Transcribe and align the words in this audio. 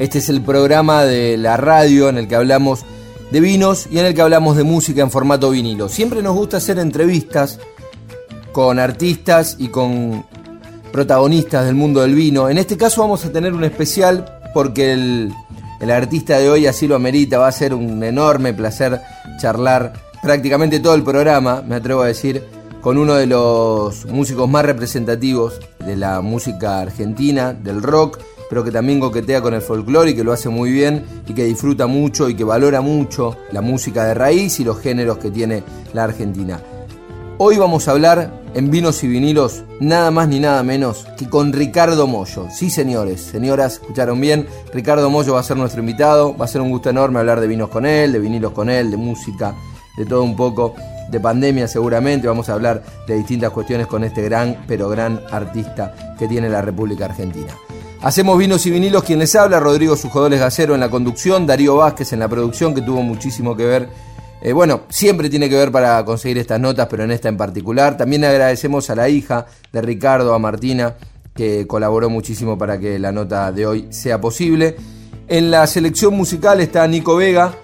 Este 0.00 0.16
es 0.16 0.30
el 0.30 0.40
programa 0.40 1.04
de 1.04 1.36
la 1.36 1.58
radio 1.58 2.08
en 2.08 2.16
el 2.16 2.26
que 2.26 2.34
hablamos 2.34 2.86
de 3.30 3.38
vinos 3.38 3.86
y 3.90 3.98
en 3.98 4.06
el 4.06 4.14
que 4.14 4.22
hablamos 4.22 4.56
de 4.56 4.64
música 4.64 5.02
en 5.02 5.10
formato 5.10 5.50
vinilo. 5.50 5.90
Siempre 5.90 6.22
nos 6.22 6.34
gusta 6.34 6.56
hacer 6.56 6.78
entrevistas 6.78 7.58
con 8.50 8.78
artistas 8.78 9.56
y 9.58 9.68
con 9.68 10.24
protagonistas 10.90 11.66
del 11.66 11.74
mundo 11.74 12.00
del 12.00 12.14
vino. 12.14 12.48
En 12.48 12.56
este 12.56 12.78
caso 12.78 13.02
vamos 13.02 13.26
a 13.26 13.30
tener 13.30 13.52
un 13.52 13.62
especial 13.62 14.40
porque 14.54 14.94
el, 14.94 15.34
el 15.82 15.90
artista 15.90 16.38
de 16.38 16.48
hoy 16.48 16.66
así 16.66 16.88
lo 16.88 16.96
amerita. 16.96 17.36
Va 17.36 17.48
a 17.48 17.52
ser 17.52 17.74
un 17.74 18.02
enorme 18.02 18.54
placer 18.54 19.02
charlar 19.38 19.92
prácticamente 20.22 20.80
todo 20.80 20.94
el 20.94 21.02
programa, 21.02 21.60
me 21.60 21.74
atrevo 21.74 22.00
a 22.00 22.06
decir, 22.06 22.42
con 22.80 22.96
uno 22.96 23.16
de 23.16 23.26
los 23.26 24.06
músicos 24.06 24.48
más 24.48 24.64
representativos 24.64 25.60
de 25.84 25.96
la 25.96 26.22
música 26.22 26.80
argentina, 26.80 27.52
del 27.52 27.82
rock, 27.82 28.18
pero 28.50 28.62
que 28.62 28.70
también 28.70 29.00
coquetea 29.00 29.40
con 29.40 29.54
el 29.54 29.62
folclore 29.62 30.10
y 30.10 30.14
que 30.14 30.24
lo 30.24 30.32
hace 30.32 30.50
muy 30.50 30.70
bien 30.70 31.06
y 31.26 31.32
que 31.32 31.44
disfruta 31.44 31.86
mucho 31.86 32.28
y 32.28 32.34
que 32.34 32.44
valora 32.44 32.82
mucho 32.82 33.36
la 33.52 33.62
música 33.62 34.04
de 34.04 34.12
raíz 34.12 34.60
y 34.60 34.64
los 34.64 34.78
géneros 34.80 35.16
que 35.16 35.30
tiene 35.30 35.62
la 35.94 36.04
Argentina. 36.04 36.60
Hoy 37.38 37.56
vamos 37.56 37.88
a 37.88 37.92
hablar 37.92 38.42
en 38.52 38.70
vinos 38.70 39.02
y 39.04 39.08
vinilos 39.08 39.62
nada 39.78 40.10
más 40.10 40.28
ni 40.28 40.40
nada 40.40 40.62
menos 40.62 41.06
que 41.16 41.30
con 41.30 41.52
Ricardo 41.52 42.06
Mollo. 42.06 42.48
Sí, 42.50 42.68
señores, 42.68 43.22
señoras, 43.22 43.74
escucharon 43.74 44.20
bien. 44.20 44.46
Ricardo 44.74 45.08
Mollo 45.08 45.34
va 45.34 45.40
a 45.40 45.44
ser 45.44 45.56
nuestro 45.56 45.80
invitado. 45.80 46.36
Va 46.36 46.44
a 46.44 46.48
ser 46.48 46.60
un 46.60 46.70
gusto 46.70 46.90
enorme 46.90 47.20
hablar 47.20 47.40
de 47.40 47.46
vinos 47.46 47.70
con 47.70 47.86
él, 47.86 48.12
de 48.12 48.18
vinilos 48.18 48.52
con 48.52 48.68
él, 48.68 48.90
de 48.90 48.98
música, 48.98 49.54
de 49.96 50.04
todo 50.04 50.22
un 50.22 50.36
poco 50.36 50.74
de 51.10 51.20
pandemia 51.20 51.66
seguramente, 51.66 52.28
vamos 52.28 52.48
a 52.48 52.54
hablar 52.54 52.82
de 53.06 53.16
distintas 53.16 53.50
cuestiones 53.50 53.86
con 53.86 54.04
este 54.04 54.22
gran, 54.22 54.64
pero 54.66 54.88
gran 54.88 55.20
artista 55.30 55.94
que 56.18 56.28
tiene 56.28 56.48
la 56.48 56.62
República 56.62 57.06
Argentina. 57.06 57.52
Hacemos 58.02 58.38
vinos 58.38 58.64
y 58.64 58.70
vinilos, 58.70 59.04
quien 59.04 59.18
les 59.18 59.34
habla, 59.36 59.60
Rodrigo 59.60 59.94
Sujodoles 59.94 60.40
Gacero 60.40 60.74
en 60.74 60.80
la 60.80 60.88
conducción, 60.88 61.46
Darío 61.46 61.76
Vázquez 61.76 62.14
en 62.14 62.20
la 62.20 62.28
producción, 62.28 62.74
que 62.74 62.80
tuvo 62.80 63.02
muchísimo 63.02 63.54
que 63.54 63.66
ver, 63.66 63.88
eh, 64.40 64.54
bueno, 64.54 64.82
siempre 64.88 65.28
tiene 65.28 65.50
que 65.50 65.56
ver 65.56 65.70
para 65.70 66.02
conseguir 66.06 66.38
estas 66.38 66.58
notas, 66.58 66.86
pero 66.88 67.04
en 67.04 67.10
esta 67.10 67.28
en 67.28 67.36
particular. 67.36 67.98
También 67.98 68.24
agradecemos 68.24 68.88
a 68.88 68.94
la 68.94 69.10
hija 69.10 69.44
de 69.70 69.82
Ricardo, 69.82 70.32
a 70.32 70.38
Martina, 70.38 70.96
que 71.34 71.66
colaboró 71.66 72.08
muchísimo 72.08 72.56
para 72.56 72.80
que 72.80 72.98
la 72.98 73.12
nota 73.12 73.52
de 73.52 73.66
hoy 73.66 73.86
sea 73.90 74.18
posible. 74.18 74.76
En 75.28 75.50
la 75.50 75.66
selección 75.66 76.16
musical 76.16 76.60
está 76.60 76.86
Nico 76.88 77.16
Vega, 77.16 77.54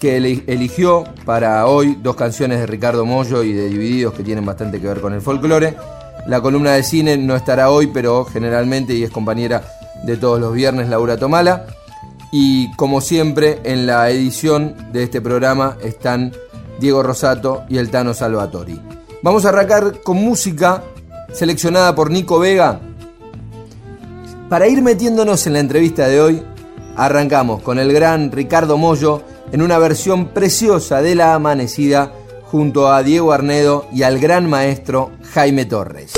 que 0.00 0.16
eligió 0.16 1.04
para 1.26 1.66
hoy 1.66 1.98
dos 2.02 2.16
canciones 2.16 2.58
de 2.58 2.66
Ricardo 2.66 3.04
Mollo 3.04 3.42
y 3.42 3.52
de 3.52 3.68
Divididos 3.68 4.14
que 4.14 4.22
tienen 4.22 4.46
bastante 4.46 4.80
que 4.80 4.86
ver 4.86 5.02
con 5.02 5.12
el 5.12 5.20
folclore. 5.20 5.76
La 6.26 6.40
columna 6.40 6.72
de 6.72 6.82
cine 6.82 7.18
no 7.18 7.36
estará 7.36 7.70
hoy, 7.70 7.88
pero 7.88 8.24
generalmente 8.24 8.94
y 8.94 9.02
es 9.02 9.10
compañera 9.10 9.62
de 10.04 10.16
todos 10.16 10.40
los 10.40 10.52
viernes 10.52 10.88
Laura 10.88 11.16
Tomala. 11.16 11.66
Y 12.32 12.72
como 12.76 13.00
siempre, 13.00 13.60
en 13.64 13.86
la 13.86 14.10
edición 14.10 14.74
de 14.92 15.04
este 15.04 15.20
programa 15.20 15.76
están 15.82 16.32
Diego 16.80 17.02
Rosato 17.02 17.64
y 17.68 17.78
el 17.78 17.90
Tano 17.90 18.14
Salvatori. 18.14 18.80
Vamos 19.22 19.44
a 19.44 19.50
arrancar 19.50 20.00
con 20.02 20.16
música 20.16 20.82
seleccionada 21.32 21.94
por 21.94 22.10
Nico 22.10 22.38
Vega. 22.38 22.80
Para 24.48 24.68
ir 24.68 24.82
metiéndonos 24.82 25.46
en 25.46 25.54
la 25.54 25.60
entrevista 25.60 26.06
de 26.08 26.20
hoy, 26.20 26.42
arrancamos 26.96 27.62
con 27.62 27.78
el 27.78 27.92
gran 27.92 28.30
Ricardo 28.30 28.76
Mollo 28.76 29.22
en 29.52 29.62
una 29.62 29.78
versión 29.78 30.28
preciosa 30.28 31.02
de 31.02 31.14
La 31.14 31.34
Amanecida 31.34 32.12
junto 32.44 32.88
a 32.92 33.02
Diego 33.02 33.32
Arnedo 33.32 33.86
y 33.92 34.02
al 34.02 34.18
gran 34.18 34.48
maestro 34.48 35.12
Jaime 35.32 35.64
Torres. 35.64 36.12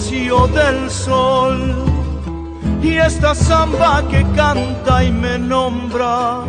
Del 0.00 0.90
sol. 0.90 1.74
Y 2.82 2.96
esta 2.96 3.34
samba 3.34 4.02
que 4.08 4.24
canta 4.34 5.04
y 5.04 5.12
me 5.12 5.38
nombra 5.38 6.40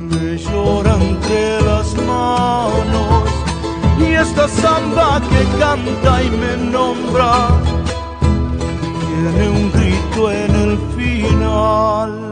me 0.00 0.38
llora 0.38 0.94
entre 0.94 1.60
las 1.60 1.94
manos. 1.96 3.28
Y 3.98 4.14
esta 4.14 4.48
samba 4.48 5.20
que 5.28 5.58
canta 5.58 6.22
y 6.22 6.30
me 6.30 6.56
nombra 6.56 7.48
tiene 9.06 9.48
un 9.50 9.72
grito 9.72 10.32
en 10.32 10.54
el 10.54 10.78
final 10.96 12.25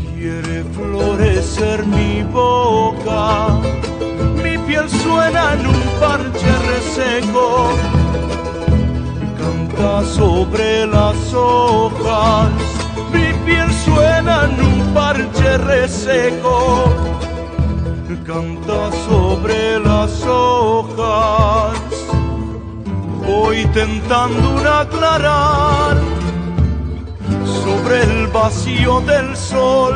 quiere 0.00 1.42
ser 1.42 1.84
mi 1.86 2.22
boca. 2.22 3.58
Mi 4.42 4.56
piel 4.66 4.88
suena 4.88 5.54
en 5.54 5.66
un 5.66 5.82
parche 6.00 6.52
reseco, 6.72 7.70
canta 9.40 10.04
sobre 10.04 10.86
las 10.86 11.34
hojas. 11.34 12.50
Mi 13.12 13.32
piel 13.44 13.70
suena 13.84 14.44
en 14.44 14.60
un 14.70 14.94
parche 14.94 15.58
reseco, 15.58 16.84
canta 18.26 18.90
sobre 19.08 19.80
las 19.80 20.22
hojas. 20.24 21.78
Voy 23.26 23.66
tentando 23.74 24.80
aclarar 24.80 25.96
sobre 25.96 26.12
el 26.12 26.17
vacío 28.32 29.00
del 29.00 29.36
sol 29.36 29.94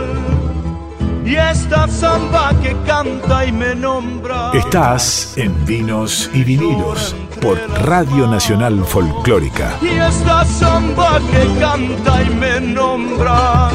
y 1.25 1.37
esta 1.37 1.87
samba 1.89 2.53
que 2.63 2.77
canta 2.87 3.47
y 3.47 3.53
me 3.53 3.75
nombra. 3.75 4.51
Estás 4.53 5.35
en 5.37 5.65
Vinos 5.65 6.29
y 6.35 6.43
Vinilos 6.43 7.15
por 7.41 7.59
Radio 7.87 8.27
Nacional 8.27 8.85
Folclórica. 8.85 9.79
Y 9.81 9.99
esta 9.99 10.45
samba 10.45 11.21
que 11.31 11.47
canta 11.61 12.23
y 12.23 12.31
me 12.35 12.61
nombra 12.61 13.71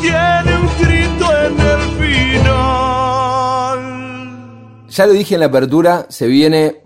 tiene 0.00 0.56
un 0.56 0.68
grito 0.78 1.26
en 1.44 1.60
el 1.60 1.80
final. 2.38 3.78
Ya 4.88 5.06
lo 5.06 5.12
dije 5.12 5.34
en 5.34 5.40
la 5.40 5.46
apertura, 5.46 6.06
se 6.08 6.26
viene 6.26 6.76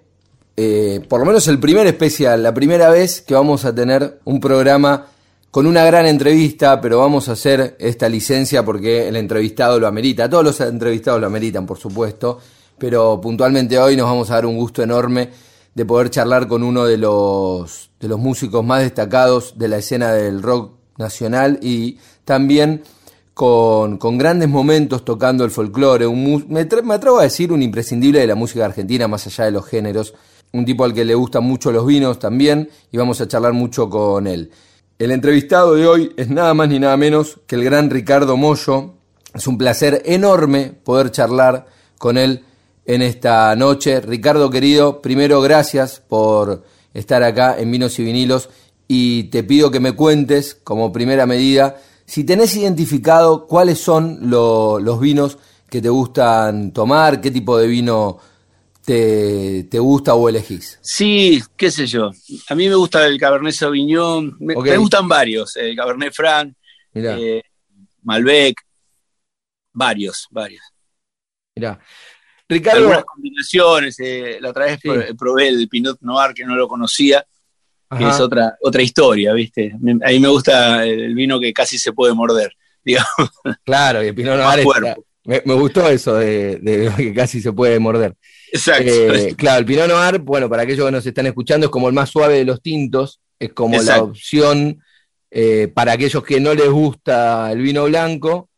eh, 0.56 1.04
por 1.08 1.20
lo 1.20 1.26
menos 1.26 1.48
el 1.48 1.58
primer 1.58 1.86
especial, 1.86 2.42
la 2.42 2.54
primera 2.54 2.88
vez 2.88 3.20
que 3.20 3.34
vamos 3.34 3.64
a 3.64 3.74
tener 3.74 4.20
un 4.24 4.40
programa 4.40 5.06
con 5.54 5.68
una 5.68 5.84
gran 5.84 6.04
entrevista, 6.06 6.80
pero 6.80 6.98
vamos 6.98 7.28
a 7.28 7.32
hacer 7.34 7.76
esta 7.78 8.08
licencia 8.08 8.64
porque 8.64 9.06
el 9.06 9.14
entrevistado 9.14 9.78
lo 9.78 9.86
amerita. 9.86 10.28
Todos 10.28 10.42
los 10.42 10.60
entrevistados 10.60 11.20
lo 11.20 11.28
ameritan, 11.28 11.64
por 11.64 11.78
supuesto, 11.78 12.40
pero 12.76 13.20
puntualmente 13.20 13.78
hoy 13.78 13.96
nos 13.96 14.06
vamos 14.06 14.32
a 14.32 14.34
dar 14.34 14.46
un 14.46 14.56
gusto 14.56 14.82
enorme 14.82 15.30
de 15.72 15.86
poder 15.86 16.10
charlar 16.10 16.48
con 16.48 16.64
uno 16.64 16.86
de 16.86 16.96
los, 16.96 17.88
de 18.00 18.08
los 18.08 18.18
músicos 18.18 18.64
más 18.64 18.82
destacados 18.82 19.56
de 19.56 19.68
la 19.68 19.76
escena 19.76 20.10
del 20.10 20.42
rock 20.42 20.72
nacional 20.98 21.60
y 21.62 21.98
también 22.24 22.82
con, 23.32 23.98
con 23.98 24.18
grandes 24.18 24.48
momentos 24.48 25.04
tocando 25.04 25.44
el 25.44 25.52
folclore, 25.52 26.08
me, 26.08 26.66
me 26.82 26.94
atrevo 26.94 27.20
a 27.20 27.22
decir 27.22 27.52
un 27.52 27.62
imprescindible 27.62 28.18
de 28.18 28.26
la 28.26 28.34
música 28.34 28.64
argentina 28.64 29.06
más 29.06 29.24
allá 29.28 29.44
de 29.44 29.52
los 29.52 29.64
géneros, 29.66 30.14
un 30.52 30.64
tipo 30.64 30.82
al 30.82 30.92
que 30.92 31.04
le 31.04 31.14
gustan 31.14 31.44
mucho 31.44 31.70
los 31.70 31.86
vinos 31.86 32.18
también 32.18 32.68
y 32.90 32.96
vamos 32.96 33.20
a 33.20 33.28
charlar 33.28 33.52
mucho 33.52 33.88
con 33.88 34.26
él. 34.26 34.50
El 35.04 35.10
entrevistado 35.10 35.74
de 35.74 35.86
hoy 35.86 36.14
es 36.16 36.30
nada 36.30 36.54
más 36.54 36.66
ni 36.70 36.78
nada 36.78 36.96
menos 36.96 37.38
que 37.46 37.56
el 37.56 37.64
gran 37.64 37.90
Ricardo 37.90 38.38
Mollo. 38.38 38.94
Es 39.34 39.46
un 39.46 39.58
placer 39.58 40.00
enorme 40.06 40.72
poder 40.82 41.10
charlar 41.10 41.66
con 41.98 42.16
él 42.16 42.42
en 42.86 43.02
esta 43.02 43.54
noche. 43.54 44.00
Ricardo 44.00 44.48
querido, 44.48 45.02
primero 45.02 45.42
gracias 45.42 46.00
por 46.00 46.64
estar 46.94 47.22
acá 47.22 47.54
en 47.58 47.70
Vinos 47.70 47.98
y 47.98 48.04
Vinilos 48.04 48.48
y 48.88 49.24
te 49.24 49.44
pido 49.44 49.70
que 49.70 49.78
me 49.78 49.92
cuentes 49.92 50.54
como 50.64 50.90
primera 50.90 51.26
medida 51.26 51.76
si 52.06 52.24
tenés 52.24 52.56
identificado 52.56 53.46
cuáles 53.46 53.78
son 53.78 54.30
los 54.30 55.00
vinos 55.00 55.36
que 55.68 55.82
te 55.82 55.90
gustan 55.90 56.72
tomar, 56.72 57.20
qué 57.20 57.30
tipo 57.30 57.58
de 57.58 57.66
vino 57.66 58.16
te, 58.84 59.78
gusta 59.78 60.14
o 60.14 60.28
elegís? 60.28 60.78
Sí, 60.82 61.42
qué 61.56 61.70
sé 61.70 61.86
yo. 61.86 62.10
A 62.48 62.54
mí 62.54 62.68
me 62.68 62.74
gusta 62.74 63.06
el 63.06 63.18
Cabernet 63.18 63.54
Sauvignon, 63.54 64.36
me, 64.40 64.54
gustan 64.54 65.08
varios, 65.08 65.56
el 65.56 65.74
Cabernet 65.74 66.12
Franc, 66.12 66.54
eh, 66.94 67.42
Malbec, 68.02 68.56
varios, 69.72 70.26
varios. 70.30 70.62
Mira, 71.56 71.80
Ricardo. 72.48 72.80
Algunas 72.80 73.04
combinaciones, 73.04 73.98
eh, 74.00 74.38
la 74.40 74.50
otra 74.50 74.66
vez 74.66 74.80
probé 75.18 75.48
el 75.48 75.68
Pinot 75.68 76.00
Noir 76.02 76.34
que 76.34 76.44
no 76.44 76.54
lo 76.54 76.68
conocía, 76.68 77.24
que 77.96 78.08
es 78.08 78.20
otra, 78.20 78.56
otra 78.60 78.82
historia, 78.82 79.32
¿viste? 79.32 79.72
a 79.72 80.08
mí 80.08 80.20
me 80.20 80.28
gusta 80.28 80.84
el 80.84 81.14
vino 81.14 81.38
que 81.38 81.52
casi 81.52 81.78
se 81.78 81.92
puede 81.92 82.12
morder, 82.12 82.52
digamos. 82.84 83.30
Claro, 83.64 84.02
y 84.02 84.08
el 84.08 84.14
Pinot 84.14 84.36
Noir 84.36 84.96
me, 85.24 85.54
gustó 85.54 85.88
eso 85.88 86.16
de, 86.16 86.58
de 86.58 86.92
que 86.96 87.14
casi 87.14 87.40
se 87.40 87.52
puede 87.52 87.78
morder. 87.78 88.14
Exacto. 88.54 88.84
Eh, 88.88 89.34
claro, 89.36 89.58
el 89.58 89.64
Pinot 89.64 89.88
Noir, 89.88 90.20
bueno, 90.20 90.48
para 90.48 90.62
aquellos 90.62 90.86
que 90.86 90.92
nos 90.92 91.04
están 91.04 91.26
escuchando, 91.26 91.66
es 91.66 91.70
como 91.72 91.88
el 91.88 91.94
más 91.94 92.08
suave 92.08 92.38
de 92.38 92.44
los 92.44 92.62
tintos, 92.62 93.20
es 93.36 93.52
como 93.52 93.82
la 93.82 94.00
opción 94.00 94.80
eh, 95.28 95.68
para 95.74 95.92
aquellos 95.92 96.22
que 96.22 96.38
no 96.38 96.54
les 96.54 96.70
gusta 96.70 97.50
el 97.50 97.58
vino 97.58 97.84
blanco. 97.86 98.48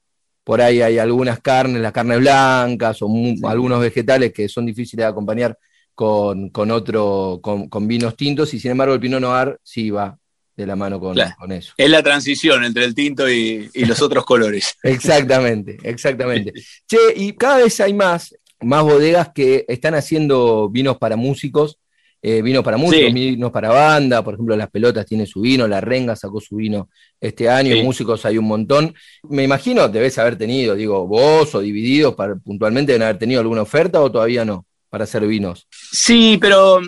Por 0.45 0.61
ahí 0.61 0.83
hay 0.83 0.99
algunas 0.99 1.41
carnes, 1.41 1.81
las 1.81 1.93
carnes 1.93 2.19
blancas 2.19 2.99
o 3.01 3.09
algunos 3.45 3.81
vegetales 3.81 4.35
que 4.35 4.51
son 4.51 4.67
difíciles 4.67 5.05
de 5.05 5.09
acompañar 5.09 5.59
con, 5.95 6.51
otro, 6.71 7.41
con, 7.43 7.89
vinos 7.89 8.17
tintos, 8.17 8.53
y 8.53 8.61
sin 8.61 8.73
embargo 8.73 8.93
el 8.93 9.01
Pinot 9.01 9.21
Noir 9.21 9.59
sí 9.63 9.89
va 9.89 10.17
de 10.55 10.67
la 10.67 10.77
mano 10.77 11.01
con, 11.01 11.17
con 11.39 11.53
eso. 11.53 11.73
Es 11.79 11.89
la 11.89 12.03
transición 12.03 12.65
entre 12.65 12.85
el 12.85 12.95
tinto 12.95 13.29
y, 13.31 13.71
y 13.73 13.87
los 13.87 14.03
otros 14.03 14.27
colores. 14.27 14.77
exactamente, 14.83 15.79
exactamente. 15.83 16.53
che, 16.87 16.99
y 17.17 17.33
cada 17.33 17.59
vez 17.65 17.81
hay 17.81 17.95
más, 17.95 18.37
más 18.61 18.83
bodegas 18.83 19.31
que 19.35 19.65
están 19.69 19.95
haciendo 19.95 20.69
vinos 20.69 20.99
para 20.99 21.17
músicos, 21.17 21.79
eh, 22.23 22.43
vinos 22.43 22.65
para 22.65 22.77
músicos, 22.77 23.13
vinos 23.13 23.53
para 23.53 23.69
banda, 23.69 24.25
por 24.25 24.35
ejemplo, 24.35 24.57
Las 24.57 24.71
Pelotas 24.71 25.07
tiene 25.07 25.27
su 25.27 25.43
vino, 25.43 25.69
La 25.69 25.81
Renga 25.81 26.17
sacó 26.17 26.41
su 26.41 26.57
vino 26.57 26.89
este 27.21 27.49
año, 27.49 27.77
músicos 27.85 28.25
hay 28.25 28.39
un 28.39 28.47
montón. 28.47 28.95
Me 29.29 29.45
imagino 29.45 29.89
debes 29.89 30.19
haber 30.19 30.37
tenido, 30.37 30.75
digo, 30.75 31.07
vos 31.07 31.55
o 31.55 31.61
divididos, 31.61 32.15
para, 32.15 32.35
puntualmente 32.37 32.93
deben 32.93 33.05
haber 33.05 33.19
tenido 33.19 33.41
alguna 33.41 33.63
oferta 33.63 34.01
o 34.01 34.11
todavía 34.11 34.45
no, 34.45 34.67
para 34.89 35.05
hacer 35.05 35.27
vinos. 35.27 35.69
Sí, 35.71 36.39
pero 36.41 36.81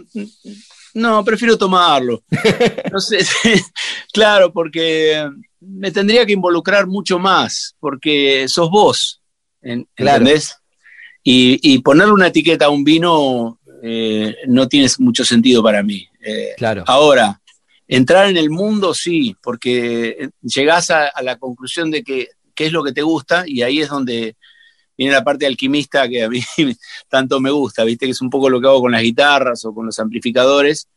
no, 0.94 1.24
prefiero 1.24 1.56
tomarlo. 1.56 2.22
No 2.92 3.00
sé, 3.00 3.18
claro, 4.12 4.52
porque 4.52 5.28
me 5.60 5.92
tendría 5.92 6.24
que 6.24 6.32
involucrar 6.32 6.86
mucho 6.86 7.18
más, 7.18 7.76
porque 7.78 8.48
sos 8.48 8.70
vos, 8.70 9.22
¿entendés? 9.60 10.57
Y, 11.30 11.78
ponerle 11.80 12.14
una 12.14 12.28
etiqueta 12.28 12.66
a 12.66 12.70
un 12.70 12.84
vino 12.84 13.60
eh, 13.82 14.34
no 14.46 14.66
tiene 14.66 14.88
mucho 14.98 15.26
sentido 15.26 15.62
para 15.62 15.82
mí. 15.82 16.08
Eh, 16.24 16.54
claro. 16.56 16.84
Ahora, 16.86 17.38
entrar 17.86 18.30
en 18.30 18.38
el 18.38 18.48
mundo 18.48 18.94
sí, 18.94 19.36
porque 19.42 20.30
llegás 20.40 20.90
a, 20.90 21.10
la 21.22 21.36
conclusión 21.36 21.90
de 21.90 22.02
que 22.02 22.28
qué 22.54 22.66
es 22.66 22.72
lo 22.72 22.82
que 22.82 22.92
te 22.92 23.02
gusta 23.02 23.44
y 23.46 23.60
ahí 23.60 23.80
es 23.80 23.90
donde 23.90 24.36
viene 24.96 25.12
la 25.12 25.22
parte 25.22 25.44
alquimista 25.44 26.08
que 26.08 26.24
a 26.24 26.30
mí 26.30 26.40
tanto 27.10 27.40
me 27.40 27.50
gusta, 27.50 27.84
¿viste? 27.84 28.06
Que 28.06 28.12
es 28.12 28.22
un 28.22 28.30
poco 28.30 28.48
lo 28.48 28.58
que 28.58 28.66
hago 28.66 28.80
con 28.80 28.92
las 28.92 29.02
guitarras 29.02 29.62
o 29.66 29.74
con 29.74 29.84
los 29.84 29.98
amplificadores. 29.98 30.88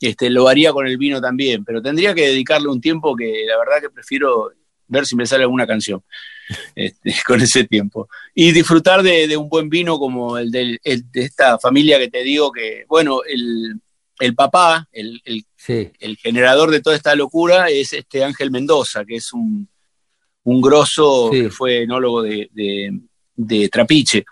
Este, 0.00 0.30
lo 0.30 0.46
haría 0.46 0.72
con 0.72 0.86
el 0.86 0.96
vino 0.96 1.20
también, 1.20 1.64
pero 1.64 1.82
tendría 1.82 2.14
que 2.14 2.28
dedicarle 2.28 2.68
un 2.68 2.80
tiempo 2.80 3.16
que 3.16 3.44
la 3.48 3.58
verdad 3.58 3.80
que 3.80 3.90
prefiero 3.90 4.52
ver 4.86 5.06
si 5.06 5.16
me 5.16 5.26
sale 5.26 5.42
alguna 5.42 5.66
canción. 5.66 6.04
Este, 6.74 7.14
con 7.26 7.40
ese 7.40 7.64
tiempo. 7.64 8.08
Y 8.34 8.52
disfrutar 8.52 9.02
de, 9.02 9.36
un 9.36 9.48
buen 9.48 9.68
vino 9.68 9.98
como 9.98 10.38
el, 10.38 10.50
de 10.50 10.78
esta 11.14 11.58
familia 11.58 11.98
que 11.98 12.08
te 12.08 12.22
digo 12.22 12.52
que, 12.52 12.84
bueno, 12.88 13.20
el, 13.24 14.34
papá, 14.34 14.88
el, 14.92 15.20
el, 15.24 16.16
generador 16.16 16.70
de 16.70 16.80
toda 16.80 16.96
esta 16.96 17.14
locura 17.14 17.68
es 17.68 17.92
este 17.92 18.24
Ángel 18.24 18.50
Mendoza, 18.50 19.04
que 19.04 19.16
es 19.16 19.32
un, 19.32 19.68
un 20.44 20.60
grosso 20.60 21.30
que 21.30 21.50
fue 21.50 21.82
enólogo 21.82 22.22
de, 22.22 22.48
de, 23.34 23.68
Trapiche. 23.68 24.24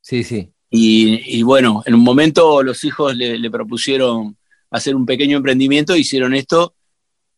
Sí, 0.00 0.22
sí. 0.22 0.50
Y, 0.70 1.42
bueno, 1.42 1.82
en 1.86 1.94
un 1.94 2.02
momento 2.02 2.62
los 2.62 2.82
hijos 2.82 3.14
le, 3.14 3.38
le 3.38 3.50
propusieron 3.50 4.36
hacer 4.70 4.96
un 4.96 5.06
pequeño 5.06 5.36
emprendimiento, 5.36 5.94
hicieron 5.94 6.34
esto 6.34 6.74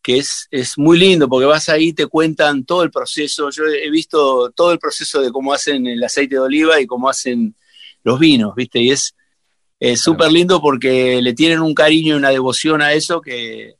que 0.06 0.18
es, 0.18 0.46
es 0.52 0.78
muy 0.78 1.00
lindo 1.00 1.28
porque 1.28 1.46
vas 1.46 1.68
ahí, 1.68 1.92
te 1.92 2.06
cuentan 2.06 2.64
todo 2.64 2.84
el 2.84 2.92
proceso. 2.92 3.50
Yo 3.50 3.64
he 3.64 3.90
visto 3.90 4.52
todo 4.52 4.70
el 4.70 4.78
proceso 4.78 5.20
de 5.20 5.32
cómo 5.32 5.52
hacen 5.52 5.84
el 5.88 6.04
aceite 6.04 6.36
de 6.36 6.42
oliva 6.42 6.80
y 6.80 6.86
cómo 6.86 7.08
hacen 7.08 7.56
los 8.04 8.16
vinos, 8.20 8.54
¿viste? 8.54 8.78
Y 8.78 8.92
es 8.92 9.16
súper 9.96 10.30
lindo 10.30 10.62
porque 10.62 11.20
le 11.20 11.34
tienen 11.34 11.58
un 11.58 11.74
cariño 11.74 12.14
y 12.14 12.18
una 12.18 12.30
devoción 12.30 12.82
a 12.82 12.92
eso 12.92 13.20
que, 13.20 13.78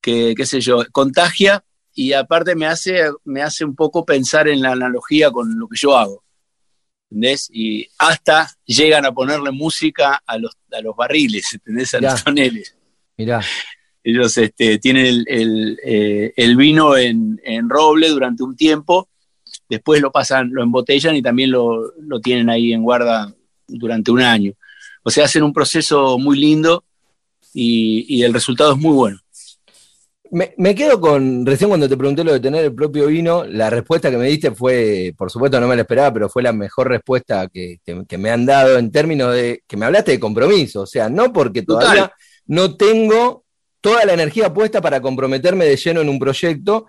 que, 0.00 0.34
qué 0.36 0.44
sé 0.44 0.60
yo, 0.60 0.84
contagia 0.90 1.64
y 1.92 2.14
aparte 2.14 2.56
me 2.56 2.66
hace, 2.66 3.04
me 3.22 3.40
hace 3.40 3.64
un 3.64 3.76
poco 3.76 4.04
pensar 4.04 4.48
en 4.48 4.60
la 4.60 4.72
analogía 4.72 5.30
con 5.30 5.56
lo 5.56 5.68
que 5.68 5.78
yo 5.78 5.96
hago. 5.96 6.24
¿Entendés? 7.12 7.48
Y 7.52 7.86
hasta 7.98 8.50
llegan 8.64 9.06
a 9.06 9.12
ponerle 9.12 9.52
música 9.52 10.20
a 10.26 10.36
los, 10.36 10.56
a 10.72 10.80
los 10.80 10.96
barriles, 10.96 11.52
¿entendés? 11.52 11.94
A 11.94 12.00
los 12.00 12.24
toneles. 12.24 12.76
Mirá 13.16 13.40
ellos 14.04 14.36
este, 14.36 14.78
tienen 14.78 15.24
eh, 15.26 16.32
el, 16.36 16.56
vino 16.56 16.94
en, 16.94 17.40
roble 17.70 18.10
durante 18.10 18.42
un 18.42 18.54
tiempo, 18.54 19.08
después 19.66 20.02
lo 20.02 20.12
pasan, 20.12 20.50
lo 20.52 20.62
embotellan 20.62 21.16
y 21.16 21.22
también 21.22 21.50
lo, 21.50 21.90
tienen 22.22 22.50
ahí 22.50 22.74
en 22.74 22.82
guarda 22.82 23.34
durante 23.66 24.10
un 24.10 24.20
año. 24.20 24.52
O 25.02 25.10
sea, 25.10 25.24
hacen 25.24 25.42
un 25.42 25.54
proceso 25.54 26.18
muy 26.18 26.38
lindo 26.38 26.84
y, 27.54 28.22
el 28.22 28.34
resultado 28.34 28.72
es 28.74 28.78
muy 28.78 28.92
bueno. 28.92 29.18
Me, 30.30 30.74
quedo 30.74 31.00
con, 31.00 31.46
recién 31.46 31.68
cuando 31.68 31.88
te 31.88 31.96
pregunté 31.96 32.24
lo 32.24 32.32
de 32.32 32.40
tener 32.40 32.64
el 32.64 32.74
propio 32.74 33.06
vino, 33.06 33.44
la 33.44 33.70
respuesta 33.70 34.10
que 34.10 34.18
me 34.18 34.26
diste 34.26 34.50
fue, 34.50 35.14
por 35.16 35.30
supuesto 35.30 35.60
no 35.60 35.68
me 35.68 35.76
la 35.76 35.82
esperaba, 35.82 36.12
pero 36.12 36.28
fue 36.28 36.42
la 36.42 36.52
mejor 36.52 36.88
respuesta 36.88 37.48
que, 37.48 37.78
me 38.18 38.30
han 38.30 38.44
dado 38.44 38.76
en 38.76 38.90
términos 38.90 39.32
de 39.32 39.62
que 39.66 39.76
me 39.78 39.86
hablaste 39.86 40.10
de 40.10 40.20
compromiso, 40.20 40.82
o 40.82 40.86
sea, 40.86 41.08
no 41.08 41.32
porque 41.32 41.62
todavía 41.62 42.12
no 42.46 42.76
tengo 42.76 43.43
toda 43.84 44.06
la 44.06 44.14
energía 44.14 44.54
puesta 44.54 44.80
para 44.80 45.02
comprometerme 45.02 45.66
de 45.66 45.76
lleno 45.76 46.00
en 46.00 46.08
un 46.08 46.18
proyecto, 46.18 46.86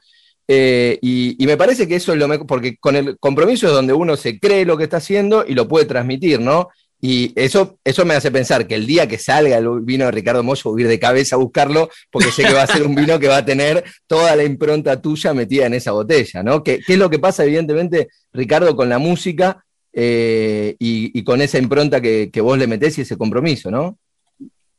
eh, 0.48 0.98
y, 1.02 1.36
me 1.46 1.58
parece 1.58 1.90
que 1.90 1.98
eso 1.98 2.14
es 2.14 2.18
lo 2.18 2.30
mejor, 2.30 2.48
porque 2.48 2.78
con 2.78 2.96
el 2.96 3.18
compromiso 3.20 3.68
es 3.68 3.74
donde 3.74 3.92
uno 3.92 4.16
se 4.16 4.40
cree 4.40 4.64
lo 4.64 4.78
que 4.78 4.86
está 4.86 4.98
haciendo 4.98 5.44
y 5.46 5.56
lo 5.56 5.68
puede 5.68 5.84
transmitir, 5.84 6.40
¿no? 6.40 6.70
Y 7.02 7.34
eso, 7.36 7.80
eso 7.84 8.06
me 8.06 8.14
hace 8.14 8.32
pensar 8.32 8.66
que 8.66 8.76
el 8.76 8.88
día 8.88 9.10
que 9.10 9.18
salga 9.18 9.58
el 9.58 9.82
vino 9.82 10.06
de 10.06 10.12
Ricardo 10.12 10.42
Moyo, 10.42 10.72
voy 10.72 10.84
a 10.84 10.86
ir 10.86 10.88
de 10.88 10.98
cabeza 10.98 11.36
a 11.36 11.40
buscarlo, 11.40 11.90
porque 12.10 12.32
sé 12.32 12.46
que 12.46 12.54
va 12.54 12.62
a 12.62 12.68
ser 12.68 12.84
un 12.84 12.96
vino 12.96 13.20
que 13.20 13.28
va 13.28 13.38
a 13.38 13.46
tener 13.46 13.84
toda 14.08 14.34
la 14.38 14.46
impronta 14.46 15.02
tuya 15.02 15.34
metida 15.34 15.66
en 15.66 15.74
esa 15.74 15.92
botella, 15.92 16.44
¿no? 16.44 16.64
¿Qué, 16.64 16.80
es 16.88 16.98
lo 16.98 17.10
que 17.10 17.20
pasa, 17.20 17.44
evidentemente, 17.44 18.08
Ricardo, 18.32 18.74
con 18.74 18.88
la 18.88 19.00
música 19.00 19.66
eh, 19.92 20.78
y, 20.80 21.22
con 21.26 21.42
esa 21.42 21.58
impronta 21.58 22.00
que, 22.00 22.32
vos 22.42 22.58
le 22.58 22.68
metés 22.68 22.98
y 22.98 23.02
ese 23.02 23.18
compromiso, 23.18 23.70
¿no? 23.70 23.98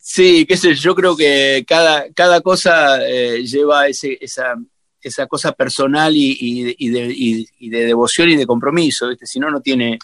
Sí, 0.09 0.47
qué 0.47 0.57
sé 0.57 0.73
yo, 0.77 0.95
creo 0.95 1.17
que 1.17 1.65
cada, 1.67 2.13
cada 2.13 2.41
cosa 2.41 3.05
eh, 3.05 3.43
lleva 3.43 3.89
ese, 3.89 4.17
esa, 4.21 4.55
esa 5.01 5.27
cosa 5.27 5.51
personal 5.51 6.13
y, 6.15 6.63
de, 6.63 7.47
de, 7.59 7.85
devoción 7.85 8.31
y 8.31 8.37
de 8.37 8.47
compromiso, 8.47 9.09
¿viste? 9.09 9.27
Si 9.27 9.41
no, 9.41 9.51
no 9.51 9.61
tiene, 9.61 9.99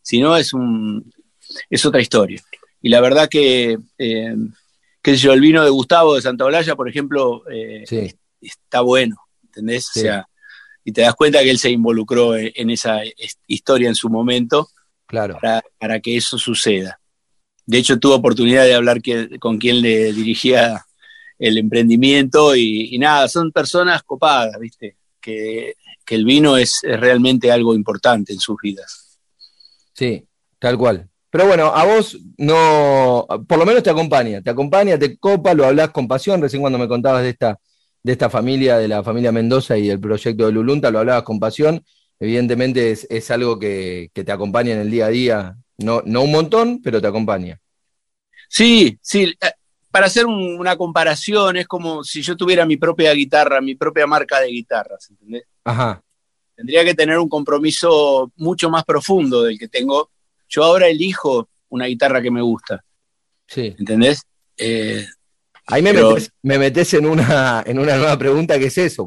si 0.00 0.20
no 0.20 0.36
es 0.36 0.54
un, 0.54 1.12
es 1.68 1.84
otra 1.84 2.00
historia. 2.00 2.40
Y 2.80 2.90
la 2.90 3.00
verdad 3.00 3.28
que, 3.28 3.76
eh, 3.98 4.36
qué 5.02 5.10
sé 5.10 5.16
yo, 5.16 5.32
el 5.32 5.40
vino 5.40 5.64
de 5.64 5.70
Gustavo 5.70 6.14
de 6.14 6.22
Santa 6.22 6.44
Olalla, 6.44 6.76
por 6.76 6.88
ejemplo, 6.88 7.42
eh, 7.50 7.82
está 8.40 8.82
bueno, 8.82 9.16
¿entendés? 9.42 9.88
O 9.96 9.98
sea, 9.98 10.28
y 10.84 10.92
te 10.92 11.00
das 11.00 11.16
cuenta 11.16 11.42
que 11.42 11.50
él 11.50 11.58
se 11.58 11.70
involucró 11.70 12.36
en, 12.36 12.70
esa 12.70 13.00
historia 13.48 13.88
en 13.88 13.96
su 13.96 14.08
momento 14.08 14.68
claro. 15.06 15.40
para, 15.76 15.98
que 15.98 16.16
eso 16.16 16.38
suceda. 16.38 16.99
De 17.70 17.78
hecho, 17.78 18.00
tuve 18.00 18.14
oportunidad 18.14 18.64
de 18.64 18.74
hablar 18.74 19.00
con 19.38 19.56
quien 19.56 19.80
le 19.80 20.12
dirigía 20.12 20.84
el 21.38 21.56
emprendimiento 21.56 22.56
y, 22.56 22.98
nada, 22.98 23.28
son 23.28 23.52
personas 23.52 24.02
copadas, 24.02 24.58
¿viste? 24.58 24.96
Que, 25.20 25.74
el 26.08 26.24
vino 26.24 26.56
es, 26.56 26.80
realmente 26.82 27.52
algo 27.52 27.72
importante 27.72 28.32
en 28.32 28.40
sus 28.40 28.56
vidas. 28.60 29.20
Sí, 29.92 30.26
tal 30.58 30.76
cual. 30.76 31.08
Pero 31.30 31.46
bueno, 31.46 31.66
a 31.66 31.84
vos 31.84 32.18
no, 32.38 33.24
por 33.46 33.56
lo 33.56 33.64
menos 33.64 33.84
te 33.84 33.90
acompaña, 33.90 34.42
te 34.42 34.50
acompaña, 34.50 34.98
te 34.98 35.16
copa, 35.16 35.54
lo 35.54 35.64
hablas 35.64 35.90
con 35.90 36.08
pasión, 36.08 36.42
recién 36.42 36.62
cuando 36.62 36.80
me 36.80 36.88
contabas 36.88 37.22
de 37.22 37.28
esta, 37.28 37.60
de 38.02 38.10
esta 38.10 38.28
familia, 38.28 38.78
de 38.78 38.88
la 38.88 39.04
familia 39.04 39.30
Mendoza 39.30 39.78
y 39.78 39.88
el 39.88 40.00
proyecto 40.00 40.46
de 40.46 40.50
Lulunta, 40.50 40.90
lo 40.90 40.98
hablabas 40.98 41.22
con 41.22 41.38
pasión, 41.38 41.84
evidentemente 42.20 42.92
es, 42.92 43.30
algo 43.30 43.58
que, 43.58 44.10
te 44.12 44.30
acompaña 44.30 44.74
en 44.74 44.80
el 44.80 44.90
día 44.90 45.06
a 45.06 45.10
día, 45.10 45.56
no, 45.78 46.02
no 46.04 46.22
un 46.22 46.30
montón, 46.30 46.80
pero 46.82 47.00
te 47.00 47.08
acompaña. 47.08 47.60
Sí, 48.48 48.98
sí, 49.02 49.34
eh, 49.40 49.52
para 49.90 50.06
hacer 50.06 50.26
una 50.26 50.76
comparación 50.76 51.56
es 51.56 51.66
como 51.66 52.04
si 52.04 52.22
yo 52.22 52.36
tuviera 52.36 52.64
mi 52.64 52.76
propia 52.76 53.12
guitarra, 53.12 53.60
mi 53.60 53.74
propia 53.74 54.06
marca 54.06 54.40
de 54.40 54.48
guitarras, 54.48 55.10
¿entendés? 55.10 55.44
Ajá. 55.64 56.02
Tendría 56.54 56.84
que 56.84 56.94
tener 56.94 57.18
un 57.18 57.28
compromiso 57.28 58.30
mucho 58.36 58.70
más 58.70 58.84
profundo 58.84 59.42
del 59.42 59.58
que 59.58 59.66
tengo 59.66 60.10
yo 60.50 60.64
ahora 60.64 60.88
elijo 60.88 61.48
una 61.68 61.86
guitarra 61.86 62.20
que 62.20 62.30
me 62.30 62.42
gusta. 62.42 62.84
Sí. 63.46 63.74
¿Entendés? 63.78 64.22
Eh, 64.58 65.06
Ahí 65.66 65.82
me, 65.82 65.92
metes, 66.58 66.94
en, 66.94 67.06
una, 67.06 67.62
en 67.64 67.78
una 67.78 67.96
nueva 67.96 68.18
pregunta 68.18 68.58
que 68.58 68.66
es 68.66 68.76
eso. 68.76 69.06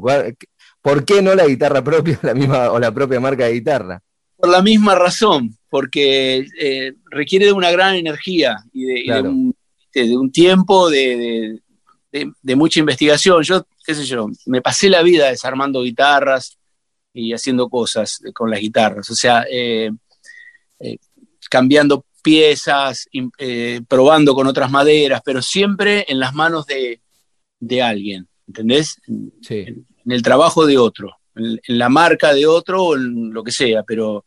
¿Por 0.84 1.06
qué 1.06 1.22
no 1.22 1.34
la 1.34 1.46
guitarra 1.46 1.82
propia 1.82 2.20
la 2.22 2.34
misma, 2.34 2.70
o 2.70 2.78
la 2.78 2.92
propia 2.92 3.18
marca 3.18 3.46
de 3.46 3.54
guitarra? 3.54 4.02
Por 4.36 4.50
la 4.50 4.60
misma 4.60 4.94
razón, 4.94 5.56
porque 5.70 6.46
eh, 6.60 6.92
requiere 7.10 7.46
de 7.46 7.52
una 7.52 7.70
gran 7.70 7.94
energía 7.94 8.58
y 8.70 8.84
de, 8.84 9.22
un, 9.22 10.30
tiempo 10.30 10.90
de, 10.90 11.58
mucha 12.54 12.80
investigación. 12.80 13.42
Yo, 13.42 13.66
qué 13.82 13.94
sé 13.94 14.04
yo, 14.04 14.28
me 14.44 14.60
pasé 14.60 14.90
la 14.90 15.00
vida 15.00 15.30
desarmando 15.30 15.82
guitarras 15.82 16.58
y 17.14 17.32
haciendo 17.32 17.70
cosas 17.70 18.20
con 18.34 18.50
las 18.50 18.60
guitarras. 18.60 19.08
O 19.08 19.14
sea, 19.14 19.46
eh, 19.50 19.90
cambiando 21.48 22.04
piezas, 22.22 23.08
eh, 23.38 23.80
probando 23.88 24.34
con 24.34 24.46
otras 24.48 24.70
maderas, 24.70 25.22
pero 25.24 25.40
siempre 25.40 26.04
en 26.08 26.20
las 26.20 26.34
manos 26.34 26.66
de, 26.66 27.00
alguien, 27.82 28.28
¿entendés? 28.46 29.00
Sí. 29.40 29.64
En, 29.66 29.86
el 30.06 30.22
trabajo 30.22 30.66
de 30.66 30.78
otro, 30.78 31.16
en, 31.34 31.60
la 31.66 31.88
marca 31.88 32.32
de 32.34 32.46
otro 32.46 32.82
o 32.82 32.96
en 32.96 33.32
lo 33.32 33.42
que 33.42 33.52
sea, 33.52 33.82
pero 33.82 34.24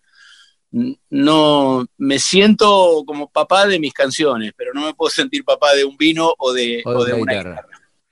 no 1.10 1.86
me 1.98 2.20
siento 2.20 3.04
como 3.06 3.30
papá 3.30 3.66
de 3.68 3.80
mis 3.80 3.94
canciones, 3.94 4.52
pero 4.56 4.74
no 4.74 4.86
me 4.86 4.94
puedo 4.94 5.10
sentir 5.10 5.44
papá 5.44 5.74
de 5.74 5.86
un 5.86 5.98
vino 5.98 6.34
o 6.38 6.54
de, 6.54 6.82
una, 6.86 7.16
guitarra. 7.16 7.66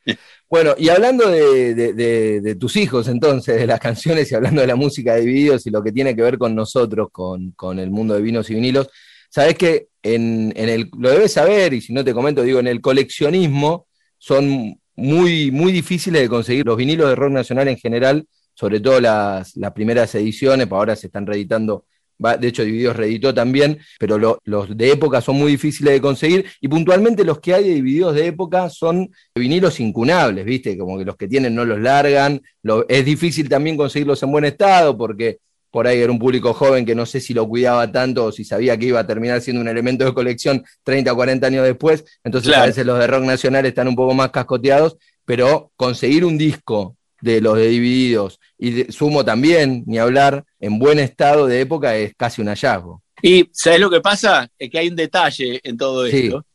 Bueno, 0.47 0.75
y 0.77 0.89
hablando 0.89 1.27
de, 1.27 2.55
tus 2.59 2.75
hijos 2.75 3.07
entonces, 3.07 3.57
de 3.57 3.67
las 3.67 3.79
canciones 3.79 4.31
y 4.31 4.35
hablando 4.35 4.61
de 4.61 4.67
la 4.67 4.75
música 4.75 5.15
de 5.15 5.25
videos 5.25 5.65
y 5.65 5.71
lo 5.71 5.83
que 5.83 5.91
tiene 5.91 6.15
que 6.15 6.21
ver 6.21 6.37
con 6.37 6.55
nosotros, 6.55 7.09
con, 7.11 7.51
con 7.51 7.79
el 7.79 7.89
mundo 7.89 8.13
de 8.13 8.21
vinos 8.21 8.49
y 8.49 8.53
vinilos, 8.53 8.89
Sabes 9.35 9.55
que 9.55 9.89
en, 10.01 10.53
el, 10.55 10.89
lo 10.97 11.09
debes 11.09 11.33
saber, 11.33 11.73
y 11.73 11.81
si 11.81 11.91
no 11.91 12.05
te 12.05 12.13
comento, 12.13 12.41
digo, 12.41 12.61
en 12.61 12.67
el 12.67 12.79
coleccionismo 12.79 13.85
son 14.17 14.79
muy, 14.95 15.51
muy 15.51 15.71
difíciles 15.71 16.21
de 16.21 16.29
conseguir. 16.29 16.65
Los 16.65 16.77
vinilos 16.77 17.09
de 17.09 17.15
rock 17.15 17.31
nacional 17.31 17.67
en 17.67 17.77
general, 17.77 18.25
sobre 18.53 18.79
todo 18.79 18.99
las, 19.01 19.53
primeras 19.73 20.13
ediciones, 20.15 20.67
pues 20.67 20.77
ahora 20.77 20.95
se 20.95 21.07
están 21.07 21.25
reeditando 21.25 21.85
de 22.17 22.47
hecho 22.47 22.63
Divididos 22.63 22.95
reeditó 22.95 23.33
también, 23.33 23.77
pero 23.99 24.17
los 24.17 24.77
de 24.77 24.91
época 24.91 25.19
son 25.19 25.35
muy 25.35 25.51
difíciles 25.51 25.93
de 25.93 25.99
conseguir 25.99 26.45
y 26.61 26.69
puntualmente 26.69 27.25
los 27.25 27.39
que 27.39 27.53
hay 27.53 27.65
de 27.65 27.73
Divididos 27.73 28.15
de 28.15 28.27
época 28.27 28.69
son 28.69 29.11
vinilos 29.35 29.81
incunables, 29.81 30.45
¿viste? 30.45 30.77
Como 30.77 30.97
que 30.97 31.03
los 31.03 31.17
que 31.17 31.27
tienen 31.27 31.53
no 31.53 31.65
los 31.65 31.77
largan, 31.77 32.41
es 32.87 33.03
difícil 33.03 33.49
también 33.49 33.75
conseguirlos 33.75 34.23
en 34.23 34.31
buen 34.31 34.45
estado 34.45 34.97
porque 34.97 35.39
por 35.75 35.87
ahí 35.87 35.99
era 35.99 36.09
un 36.09 36.19
público 36.19 36.53
joven 36.53 36.85
que 36.85 36.95
no 36.95 37.05
sé 37.05 37.19
si 37.19 37.33
lo 37.33 37.49
cuidaba 37.49 37.91
tanto 37.91 38.23
o 38.23 38.31
si 38.31 38.45
sabía 38.45 38.77
que 38.77 38.85
iba 38.85 39.01
a 39.01 39.05
terminar 39.05 39.41
siendo 39.41 39.61
un 39.61 39.67
elemento 39.67 40.05
de 40.05 40.13
colección 40.13 40.63
30 40.83 41.11
o 41.11 41.15
40 41.17 41.47
años 41.47 41.65
después, 41.65 42.05
entonces 42.23 42.55
a 42.55 42.65
veces 42.65 42.85
los 42.85 42.97
de 42.97 43.05
rock 43.05 43.25
nacional 43.25 43.65
están 43.65 43.89
un 43.89 43.95
poco 43.97 44.13
más 44.13 44.31
cascoteados, 44.31 44.95
pero 45.25 45.73
conseguir 45.75 46.23
un 46.23 46.37
disco 46.37 46.95
de 47.19 47.41
los 47.41 47.57
de 47.57 47.67
Divididos 47.67 48.39
y 48.57 48.89
Sumo 48.89 49.25
también, 49.25 49.83
ni 49.85 49.97
hablar, 49.97 50.45
en 50.61 50.79
buen 50.79 50.97
estado 50.97 51.45
de 51.45 51.59
época 51.59 51.93
es 51.97 52.13
casi 52.15 52.41
un 52.41 52.47
hallazgo. 52.47 53.03
Y 53.21 53.49
¿sabes 53.51 53.81
lo 53.81 53.89
que 53.89 53.99
pasa? 53.99 54.49
Es 54.57 54.69
que 54.69 54.79
hay 54.79 54.87
un 54.87 54.95
detalle 54.95 55.59
en 55.61 55.75
todo 55.75 56.05
esto. 56.05 56.45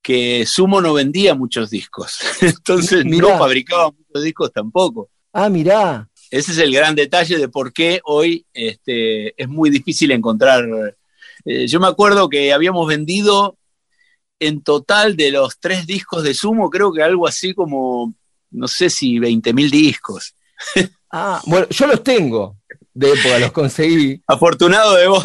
Que 0.00 0.46
Sumo 0.46 0.80
no 0.80 0.94
vendía 0.94 1.34
muchos 1.34 1.70
discos, 1.70 2.20
entonces 2.40 3.04
no 3.04 3.36
fabricaba 3.36 3.90
muchos 3.90 4.22
discos 4.22 4.52
tampoco. 4.52 5.10
Ah, 5.32 5.48
mirá. 5.48 6.08
Ese 6.32 6.52
es 6.52 6.58
el 6.58 6.72
gran 6.72 6.94
detalle 6.94 7.36
de 7.36 7.48
por 7.50 7.74
qué 7.74 8.00
hoy 8.04 8.46
este, 8.54 9.40
es 9.40 9.48
muy 9.50 9.68
difícil 9.68 10.10
encontrar. 10.12 10.66
Eh, 11.44 11.66
yo 11.66 11.78
me 11.78 11.88
acuerdo 11.88 12.30
que 12.30 12.54
habíamos 12.54 12.88
vendido 12.88 13.58
en 14.40 14.62
total 14.62 15.14
de 15.14 15.30
los 15.30 15.60
tres 15.60 15.86
discos 15.86 16.24
de 16.24 16.32
Sumo, 16.32 16.70
creo 16.70 16.90
que 16.90 17.02
algo 17.02 17.28
así 17.28 17.52
como, 17.52 18.14
no 18.50 18.66
sé 18.66 18.88
si 18.88 19.18
20 19.18 19.52
mil 19.52 19.70
discos. 19.70 20.34
Ah, 21.14 21.42
bueno, 21.44 21.66
yo 21.68 21.86
los 21.86 22.02
tengo 22.02 22.56
de 22.94 23.12
época, 23.12 23.38
los 23.38 23.52
conseguí. 23.52 24.22
Afortunado 24.26 24.94
de 24.94 25.08
vos. 25.08 25.22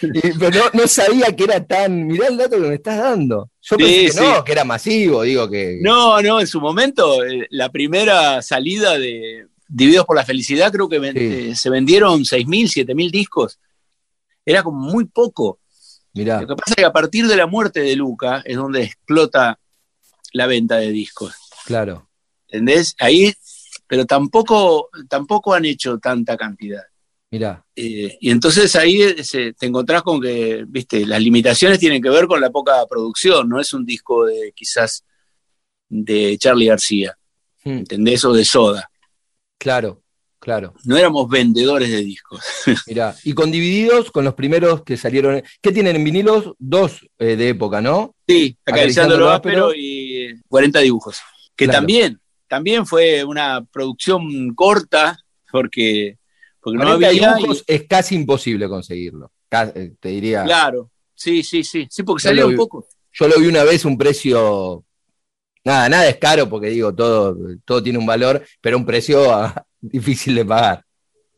pero 0.38 0.70
no, 0.72 0.86
sabía 0.86 1.36
que 1.36 1.44
era 1.44 1.62
tan. 1.62 2.06
Mirá 2.06 2.28
el 2.28 2.38
dato 2.38 2.56
que 2.56 2.66
me 2.66 2.76
estás 2.76 2.96
dando. 2.96 3.50
Yo 3.60 3.76
pensé 3.76 4.18
que 4.18 4.26
no, 4.26 4.42
que 4.42 4.52
era 4.52 4.64
masivo, 4.64 5.20
digo 5.20 5.46
que. 5.50 5.80
No, 5.82 6.22
no, 6.22 6.40
en 6.40 6.46
su 6.46 6.62
momento, 6.62 7.22
eh, 7.26 7.46
la 7.50 7.68
primera 7.68 8.40
salida 8.40 8.96
de, 8.98 9.48
Divididos 9.68 10.06
por 10.06 10.16
la 10.16 10.24
Felicidad, 10.24 10.72
creo 10.72 10.88
que 10.88 10.96
eh, 10.96 11.54
se 11.54 11.68
vendieron 11.68 12.20
6.000, 12.20 12.86
7.000 12.86 13.10
discos. 13.10 13.60
Era 14.44 14.62
como 14.62 14.80
muy 14.80 15.04
poco. 15.04 15.60
Mirá. 16.14 16.40
Lo 16.40 16.48
que 16.48 16.56
pasa 16.56 16.70
es 16.72 16.76
que 16.76 16.84
a 16.84 16.92
partir 16.92 17.26
de 17.26 17.36
la 17.36 17.46
muerte 17.46 17.80
de 17.80 17.94
Luca 17.94 18.42
es 18.44 18.56
donde 18.56 18.84
explota 18.84 19.58
la 20.32 20.46
venta 20.46 20.76
de 20.76 20.90
discos. 20.90 21.34
Claro. 21.66 22.08
¿Entendés? 22.48 22.94
Ahí, 22.98 23.34
pero 23.86 24.06
tampoco, 24.06 24.88
tampoco 25.08 25.52
han 25.52 25.66
hecho 25.66 25.98
tanta 25.98 26.36
cantidad. 26.36 26.82
Mirá. 27.30 27.62
Eh, 27.76 28.16
y 28.20 28.30
entonces 28.30 28.74
ahí 28.74 29.02
eh, 29.02 29.52
te 29.58 29.66
encontrás 29.66 30.02
con 30.02 30.20
que, 30.20 30.64
viste, 30.66 31.04
las 31.04 31.20
limitaciones 31.20 31.78
tienen 31.78 32.00
que 32.00 32.08
ver 32.08 32.26
con 32.26 32.40
la 32.40 32.50
poca 32.50 32.86
producción, 32.88 33.48
no 33.48 33.60
es 33.60 33.74
un 33.74 33.84
disco 33.84 34.24
de 34.24 34.52
quizás 34.54 35.04
de 35.88 36.38
Charlie 36.38 36.66
García, 36.66 37.16
hmm. 37.64 37.78
¿entendés? 37.78 38.24
O 38.24 38.32
de 38.32 38.44
Soda. 38.44 38.90
Claro, 39.58 40.02
claro. 40.38 40.74
No 40.84 40.96
éramos 40.96 41.28
vendedores 41.28 41.90
de 41.90 41.98
discos. 41.98 42.40
Mirá, 42.86 43.14
y 43.24 43.34
con 43.34 43.50
divididos, 43.50 44.10
con 44.10 44.24
los 44.24 44.34
primeros 44.34 44.82
que 44.82 44.96
salieron. 44.96 45.42
¿Qué 45.60 45.72
tienen 45.72 45.96
en 45.96 46.04
vinilos? 46.04 46.54
Dos 46.58 47.06
eh, 47.18 47.36
de 47.36 47.50
época, 47.50 47.80
¿no? 47.80 48.14
Sí, 48.26 48.56
acariciando 48.64 49.18
lo 49.18 49.30
áspero 49.30 49.72
y 49.74 50.40
40 50.48 50.80
dibujos. 50.80 51.18
Que 51.56 51.66
también 51.68 52.20
también 52.48 52.86
fue 52.86 53.22
una 53.24 53.64
producción 53.70 54.54
corta, 54.54 55.18
porque, 55.52 56.18
porque 56.60 56.78
no 56.78 56.84
40 56.84 57.06
había. 57.06 57.34
dibujos 57.34 57.62
es 57.66 57.86
casi 57.86 58.14
imposible 58.16 58.68
conseguirlo. 58.68 59.30
Eh, 59.50 59.92
Te 60.00 60.08
diría. 60.08 60.44
Claro, 60.44 60.90
sí, 61.14 61.42
sí, 61.42 61.62
sí, 61.62 61.86
sí, 61.88 62.02
porque 62.02 62.32
lo 62.34 62.48
un 62.48 62.56
poco. 62.56 62.86
Yo 63.12 63.28
lo 63.28 63.38
vi 63.38 63.46
una 63.46 63.64
vez, 63.64 63.84
un 63.84 63.96
precio. 63.96 64.84
Nada, 65.64 65.88
nada 65.88 66.08
es 66.08 66.16
caro 66.16 66.48
porque 66.48 66.68
digo, 66.68 66.94
todo, 66.94 67.36
todo 67.64 67.82
tiene 67.82 67.98
un 67.98 68.06
valor, 68.06 68.44
pero 68.60 68.76
un 68.76 68.86
precio 68.86 69.32
ah, 69.32 69.64
difícil 69.80 70.34
de 70.34 70.44
pagar. 70.44 70.84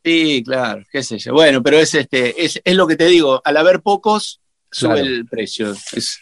Sí, 0.05 0.43
claro, 0.45 0.83
qué 0.91 1.03
sé 1.03 1.19
yo. 1.19 1.33
Bueno, 1.33 1.63
pero 1.63 1.79
es 1.79 1.95
este, 1.95 2.43
es, 2.43 2.61
es 2.65 2.75
lo 2.75 2.87
que 2.87 2.97
te 2.97 3.07
digo, 3.07 3.41
al 3.45 3.57
haber 3.57 3.81
pocos, 3.81 4.41
sube 4.71 4.95
Claro. 4.95 5.07
el 5.07 5.27
precio. 5.27 5.73
Es, 5.93 6.19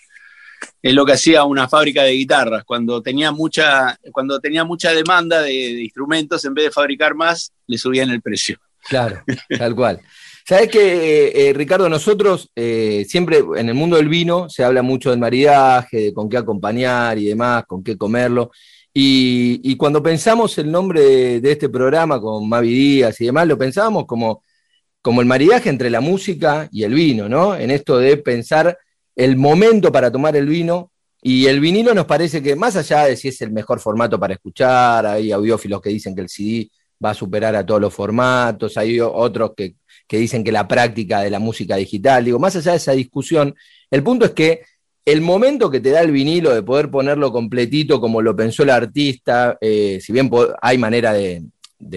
es 0.83 0.93
lo 0.95 1.05
que 1.07 1.13
hacía 1.13 1.45
una 1.45 1.69
fábrica 1.69 2.03
de 2.03 2.13
guitarras. 2.13 2.65
Cuando 2.65 3.01
tenía 3.03 3.31
mucha, 3.31 3.97
cuando 4.11 4.41
tenía 4.41 4.65
mucha 4.65 4.93
demanda 4.93 5.43
de, 5.43 5.53
de 5.53 5.83
instrumentos, 5.85 6.45
en 6.45 6.55
vez 6.55 6.65
de 6.67 6.71
fabricar 6.73 7.15
más, 7.15 7.53
le 7.69 7.79
subían 7.79 8.11
el 8.11 8.21
precio. 8.21 8.59
Claro, 8.89 9.23
tal 9.59 9.75
cual. 9.77 10.01
Sabes 10.49 10.69
que, 10.69 11.53
Ricardo, 11.55 11.91
nosotros 11.91 12.51
eh, 12.57 13.05
siempre 13.07 13.45
en 13.57 13.69
el 13.69 13.75
mundo 13.75 13.99
del 13.99 14.09
vino 14.09 14.49
se 14.49 14.65
habla 14.65 14.81
mucho 14.81 15.11
del 15.11 15.19
maridaje, 15.19 16.05
de 16.05 16.15
con 16.15 16.27
qué 16.27 16.39
acompañar 16.39 17.19
y 17.19 17.27
demás, 17.27 17.67
con 17.67 17.85
qué 17.85 17.99
comerlo. 17.99 18.51
Y, 18.95 19.61
y 19.63 19.77
cuando 19.77 20.03
pensamos 20.03 20.57
el 20.57 20.71
nombre 20.73 21.03
de, 21.03 21.41
de 21.43 21.53
este 21.53 21.69
programa 21.69 22.19
con 22.19 22.49
Mavi 22.49 22.71
Díaz 22.71 23.21
y 23.21 23.27
demás, 23.27 23.47
lo 23.47 23.59
pensábamos 23.59 24.07
como, 24.07 24.43
como 25.03 25.21
el 25.21 25.27
maridaje 25.27 25.69
entre 25.69 25.91
la 25.91 26.01
música 26.01 26.67
y 26.73 26.83
el 26.83 26.95
vino, 26.95 27.29
¿no? 27.29 27.55
En 27.55 27.71
esto 27.71 27.99
de 27.99 28.17
pensar 28.17 28.79
el 29.17 29.37
momento 29.37 29.93
para 29.93 30.11
tomar 30.11 30.35
el 30.35 30.47
vino. 30.47 30.93
Y 31.21 31.45
el 31.45 31.61
vinilo 31.61 31.93
nos 31.93 32.07
parece 32.07 32.43
que, 32.43 32.57
más 32.57 32.75
allá 32.75 33.05
de 33.05 33.19
si 33.19 33.29
es 33.29 33.43
el 33.43 33.53
mejor 33.53 33.81
formato 33.81 34.19
para 34.19 34.33
escuchar, 34.33 35.05
hay 35.05 35.31
audiófilos 35.31 35.83
que 35.83 35.91
dicen 35.91 36.15
que 36.15 36.23
el 36.23 36.31
CD 36.31 36.71
va 37.05 37.11
a 37.11 37.15
superar 37.15 37.55
a 37.55 37.67
todos 37.67 37.83
los 37.83 37.93
formatos, 37.93 38.79
hay 38.79 38.99
otros 38.99 39.53
que, 39.55 39.75
que 40.09 40.17
dicen 40.17 40.43
que 40.43 40.51
la 40.51 40.67
práctica 40.67 41.21
de 41.21 41.31
la 41.31 41.39
música 41.39 41.77
digital, 41.77 42.25
digo, 42.25 42.39
más 42.39 42.57
allá 42.57 42.73
de 42.73 42.79
esa 42.79 42.93
discusión, 42.93 43.55
el 43.91 44.03
punto 44.03 44.25
es 44.25 44.33
que 44.33 44.63
el 45.05 45.21
momento 45.21 45.71
que 45.71 45.81
te 45.81 45.91
da 45.91 46.01
el 46.01 46.11
vinilo 46.11 46.55
de 46.55 46.63
poder 46.63 46.91
ponerlo 46.91 47.33
completito 47.33 48.01
como 48.01 48.21
lo 48.21 48.35
pensó 48.35 48.63
el 48.63 48.71
artista, 48.71 49.57
eh, 49.61 49.99
si 50.03 50.13
bien 50.13 50.31
hay 50.61 50.79
manera 50.79 51.13
de, 51.13 51.45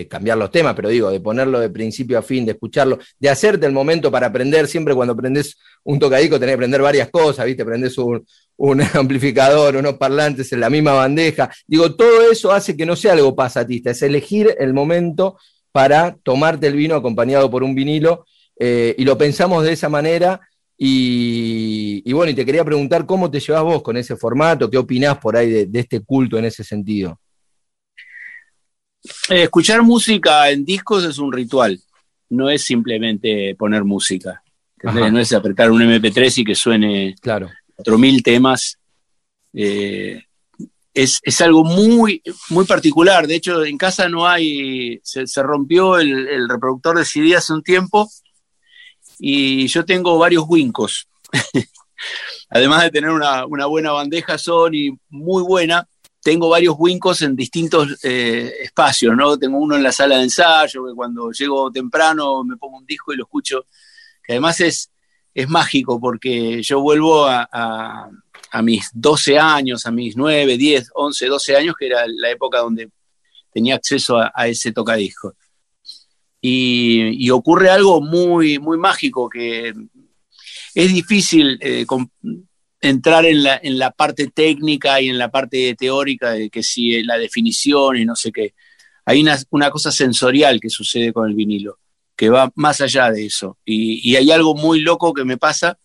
cambiar 0.08 0.38
los 0.38 0.52
temas, 0.52 0.76
pero 0.76 0.90
digo, 0.90 1.10
de 1.10 1.20
ponerlo 1.20 1.60
de 1.60 1.70
principio 1.70 2.20
a 2.20 2.22
fin, 2.22 2.46
de 2.46 2.52
escucharlo, 2.52 3.00
de 3.20 3.30
hacerte 3.30 3.66
el 3.66 3.72
momento 3.72 4.12
para 4.12 4.28
aprender, 4.28 4.68
siempre 4.68 4.94
cuando 4.94 5.14
aprendes 5.14 5.58
un 5.84 5.98
tocadisco 5.98 6.40
tenés 6.40 6.52
que 6.54 6.56
aprender 6.56 6.82
varias 6.82 7.10
cosas, 7.10 7.46
¿viste? 7.46 7.64
Aprendés 7.64 7.98
un, 7.98 8.24
un 8.58 8.82
amplificador, 8.94 9.76
unos 9.76 9.96
parlantes 9.96 10.54
en 10.54 10.60
la 10.60 10.70
misma 10.70 10.94
bandeja. 10.94 11.52
Digo, 11.66 11.96
todo 11.96 12.32
eso 12.32 12.52
hace 12.52 12.78
que 12.78 12.86
no 12.86 12.96
sea 12.96 13.14
algo 13.14 13.36
pasatista, 13.36 13.92
es 13.92 14.02
elegir 14.04 14.56
el 14.60 14.74
momento 14.74 15.38
para 15.72 16.16
tomarte 16.24 16.68
el 16.68 16.76
vino 16.76 16.96
acompañado 16.96 17.50
por 17.50 17.64
un 17.64 17.76
vinilo, 17.76 18.26
eh, 18.60 18.96
y 18.98 19.04
lo 19.06 19.18
pensamos 19.18 19.64
de 19.64 19.74
esa 19.74 19.90
manera. 19.90 20.40
Y, 20.78 22.02
y 22.04 22.14
bueno, 22.14 22.32
y 22.32 22.36
te 22.36 22.46
quería 22.46 22.66
preguntar 22.66 23.06
cómo 23.06 23.30
te 23.30 23.40
llevas 23.40 23.64
vos 23.64 23.84
con 23.84 23.98
ese 23.98 24.16
formato, 24.16 24.70
qué 24.70 24.78
opinás 24.78 25.18
por 25.20 25.38
ahí 25.38 25.50
de, 25.50 25.66
de 25.68 25.80
este 25.80 26.00
culto 26.00 26.38
en 26.38 26.46
ese 26.46 26.64
sentido. 26.64 27.20
Eh, 29.30 29.44
escuchar 29.44 29.82
música 29.84 30.50
en 30.50 30.66
discos 30.66 31.04
es 31.06 31.18
un 31.18 31.32
ritual, 31.32 31.80
no 32.30 32.50
es 32.50 32.64
simplemente 32.64 33.56
poner 33.56 33.84
música. 33.84 34.42
No 34.84 35.20
es 35.20 35.32
apretar 35.34 35.70
un 35.70 35.82
MP3 35.82 36.40
y 36.40 36.44
que 36.44 36.56
suene 36.56 37.16
Claro, 37.22 37.50
4.000 37.78 38.24
temas. 38.24 38.80
Eh, 39.54 40.24
es, 40.94 41.20
es 41.24 41.42
algo 41.42 41.64
muy, 41.64 42.22
muy 42.50 42.66
particular. 42.66 43.28
De 43.28 43.36
hecho, 43.36 43.64
en 43.64 43.78
casa 43.78 44.10
no 44.10 44.28
hay. 44.28 45.00
Se, 45.04 45.26
rompió 45.44 45.98
el, 45.98 46.28
el 46.28 46.50
reproductor 46.50 46.98
de 46.98 47.06
CD 47.06 47.36
hace 47.36 47.54
un 47.54 47.64
tiempo 47.64 48.10
y 49.20 49.68
yo 49.68 49.86
tengo 49.86 50.18
varios 50.18 50.46
Wincos. 50.48 51.08
Además 52.50 52.84
de 52.84 52.90
tener 52.90 53.12
una, 53.12 53.46
una 53.46 53.68
buena 53.68 53.92
bandeja 53.92 54.38
Sony 54.38 54.98
muy 55.10 55.44
buena, 55.44 55.88
tengo 56.22 56.50
varios 56.50 56.76
Wincos 56.78 57.22
en 57.22 57.36
distintos 57.36 58.04
eh, 58.04 58.52
espacios, 58.62 59.16
¿no? 59.16 59.38
Tengo 59.38 59.60
uno 59.60 59.76
en 59.76 59.84
la 59.84 59.92
sala 59.92 60.18
de 60.18 60.24
ensayo, 60.24 60.86
que 60.86 60.94
cuando 60.94 61.32
llego 61.32 61.72
temprano 61.72 62.44
me 62.44 62.58
pongo 62.58 62.78
un 62.78 62.86
disco 62.86 63.14
y 63.14 63.18
lo 63.18 63.24
escucho, 63.24 63.68
que 64.24 64.34
además 64.34 64.60
es, 64.60 64.92
es 65.34 65.48
mágico 65.48 66.00
porque 66.00 66.62
yo 66.64 66.82
vuelvo 66.82 67.26
a, 67.28 68.10
a 68.52 68.62
mis 68.62 68.90
12 68.94 69.40
años, 69.40 69.86
a 69.86 69.92
mis 69.92 70.18
9, 70.18 70.58
10, 70.58 70.92
11, 70.94 71.26
12 71.26 71.56
años, 71.56 71.76
que 71.80 71.88
era 71.88 72.04
la 72.08 72.30
época 72.30 72.60
donde 72.60 72.90
tenía 73.52 73.76
acceso 73.76 74.18
a, 74.18 74.48
ese 74.48 74.72
tocadisco. 74.72 75.34
Y, 76.42 77.30
ocurre 77.30 77.70
algo 77.70 78.02
muy, 78.02 78.60
muy 78.60 78.78
mágico 78.78 79.30
que 79.30 79.74
es 80.74 80.94
difícil 80.94 81.58
eh, 81.62 81.86
entrar 82.82 83.26
en 83.26 83.78
la, 83.78 83.92
parte 83.92 84.28
técnica 84.28 85.00
y 85.00 85.10
en 85.10 85.18
la 85.18 85.30
parte 85.30 85.76
teórica 85.76 86.32
de 86.32 86.50
que 86.50 86.64
si 86.64 87.04
la 87.04 87.18
definición 87.18 87.98
y 87.98 88.06
no 88.06 88.16
sé 88.16 88.32
qué. 88.32 88.54
Hay 89.06 89.22
una, 89.22 89.72
cosa 89.72 89.92
sensorial 89.92 90.60
que 90.60 90.70
sucede 90.70 91.14
con 91.14 91.30
el 91.30 91.36
vinilo, 91.36 91.80
que 92.16 92.30
va 92.30 92.52
más 92.56 92.82
allá 92.82 93.12
de 93.12 93.26
eso. 93.26 93.58
Y 93.64 94.16
hay 94.16 94.30
algo 94.32 94.56
muy 94.56 94.82
loco 94.82 95.14
que 95.14 95.24
me 95.24 95.38
pasa, 95.38 95.78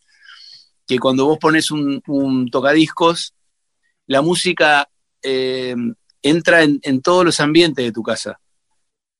que 0.86 0.98
cuando 0.98 1.26
vos 1.26 1.38
pones 1.38 1.70
un, 1.70 2.02
un 2.06 2.50
tocadiscos, 2.50 3.34
la 4.06 4.22
música 4.22 4.88
eh, 5.22 5.74
entra 6.22 6.62
en, 6.62 6.78
en, 6.82 7.02
todos 7.02 7.24
los 7.24 7.40
ambientes 7.40 7.84
de 7.84 7.92
tu 7.92 8.02
casa. 8.02 8.40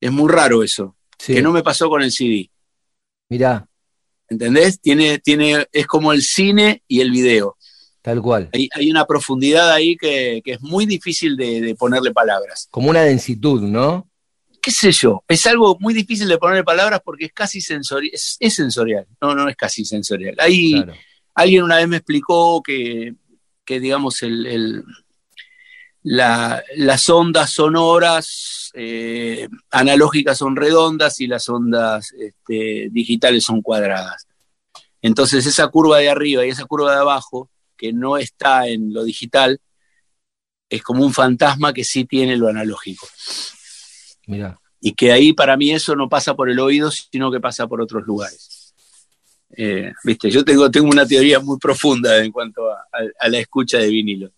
Es 0.00 0.12
muy 0.12 0.31
raro 0.31 0.62
eso, 0.62 0.96
sí. 1.18 1.35
que 1.35 1.42
no 1.42 1.52
me 1.52 1.62
pasó 1.62 1.88
con 1.88 2.02
el 2.02 2.12
CD. 2.12 2.50
Mirá. 3.29 3.66
¿Entendés? 4.29 4.81
Tiene, 4.81 5.18
tiene, 5.18 5.66
es 5.72 5.87
como 5.87 6.12
el 6.12 6.22
cine 6.22 6.83
y 6.87 7.00
el 7.00 7.11
video. 7.11 7.57
Tal 8.02 8.22
cual. 8.22 8.50
Hay, 8.52 8.68
hay 8.72 8.90
una 8.90 9.05
profundidad 9.05 9.72
ahí 9.72 9.96
que, 9.96 10.40
que 10.44 10.52
es 10.52 10.61
muy 10.61 10.87
difícil 10.87 11.37
de, 11.37 11.61
de, 11.61 11.74
ponerle 11.74 12.12
palabras. 12.12 12.68
Como 12.70 12.90
una 12.90 13.02
densitud, 13.02 13.62
¿no? 13.62 14.09
¿Qué 14.62 14.70
sé 14.70 14.92
yo? 14.92 15.24
Es 15.29 15.46
algo 15.46 15.76
muy 15.81 15.94
difícil 15.94 16.29
de 16.29 16.38
ponerle 16.38 16.64
palabras 16.64 17.00
porque 17.05 17.26
es 17.26 17.33
casi 17.33 17.61
sensorial. 17.61 18.12
Es, 18.14 18.37
es 18.38 18.55
sensorial. 18.55 19.07
No, 19.20 19.35
no 19.35 19.48
es 19.48 19.57
casi 19.57 19.85
sensorial. 19.85 20.37
Hay, 20.38 20.72
claro. 20.72 20.94
Alguien 21.37 21.62
una 21.62 21.77
vez 21.77 21.87
me 21.87 21.99
explicó 21.99 22.62
que, 22.62 23.14
que 23.64 23.79
digamos, 23.79 24.22
el, 24.22 24.46
el, 24.46 24.85
la, 26.03 26.64
las 26.77 27.11
ondas 27.11 27.51
sonoras 27.51 28.70
eh, 28.75 29.46
analógicas 29.70 30.38
son 30.38 30.57
redondas 30.57 31.20
y 31.20 31.27
las 31.27 31.49
ondas 31.49 32.12
este, 32.12 32.88
digitales 32.90 33.44
son 33.44 33.61
cuadradas. 33.61 34.27
Entonces 35.03 35.44
esa 35.46 35.68
curva 35.68 35.99
de 35.99 36.09
arriba 36.09 36.46
y 36.46 36.49
esa 36.49 36.64
curva 36.64 36.92
de 36.92 37.01
abajo, 37.01 37.51
que 37.77 37.92
no 37.92 38.16
está 38.16 38.66
en 38.66 38.94
lo 38.94 39.05
digital, 39.05 39.61
es 40.70 40.83
como 40.83 41.05
un 41.05 41.12
fantasma 41.12 41.75
que 41.75 41.85
sí 41.85 42.07
tiene 42.07 42.37
lo 42.37 42.49
analógico. 42.49 43.07
Y 44.81 44.94
que 44.94 45.12
ahí 45.12 45.35
para 45.35 45.57
mí 45.57 45.70
eso 45.70 45.94
no 45.96 46.09
pasa 46.09 46.35
por 46.35 46.49
el 46.49 46.59
oído, 46.61 46.90
sino 46.90 47.31
que 47.31 47.40
pasa 47.40 47.66
por 47.66 47.83
otros 47.83 48.05
lugares. 48.07 48.56
Eh, 49.50 49.92
Viste, 50.04 50.30
yo 50.30 50.44
tengo, 50.44 50.70
tengo 50.70 50.88
una 50.88 51.06
teoría 51.06 51.40
muy 51.40 51.59
profunda 51.59 52.18
en 52.18 52.32
cuanto 52.32 52.70
a, 52.70 52.76
a, 52.92 52.98
a 53.20 53.28
la 53.28 53.38
escucha 53.38 53.78
de 53.78 53.88
vinilo. 53.88 54.30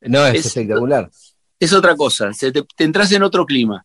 No, 0.00 0.26
es, 0.26 0.40
es 0.40 0.46
espectacular. 0.46 1.10
Es 1.58 1.72
otra 1.72 1.96
cosa, 1.96 2.30
te, 2.38 2.52
te, 2.52 2.84
entras 2.84 3.10
en 3.12 3.22
otro 3.22 3.44
clima. 3.44 3.84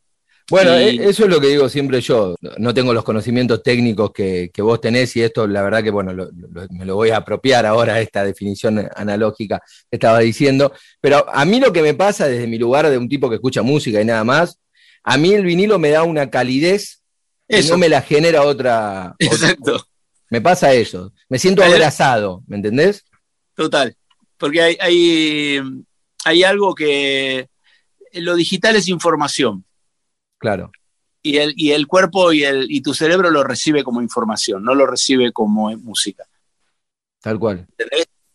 Bueno, 0.49 0.79
y... 0.79 0.99
eso 0.99 1.23
es 1.23 1.29
lo 1.29 1.39
que 1.39 1.47
digo 1.47 1.69
siempre 1.69 2.01
yo. 2.01 2.35
No 2.57 2.73
tengo 2.73 2.93
los 2.93 3.03
conocimientos 3.03 3.63
técnicos 3.63 4.11
que, 4.11 4.51
que 4.53 4.61
vos 4.61 4.81
tenés 4.81 5.15
y 5.15 5.21
esto, 5.21 5.47
la 5.47 5.61
verdad 5.61 5.81
que, 5.81 5.89
bueno, 5.89 6.13
lo, 6.13 6.25
lo, 6.25 6.67
me 6.69 6.85
lo 6.85 6.95
voy 6.95 7.11
a 7.11 7.17
apropiar 7.17 7.65
ahora, 7.65 8.01
esta 8.01 8.23
definición 8.23 8.87
analógica 8.95 9.61
que 9.89 9.95
estaba 9.95 10.19
diciendo. 10.19 10.73
Pero 10.99 11.25
a 11.27 11.45
mí 11.45 11.59
lo 11.59 11.71
que 11.71 11.81
me 11.81 11.93
pasa 11.93 12.27
desde 12.27 12.45
mi 12.45 12.59
lugar 12.59 12.89
de 12.89 12.97
un 12.97 13.09
tipo 13.09 13.29
que 13.29 13.35
escucha 13.35 13.61
música 13.61 14.01
y 14.01 14.05
nada 14.05 14.23
más, 14.23 14.59
a 15.03 15.17
mí 15.17 15.33
el 15.33 15.45
vinilo 15.45 15.79
me 15.79 15.89
da 15.89 16.03
una 16.03 16.29
calidez 16.29 17.01
eso. 17.47 17.67
que 17.67 17.71
no 17.71 17.77
me 17.77 17.89
la 17.89 18.01
genera 18.01 18.43
otra. 18.43 19.15
Exacto. 19.19 19.75
Otra. 19.75 19.87
Me 20.33 20.41
pasa 20.41 20.73
eso. 20.73 21.13
Me 21.29 21.37
siento 21.37 21.63
abrazado, 21.63 22.41
¿me 22.47 22.55
entendés? 22.55 23.05
Total. 23.55 23.95
Porque 24.35 24.63
hay, 24.63 24.77
hay, 24.81 25.61
hay 26.25 26.43
algo 26.43 26.73
que 26.73 27.49
lo 28.13 28.33
digital 28.33 28.75
es 28.75 28.87
información. 28.87 29.63
Claro. 30.39 30.71
Y 31.21 31.37
el, 31.37 31.53
y 31.55 31.73
el 31.73 31.85
cuerpo 31.85 32.33
y, 32.33 32.45
el, 32.45 32.65
y 32.67 32.81
tu 32.81 32.95
cerebro 32.95 33.29
lo 33.29 33.43
recibe 33.43 33.83
como 33.83 34.01
información, 34.01 34.63
no 34.63 34.73
lo 34.73 34.87
recibe 34.87 35.31
como 35.31 35.69
música. 35.77 36.25
Tal 37.21 37.37
cual. 37.37 37.67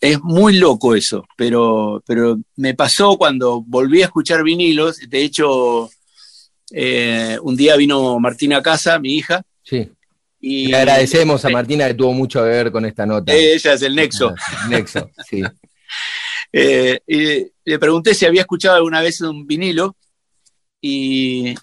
Es 0.00 0.22
muy 0.22 0.56
loco 0.56 0.94
eso, 0.94 1.26
pero, 1.36 2.00
pero 2.06 2.38
me 2.54 2.74
pasó 2.74 3.18
cuando 3.18 3.60
volví 3.60 4.02
a 4.02 4.04
escuchar 4.04 4.44
vinilos. 4.44 4.98
De 4.98 5.24
hecho, 5.24 5.90
eh, 6.70 7.38
un 7.42 7.56
día 7.56 7.74
vino 7.74 8.20
Martina 8.20 8.58
a 8.58 8.62
casa, 8.62 9.00
mi 9.00 9.14
hija. 9.14 9.42
Sí. 9.64 9.90
Y 10.40 10.68
le 10.68 10.76
agradecemos 10.76 11.44
a 11.44 11.48
Martina 11.48 11.86
que 11.88 11.94
tuvo 11.94 12.12
mucho 12.12 12.42
que 12.42 12.48
ver 12.48 12.72
con 12.72 12.84
esta 12.84 13.04
nota. 13.04 13.32
Ella 13.32 13.72
es 13.72 13.82
el 13.82 13.94
nexo. 13.94 14.34
El 14.64 14.70
nexo, 14.70 15.10
sí. 15.28 15.42
Eh, 16.50 17.00
y 17.06 17.46
le 17.70 17.78
pregunté 17.78 18.14
si 18.14 18.24
había 18.24 18.40
escuchado 18.40 18.76
alguna 18.76 19.02
vez 19.02 19.20
un 19.20 19.46
vinilo 19.46 19.98
y, 20.80 21.54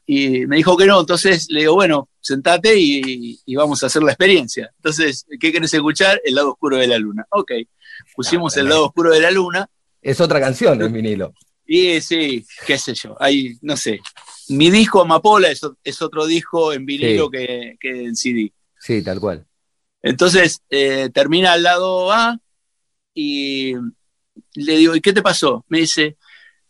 me 0.47 0.57
dijo 0.57 0.75
que 0.75 0.85
no, 0.85 0.99
entonces 0.99 1.47
le 1.49 1.61
digo, 1.61 1.73
bueno, 1.75 2.09
sentate 2.19 2.75
y, 2.77 3.55
vamos 3.55 3.81
a 3.83 3.88
hacer 3.88 4.03
la 4.03 4.11
experiencia. 4.11 4.71
Entonces, 4.75 5.25
¿qué 5.39 5.51
querés 5.51 5.73
escuchar? 5.73 6.21
El 6.23 6.35
lado 6.35 6.51
oscuro 6.51 6.77
de 6.77 6.88
la 6.88 6.97
luna. 6.97 7.25
Ok, 7.29 7.51
pusimos 8.15 8.55
el 8.57 8.69
lado 8.69 8.85
oscuro 8.88 9.11
de 9.11 9.21
la 9.21 9.31
luna. 9.31 9.67
Es 10.01 10.19
otra 10.19 10.39
canción 10.39 10.81
el 10.81 10.89
vinilo. 10.89 11.33
Y 11.65 11.99
sí, 12.01 12.45
qué 12.67 12.77
sé 12.77 12.93
yo, 12.93 13.15
ahí, 13.19 13.57
no 13.61 13.75
sé. 13.75 13.99
Mi 14.49 14.69
disco 14.69 15.01
Amapola 15.01 15.49
es, 15.49 15.61
es 15.83 16.01
otro 16.01 16.27
disco 16.27 16.73
en 16.73 16.85
vinilo 16.85 17.29
que, 17.29 17.77
en 17.81 18.15
CD. 18.15 18.51
Sí, 18.86 19.02
tal 19.02 19.19
cual. 19.19 19.43
Entonces, 20.04 20.62
eh, 20.69 21.10
termina 21.12 21.54
al 21.54 21.63
lado 21.63 22.12
A 22.12 22.39
y 23.15 23.74
le 24.54 24.78
digo, 24.78 24.95
¿y 24.95 25.02
qué 25.02 25.12
te 25.12 25.24
pasó? 25.24 25.65
Me 25.69 25.80
dice, 25.80 26.17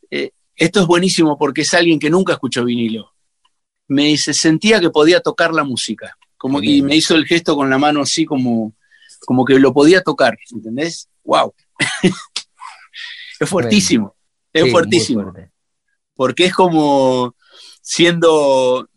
eh, 0.09 0.31
esto 0.55 0.79
es 0.79 0.87
buenísimo 0.87 1.37
porque 1.37 1.63
es 1.63 1.73
alguien 1.73 1.99
que 1.99 2.09
nunca 2.09 2.31
escuchó 2.31 2.63
vinilo. 2.63 3.11
Me 3.89 4.05
dice, 4.05 4.33
sentía 4.33 4.79
que 4.79 4.91
podía 4.91 5.19
tocar 5.19 5.53
la 5.53 5.65
música. 5.65 6.17
Como, 6.37 6.63
y 6.63 6.81
me 6.81 6.95
hizo 6.95 7.15
el 7.15 7.25
gesto 7.25 7.53
con 7.53 7.69
la 7.69 7.77
mano 7.77 8.03
así 8.03 8.23
como, 8.23 8.73
como 9.25 9.43
que 9.43 9.59
lo 9.59 9.73
podía 9.73 10.01
tocar, 10.01 10.37
¿entendés? 10.51 11.09
¡Wow! 11.25 11.53
es 13.41 13.49
fuertísimo, 13.49 14.15
es 14.53 14.71
fuertísimo. 14.71 15.33
Porque 16.13 16.45
es 16.45 16.53
como 16.53 17.35
siendo, 17.81 18.87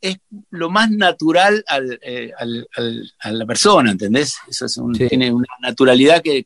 es 0.00 0.16
lo 0.50 0.70
más 0.70 0.90
natural 0.90 1.64
eh, 2.02 2.32
a 2.38 3.30
la 3.30 3.46
persona, 3.46 3.90
¿entendés? 3.90 4.36
Eso 4.48 4.66
Tiene 4.92 5.32
una 5.32 5.46
naturalidad 5.60 6.22
que, 6.22 6.44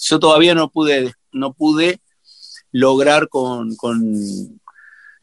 yo 0.00 0.18
todavía 0.18 0.54
no 0.54 0.70
pude, 0.70 1.12
no 1.32 1.52
pude 1.52 2.00
lograr 2.72 3.28
con, 3.28 3.76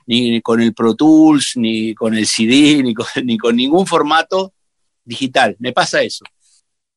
ni 0.06 0.42
con 0.42 0.62
el 0.62 0.74
Pro 0.74 0.96
Tools, 0.96 1.54
ni 1.56 1.94
con 1.96 2.14
el 2.14 2.28
CD, 2.28 2.84
ni 2.84 2.94
con, 2.94 3.06
ni 3.26 3.38
con 3.38 3.56
ningún 3.56 3.88
formato 3.88 4.54
digital. 5.04 5.56
Me 5.60 5.74
pasa 5.74 6.02
eso. 6.02 6.26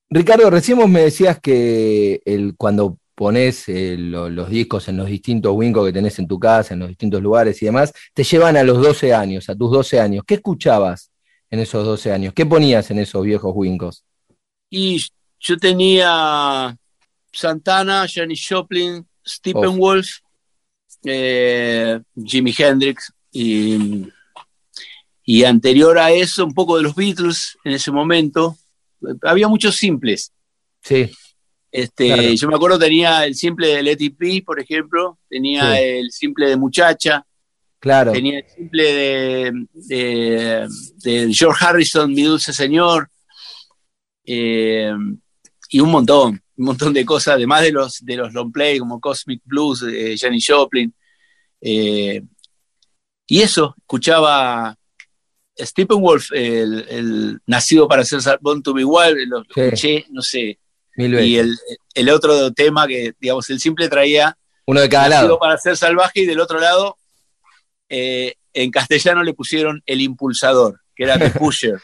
Ricardo, 0.09 0.49
recién 0.51 0.79
me 0.90 1.01
decías 1.01 1.40
que 1.40 2.22
el, 2.25 2.55
cuando 2.57 2.99
pones 3.16 3.66
eh, 3.68 3.96
los 3.98 4.50
discos 4.50 4.88
en 4.88 4.98
los 4.98 5.09
distintos 5.09 5.52
wincos 5.57 5.87
que 5.87 5.92
tenés 5.92 6.18
en 6.18 6.29
tu 6.29 6.38
casa, 6.38 6.74
en 6.74 6.81
los 6.81 6.88
distintos 6.90 7.22
lugares 7.22 7.61
y 7.62 7.64
demás, 7.64 7.92
te 8.12 8.22
llevan 8.22 8.59
a 8.59 8.62
los 8.62 8.81
12 8.81 9.14
años, 9.14 9.48
a 9.48 9.57
tus 9.57 9.70
12 9.72 9.98
años. 9.98 10.24
¿Qué 10.26 10.35
escuchabas 10.35 11.11
en 11.50 11.61
esos 11.61 11.85
12 11.85 12.12
años? 12.12 12.35
¿Qué 12.35 12.44
ponías 12.44 12.90
en 12.90 12.98
esos 12.98 13.24
viejos 13.24 13.52
wincos? 13.55 14.05
Y 14.68 15.02
yo 15.40 15.57
tenía 15.57 16.76
Santana, 17.33 18.07
Janis 18.07 18.46
Joplin, 18.46 19.07
Steppenwolf, 19.26 20.09
eh, 21.02 21.98
Jimi 22.22 22.55
Hendrix 22.57 23.11
y, 23.33 24.09
y 25.24 25.44
anterior 25.44 25.98
a 25.98 26.12
eso 26.12 26.44
un 26.44 26.52
poco 26.52 26.76
de 26.76 26.83
los 26.83 26.94
Beatles 26.94 27.57
en 27.64 27.72
ese 27.72 27.90
momento. 27.90 28.59
Había 29.22 29.48
muchos 29.48 29.74
simples. 29.76 30.33
Sí. 30.83 31.11
Este, 31.77 32.35
Yo 32.37 32.49
me 32.49 32.55
acuerdo 32.55 32.79
tenía 32.79 33.27
el 33.27 33.35
simple 33.35 33.69
de 33.69 33.83
Let 33.83 33.99
It 34.01 34.45
por 34.47 34.59
ejemplo, 34.59 35.19
tenía 35.29 35.79
el 35.79 36.11
simple 36.11 36.49
de 36.49 36.57
Muchacha, 36.57 37.27
claro. 37.79 38.12
tenía 38.12 38.39
el 38.39 38.49
simple 38.49 38.83
de, 38.95 40.69
de, 41.05 41.35
George 41.35 41.62
Harrison, 41.62 42.15
Mi 42.15 42.23
Dulce 42.23 42.55
Señor, 42.55 43.11
eh, 44.25 44.91
y 45.69 45.81
un 45.81 45.91
montón, 45.91 46.41
un 46.57 46.65
montón 46.65 46.95
de 46.95 47.05
cosas, 47.05 47.35
además 47.35 47.61
de 47.61 47.73
los, 47.73 48.03
de 48.03 48.17
los 48.17 48.33
long 48.33 48.51
play 48.51 48.79
como 48.79 48.99
Cosmic 48.99 49.43
Blues 49.45 49.81
de 49.81 50.17
Jenny 50.17 50.41
Joplin. 50.41 50.95
Eh, 51.61 52.23
y 53.27 53.43
eso, 53.43 53.75
escuchaba 53.77 54.75
Stephen 55.59 56.01
Wolf, 56.01 56.31
el, 56.33 57.39
nacido 57.45 57.87
para 57.87 58.03
ser 58.03 58.21
Born 58.41 58.62
to 58.62 58.73
Be 58.73 58.85
Wild, 58.85 59.29
lo 59.29 59.43
escuché, 59.43 60.07
no 60.09 60.23
sé, 60.23 60.59
y 60.97 61.37
el, 61.37 62.09
otro 62.11 62.53
tema 62.53 62.87
que, 62.87 63.15
digamos, 63.21 63.49
el 63.51 63.61
simple 63.61 63.89
traía. 63.89 64.37
Uno 64.67 64.81
de 64.81 64.89
cada 64.89 65.09
lado. 65.09 65.39
Para 65.39 65.59
ser 65.59 65.77
salvaje 65.77 66.21
y 66.21 66.27
del 66.27 66.41
otro 66.41 66.59
lado, 66.59 66.97
eh, 67.89 68.35
en 68.53 68.71
castellano 68.71 69.23
le 69.23 69.35
pusieron 69.35 69.83
el 69.87 70.01
impulsador, 70.01 70.81
que 70.95 71.05
era 71.05 71.19
The 71.19 71.31
Pusher. 71.39 71.81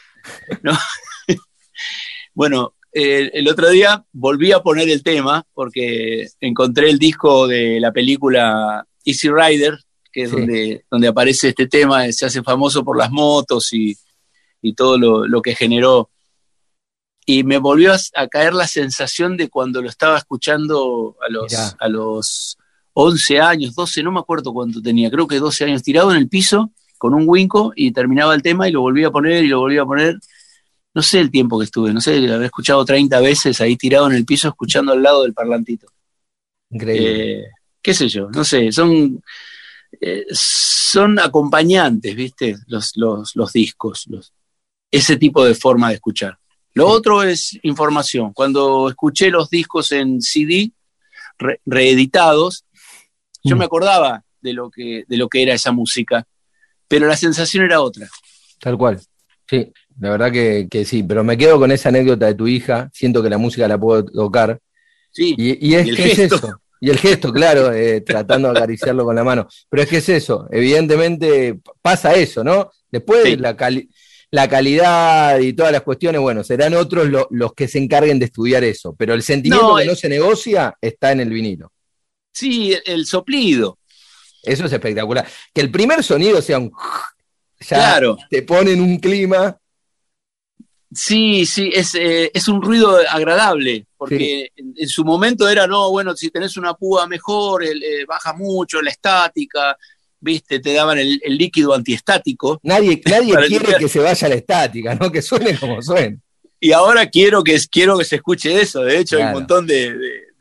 bueno, 2.33 2.75
el 2.91 3.47
otro 3.47 3.69
día 3.69 4.05
volví 4.11 4.51
a 4.51 4.61
poner 4.61 4.89
el 4.89 5.01
tema 5.01 5.45
porque 5.53 6.27
encontré 6.39 6.89
el 6.89 6.99
disco 6.99 7.47
de 7.47 7.79
la 7.79 7.91
película 7.91 8.85
Easy 9.03 9.29
Rider, 9.29 9.79
que 10.11 10.23
es 10.23 10.31
donde, 10.31 10.85
donde 10.89 11.07
aparece 11.07 11.49
este 11.49 11.67
tema, 11.67 12.09
se 12.11 12.25
hace 12.25 12.43
famoso 12.43 12.85
por 12.85 12.97
las 12.97 13.11
motos 13.11 13.73
y, 13.73 13.97
todo 14.75 14.97
lo, 14.97 15.27
lo, 15.27 15.41
que 15.41 15.55
generó 15.55 16.09
y 17.25 17.43
me 17.43 17.57
volvió 17.57 17.93
a, 17.93 18.27
caer 18.27 18.53
la 18.53 18.67
sensación 18.67 19.37
de 19.37 19.49
cuando 19.49 19.81
lo 19.81 19.89
estaba 19.89 20.17
escuchando 20.17 21.15
a 21.25 21.31
los, 21.31 21.75
a 21.79 21.87
los 21.87 22.57
11 22.93 23.39
años, 23.39 23.75
12, 23.75 24.03
no 24.03 24.11
me 24.11 24.19
acuerdo 24.19 24.53
cuánto 24.53 24.81
tenía, 24.81 25.09
creo 25.09 25.27
que 25.27 25.39
12 25.39 25.65
años, 25.65 25.83
tirado 25.83 26.11
en 26.11 26.17
el 26.17 26.27
piso 26.27 26.71
con 26.97 27.13
un 27.13 27.23
winco 27.27 27.73
y 27.75 27.91
terminaba 27.91 28.33
el 28.33 28.41
tema 28.41 28.67
y 28.67 28.71
lo 28.71 28.81
volvía 28.81 29.07
a 29.07 29.11
poner 29.11 29.43
y 29.43 29.47
lo 29.47 29.59
volvía 29.59 29.81
a 29.81 29.85
poner. 29.85 30.17
No 30.93 31.01
sé 31.01 31.19
el 31.19 31.31
tiempo 31.31 31.57
que 31.57 31.65
estuve, 31.65 31.91
no 31.91 31.99
sé, 31.99 32.19
lo 32.21 32.35
había 32.35 32.45
escuchado 32.45 32.85
30 32.85 33.19
veces 33.19 33.59
ahí 33.61 33.75
tirado 33.75 34.07
en 34.07 34.15
el 34.15 34.25
piso 34.25 34.47
escuchando 34.47 34.93
al 34.93 35.01
lado 35.01 35.23
del 35.23 35.33
parlantito. 35.33 35.87
Increíble. 36.69 37.39
Eh, 37.39 37.45
qué 37.81 37.93
sé 37.93 38.07
yo, 38.07 38.29
no 38.29 38.43
sé, 38.43 38.71
son, 38.71 39.21
eh, 39.99 40.25
son 40.29 41.19
acompañantes, 41.19 42.15
¿viste? 42.15 42.55
Los, 42.67 42.95
los, 42.95 43.35
los 43.35 43.51
discos, 43.51 44.05
los, 44.07 44.31
ese 44.91 45.17
tipo 45.17 45.43
de 45.43 45.55
forma 45.55 45.89
de 45.89 45.95
escuchar. 45.95 46.37
Lo 46.73 46.87
otro 46.87 47.23
es 47.23 47.57
información. 47.63 48.33
Cuando 48.33 48.89
escuché 48.89 49.29
los 49.29 49.49
discos 49.49 49.91
en 49.91 50.21
CD 50.21 50.71
reeditados, 51.65 52.65
yo 53.43 53.55
mm. 53.55 53.59
me 53.59 53.65
acordaba 53.65 54.23
de 54.41 54.53
lo, 54.53 54.69
que, 54.69 55.03
de 55.07 55.17
lo 55.17 55.29
que 55.29 55.43
era 55.43 55.53
esa 55.53 55.71
música, 55.71 56.25
pero 56.87 57.07
la 57.07 57.17
sensación 57.17 57.65
era 57.65 57.81
otra. 57.81 58.07
Tal 58.59 58.77
cual. 58.77 58.99
Sí, 59.47 59.71
la 59.99 60.11
verdad 60.11 60.31
que, 60.31 60.85
sí, 60.85 61.03
pero 61.03 61.23
me 61.23 61.37
quedo 61.37 61.59
con 61.59 61.71
esa 61.71 61.89
anécdota 61.89 62.27
de 62.27 62.35
tu 62.35 62.47
hija, 62.47 62.89
siento 62.93 63.21
que 63.21 63.29
la 63.29 63.37
música 63.37 63.67
la 63.67 63.79
puedo 63.79 64.05
tocar. 64.05 64.59
Sí, 65.11 65.35
y, 65.37 65.75
es 65.75 65.95
que 65.95 66.11
es 66.11 66.19
eso. 66.19 66.59
Y 66.79 66.89
el 66.89 66.97
gesto, 66.97 67.31
claro, 67.31 67.71
eh, 67.71 68.01
tratando 68.01 68.51
de 68.51 68.57
acariciarlo 68.59 69.05
con 69.05 69.15
la 69.15 69.23
mano. 69.23 69.47
Pero 69.69 69.83
es 69.83 69.89
que 69.89 69.97
es 69.97 70.09
eso, 70.09 70.47
evidentemente 70.51 71.59
pasa 71.81 72.13
eso, 72.13 72.43
¿no? 72.43 72.71
Después 72.91 73.23
de 73.23 73.37
la, 73.37 73.55
calidad 73.55 73.87
la 74.33 74.49
calidad 74.49 75.37
y 75.37 75.53
todas 75.53 75.71
las 75.71 75.83
cuestiones, 75.83 76.19
bueno, 76.19 76.43
serán 76.43 76.73
otros 76.73 77.07
los 77.29 77.53
que 77.53 77.67
se 77.67 77.77
encarguen 77.77 78.17
de 78.17 78.25
estudiar 78.25 78.63
eso, 78.63 78.95
pero 78.97 79.13
el 79.13 79.21
sentimiento 79.21 79.75
que 79.75 79.85
no 79.85 79.93
se 79.93 80.09
negocia 80.09 80.75
está 80.81 81.11
en 81.11 81.19
el 81.19 81.29
vinilo. 81.29 81.71
Sí, 82.31 82.75
el, 82.83 83.05
soplido. 83.05 83.77
Eso 84.41 84.65
es 84.65 84.73
espectacular. 84.73 85.27
Que 85.53 85.61
el 85.61 85.69
primer 85.69 86.03
sonido 86.03 86.41
sea 86.41 86.57
un... 86.57 86.71
Ya 87.59 87.77
claro. 87.77 88.17
te 88.29 88.41
pone 88.41 88.73
en 88.73 88.81
un 88.81 88.97
clima. 88.97 89.55
Sí, 90.91 91.45
sí, 91.45 91.69
es, 91.71 91.95
eh, 91.95 92.31
un 92.49 92.61
ruido 92.61 92.97
agradable, 93.07 93.85
porque 93.95 94.51
en, 94.55 94.89
su 94.89 95.05
momento 95.05 95.47
era, 95.47 95.65
no, 95.65 95.91
bueno, 95.91 96.13
si 96.13 96.29
tenés 96.29 96.57
una 96.57 96.73
púa 96.73 97.07
mejor, 97.07 97.63
eh, 97.63 98.03
baja 98.05 98.33
mucho 98.33 98.81
la 98.81 98.89
estática, 98.89 99.77
viste, 100.23 100.59
te 100.59 100.73
daban 100.73 100.97
el, 100.97 101.19
líquido 101.25 101.73
antiestático. 101.73 102.59
Nadie, 102.63 103.01
nadie 103.09 103.35
quiere 103.47 103.75
que 103.77 103.87
se 103.87 103.99
vaya 103.99 104.29
la 104.29 104.35
estática, 104.35 104.95
¿no? 104.95 105.11
Que 105.11 105.21
suene 105.21 105.57
como 105.57 105.81
suene. 105.81 106.19
Y 106.59 106.71
ahora 106.71 107.09
quiero 107.09 107.43
que, 107.43 107.59
quiero 107.69 107.97
que 107.97 108.05
se 108.05 108.15
escuche 108.15 108.59
eso. 108.59 108.83
De 108.83 108.99
hecho, 108.99 109.17
hay 109.17 109.23
un 109.23 109.33
montón 109.33 109.67
de, 109.67 109.93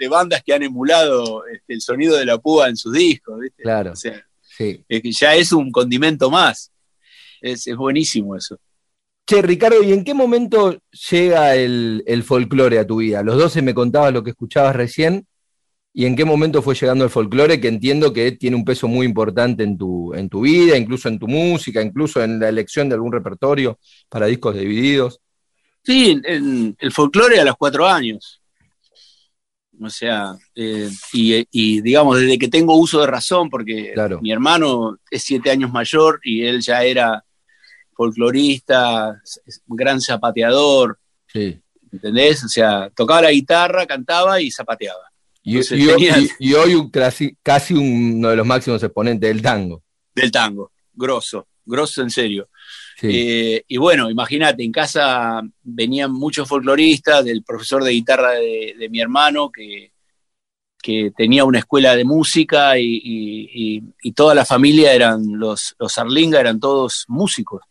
bandas 0.08 0.42
que 0.42 0.52
han 0.52 0.62
emulado 0.62 1.44
este, 1.46 1.74
el 1.74 1.80
sonido 1.80 2.16
de 2.16 2.26
la 2.26 2.38
púa 2.38 2.68
en 2.68 2.76
sus 2.76 2.92
discos, 2.92 3.38
¿viste? 3.40 3.62
Claro. 3.62 3.94
sí. 3.94 4.84
ya 5.20 5.34
es 5.34 5.52
un 5.52 5.70
condimento 5.70 6.30
más. 6.30 6.72
Es, 7.40 7.66
buenísimo 7.76 8.36
eso. 8.36 8.58
Che, 9.26 9.42
Ricardo, 9.42 9.82
¿y 9.82 9.92
en 9.92 10.04
qué 10.04 10.14
momento 10.14 10.80
llega 11.10 11.54
el, 11.54 12.02
el 12.06 12.22
folclore 12.22 12.78
a 12.78 12.86
tu 12.86 12.96
vida? 12.96 13.22
Los 13.22 13.36
12 13.36 13.62
me 13.62 13.74
contabas 13.74 14.12
lo 14.12 14.22
que 14.22 14.30
escuchabas 14.30 14.74
recién, 14.74 15.26
¿Y 15.94 16.06
en 16.06 16.16
qué 16.16 16.24
momento 16.24 16.62
fue 16.62 16.74
llegando 16.74 17.04
el 17.04 17.10
folclore, 17.10 17.60
que 17.60 17.68
entiendo 17.68 18.12
que 18.12 18.32
tiene 18.32 18.56
un 18.56 18.64
peso 18.64 18.88
muy 18.88 19.06
importante 19.06 19.62
en 19.62 19.76
tu, 19.76 20.14
en 20.14 20.28
tu 20.28 20.40
vida, 20.40 20.76
incluso 20.76 21.08
en 21.08 21.18
tu 21.18 21.28
música, 21.28 21.82
incluso 21.82 22.22
en 22.22 22.40
la 22.40 22.48
elección 22.48 22.88
de 22.88 22.94
algún 22.94 23.12
repertorio 23.12 23.78
para 24.08 24.26
discos 24.26 24.56
divididos? 24.56 25.20
Sí, 25.84 26.20
el 26.24 26.92
folclore 26.92 27.40
a 27.40 27.44
los 27.44 27.56
cuatro 27.56 27.86
años. 27.86 28.42
O 29.84 29.90
sea, 29.90 30.36
eh, 30.54 30.88
y, 31.12 31.80
digamos, 31.80 32.20
desde 32.20 32.38
que 32.38 32.48
tengo 32.48 32.78
uso 32.78 33.00
de 33.00 33.06
razón, 33.06 33.50
porque 33.50 33.94
mi 34.20 34.30
hermano 34.30 34.98
es 35.10 35.24
siete 35.24 35.50
años 35.50 35.72
mayor 35.72 36.20
y 36.22 36.44
él 36.44 36.60
ya 36.60 36.84
era 36.84 37.24
folclorista, 37.94 39.20
gran 39.66 40.00
zapateador. 40.00 40.98
Sí. 41.26 41.60
¿Entendés? 41.90 42.44
O 42.44 42.48
sea, 42.48 42.90
tocaba 42.94 43.22
la 43.22 43.32
guitarra, 43.32 43.86
cantaba 43.86 44.40
y 44.40 44.50
zapateaba. 44.50 45.11
Y, 45.44 45.56
hoy, 46.54 46.90
casi, 47.42 47.74
uno 47.74 48.30
de 48.30 48.36
los 48.36 48.46
máximos 48.46 48.82
exponentes 48.82 49.28
del 49.28 49.42
tango. 49.42 49.82
Del 50.14 50.30
tango, 50.30 50.70
grosso, 50.92 51.48
grosso 51.64 52.02
en 52.02 52.10
serio. 52.10 52.48
Eh, 53.02 53.64
y 53.66 53.76
bueno, 53.76 54.08
imagínate, 54.08 54.62
en 54.62 54.70
casa 54.70 55.42
venían 55.62 56.12
muchos 56.12 56.48
folcloristas, 56.48 57.24
del 57.24 57.42
profesor 57.42 57.82
de 57.82 57.90
guitarra 57.90 58.32
de, 58.32 58.88
mi 58.88 59.00
hermano, 59.00 59.50
que, 59.50 59.90
que, 60.80 61.10
tenía 61.16 61.44
una 61.44 61.58
escuela 61.58 61.96
de 61.96 62.04
música 62.04 62.78
y, 62.78 63.82
toda 64.14 64.36
la 64.36 64.44
familia 64.44 64.92
eran, 64.92 65.24
los, 65.38 65.74
los 65.78 65.98
Arlinga 65.98 66.38
eran 66.38 66.60
todos 66.60 67.04
músicos. 67.08 67.62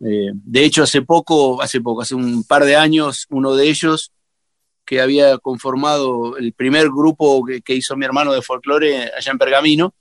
Eh, 0.00 0.30
de 0.32 0.64
hecho, 0.64 0.82
hace 0.82 1.02
poco, 1.02 1.60
hace 1.60 1.80
poco, 1.82 2.00
hace 2.00 2.14
un 2.14 2.44
par 2.44 2.64
de 2.64 2.76
años, 2.76 3.26
uno 3.28 3.54
de 3.54 3.68
ellos 3.68 4.12
que 4.86 5.00
había 5.00 5.36
conformado 5.38 6.36
el 6.36 6.52
primer 6.52 6.86
grupo 6.86 7.44
que, 7.64 7.74
hizo 7.74 7.96
mi 7.96 8.04
hermano 8.04 8.32
de 8.32 8.40
folclore 8.40 9.10
allá 9.16 9.32
en 9.32 9.38
Pergamino, 9.38 9.94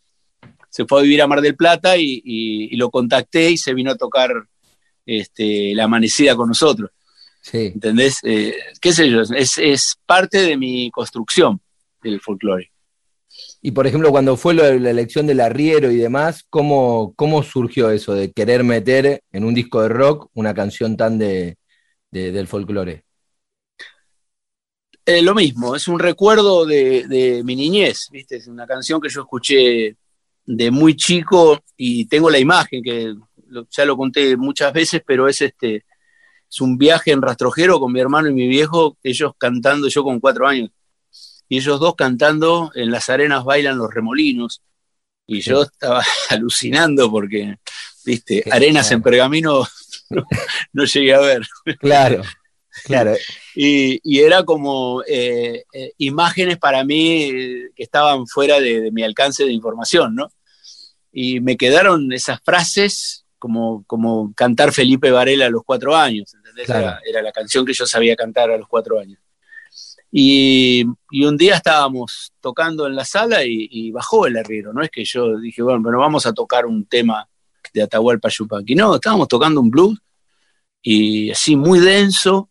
se 0.69 0.85
fue 0.85 0.99
a 0.99 1.03
vivir 1.03 1.21
a 1.21 1.27
Mar 1.27 1.41
del 1.41 1.55
Plata 1.55 1.97
y, 1.97 2.75
lo 2.75 2.89
contacté 2.91 3.51
y 3.51 3.57
se 3.57 3.73
vino 3.73 3.91
a 3.91 3.97
tocar 3.97 4.31
este, 5.05 5.73
la 5.73 5.85
amanecida 5.85 6.35
con 6.35 6.49
nosotros. 6.49 6.91
Sí. 7.41 7.71
¿Entendés? 7.73 8.19
Eh, 8.23 8.55
¿Qué 8.79 8.91
sé 8.91 9.09
yo? 9.09 9.21
Es, 9.21 9.57
es, 9.57 9.95
parte 10.05 10.39
de 10.39 10.57
mi 10.57 10.89
construcción 10.91 11.61
del 12.01 12.19
folclore. 12.19 12.71
Y 13.61 13.71
por 13.71 13.87
ejemplo, 13.87 14.11
cuando 14.11 14.37
fue 14.37 14.53
la, 14.53 14.67
elección 14.67 15.27
del 15.27 15.41
arriero 15.41 15.91
y 15.91 15.97
demás, 15.97 16.45
¿cómo, 16.49 17.13
¿cómo 17.15 17.43
surgió 17.43 17.89
eso 17.89 18.13
de 18.13 18.31
querer 18.31 18.63
meter 18.63 19.23
en 19.31 19.43
un 19.43 19.53
disco 19.53 19.81
de 19.81 19.89
rock 19.89 20.29
una 20.33 20.53
canción 20.53 20.97
tan 20.97 21.17
de, 21.17 21.57
del 22.11 22.47
folclore? 22.47 23.03
Eh, 25.05 25.21
lo 25.21 25.35
mismo, 25.35 25.75
es 25.75 25.87
un 25.87 25.99
recuerdo 25.99 26.65
de, 26.65 27.41
mi 27.45 27.55
niñez, 27.55 28.07
¿viste? 28.11 28.37
Es 28.37 28.47
una 28.47 28.65
canción 28.65 28.99
que 28.99 29.09
yo 29.09 29.21
escuché 29.21 29.95
de 30.45 30.71
muy 30.71 30.95
chico 30.95 31.63
y 31.77 32.05
tengo 32.05 32.29
la 32.29 32.39
imagen 32.39 32.81
que 32.81 33.13
ya 33.69 33.85
lo 33.85 33.97
conté 33.97 34.35
muchas 34.35 34.73
veces, 34.73 35.01
pero 35.05 35.27
es 35.27 35.41
este 35.41 35.85
es 36.49 36.61
un 36.61 36.77
viaje 36.77 37.11
en 37.11 37.21
rastrojero 37.21 37.79
con 37.79 37.91
mi 37.91 37.99
hermano 37.99 38.29
y 38.29 38.33
mi 38.33 38.47
viejo, 38.47 38.97
ellos 39.03 39.33
cantando, 39.37 39.87
yo 39.87 40.03
con 40.03 40.19
cuatro 40.19 40.47
años, 40.47 40.71
y 41.49 41.57
ellos 41.57 41.79
dos 41.79 41.95
cantando 41.95 42.71
en 42.75 42.91
las 42.91 43.09
arenas 43.09 43.43
bailan 43.43 43.77
los 43.77 43.93
remolinos, 43.93 44.61
y 45.27 45.41
yo 45.41 45.63
estaba 45.63 46.03
alucinando 46.29 47.11
porque, 47.11 47.57
viste, 48.05 48.43
arenas 48.51 48.91
en 48.91 49.01
pergamino 49.01 49.67
no 50.73 50.85
llegué 50.85 51.13
a 51.13 51.19
ver. 51.19 51.45
Claro. 51.79 52.21
Claro. 52.83 53.15
Y, 53.57 54.19
era 54.19 54.43
como 54.43 55.01
eh, 55.07 55.63
eh, 55.71 55.93
imágenes 55.99 56.57
para 56.57 56.83
mí 56.83 57.23
eh, 57.23 57.69
que 57.73 57.83
estaban 57.83 58.27
fuera 58.27 58.59
de, 58.59 58.91
mi 58.91 59.01
alcance 59.01 59.45
de 59.45 59.53
información, 59.53 60.13
¿no? 60.13 60.29
Y 61.13 61.39
me 61.39 61.55
quedaron 61.55 62.11
esas 62.11 62.41
frases 62.43 63.25
como, 63.39 63.85
como 63.87 64.33
cantar 64.35 64.73
Felipe 64.73 65.09
Varela 65.09 65.45
a 65.45 65.49
los 65.49 65.63
cuatro 65.63 65.95
años, 65.95 66.33
¿entendés? 66.33 66.67
Era, 66.69 67.21
la 67.21 67.31
canción 67.31 67.65
que 67.65 67.71
yo 67.71 67.85
sabía 67.85 68.17
cantar 68.17 68.51
a 68.51 68.57
los 68.57 68.67
cuatro 68.67 68.99
años. 68.99 69.19
Y, 70.11 70.83
un 70.83 71.37
día 71.37 71.55
estábamos 71.55 72.33
tocando 72.41 72.87
en 72.87 72.95
la 72.97 73.05
sala 73.05 73.45
y, 73.45 73.89
bajó 73.91 74.27
el 74.27 74.35
herrero, 74.35 74.73
no 74.73 74.83
es 74.83 74.89
que 74.89 75.05
yo 75.05 75.37
dije, 75.37 75.61
bueno, 75.61 75.81
pero 75.81 75.99
vamos 75.99 76.25
a 76.25 76.33
tocar 76.33 76.65
un 76.65 76.85
tema 76.87 77.25
de 77.73 77.83
Atahualpa 77.83 78.27
Yupanqui, 78.27 78.75
no, 78.75 78.95
estábamos 78.95 79.29
tocando 79.29 79.61
un 79.61 79.69
blues 79.69 79.97
y 80.81 81.31
así 81.31 81.55
muy 81.55 81.79
denso, 81.79 82.49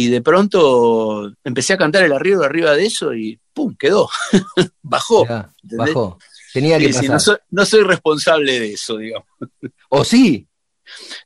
y 0.00 0.06
de 0.06 0.22
pronto 0.22 1.32
empecé 1.42 1.72
a 1.72 1.76
cantar 1.76 2.04
el 2.04 2.12
arriba 2.12 2.46
arriba 2.46 2.76
de 2.76 2.86
eso 2.86 3.12
y 3.12 3.36
¡pum! 3.52 3.74
quedó. 3.76 4.08
bajó. 4.80 5.26
bajó. 5.60 6.18
Tenía 6.52 6.78
que 6.78 6.90
pasar. 6.90 7.42
no, 7.50 7.64
soy, 7.64 7.82
responsable 7.82 8.60
de 8.60 8.74
eso, 8.74 8.96
digamos. 8.98 9.26
¿O 9.88 10.04
sí? 10.04 10.46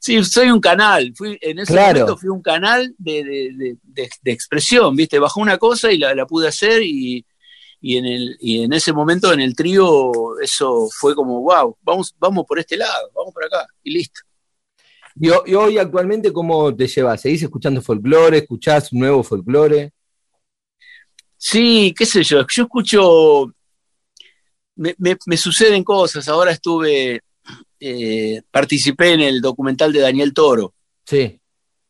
Sí, 0.01 0.25
soy 0.25 0.51
un 0.51 0.59
canal. 0.59 1.13
Fui, 1.15 1.37
en 1.43 1.59
ese 1.59 1.75
momento 1.75 2.17
fui 2.17 2.31
un 2.31 2.41
canal 2.41 2.95
de, 2.97 3.77
expresión, 4.25 4.97
¿viste? 4.97 5.19
Bajó 5.19 5.43
una 5.43 5.59
cosa 5.59 5.93
y 5.93 5.99
la, 5.99 6.25
pude 6.25 6.49
hacer 6.49 6.83
y, 6.83 7.27
en 7.83 8.07
el, 8.07 8.39
y 8.41 8.63
en 8.63 8.73
ese 8.73 8.95
momento 8.95 9.35
en 9.35 9.41
el 9.41 9.55
trío 9.55 10.41
eso 10.41 10.89
fue 10.99 11.15
como, 11.15 11.43
wow, 11.43 11.77
vamos, 11.83 12.15
vamos 12.19 12.47
por 12.49 12.59
este 12.59 12.79
lado, 12.79 13.11
vamos 13.15 13.35
por 13.35 13.45
acá 13.45 13.67
y 13.83 13.93
listo. 13.93 14.23
Y, 15.23 15.31
hoy 15.31 15.79
actualmente, 15.79 16.33
¿cómo 16.33 16.75
te 16.75 16.89
llevas? 16.89 17.21
¿Seguís 17.21 17.45
escuchando 17.45 17.81
folclore? 17.81 18.39
¿Escuchás 18.39 18.93
nuevo 18.93 19.23
folclore? 19.23 19.93
Sí, 21.37 21.95
qué 21.97 22.05
sé 22.05 22.25
yo. 22.25 22.45
Yo 22.49 22.65
escucho. 22.65 23.55
Me, 24.75 25.37
suceden 25.37 25.85
cosas. 25.85 26.29
Ahora 26.29 26.51
estuve. 26.51 27.21
Eh, 27.79 28.43
participé 28.51 29.13
en 29.13 29.21
el 29.21 29.41
documental 29.41 29.93
de 29.93 30.01
Daniel 30.01 30.35
Toro. 30.35 30.75
Sí. 31.07 31.39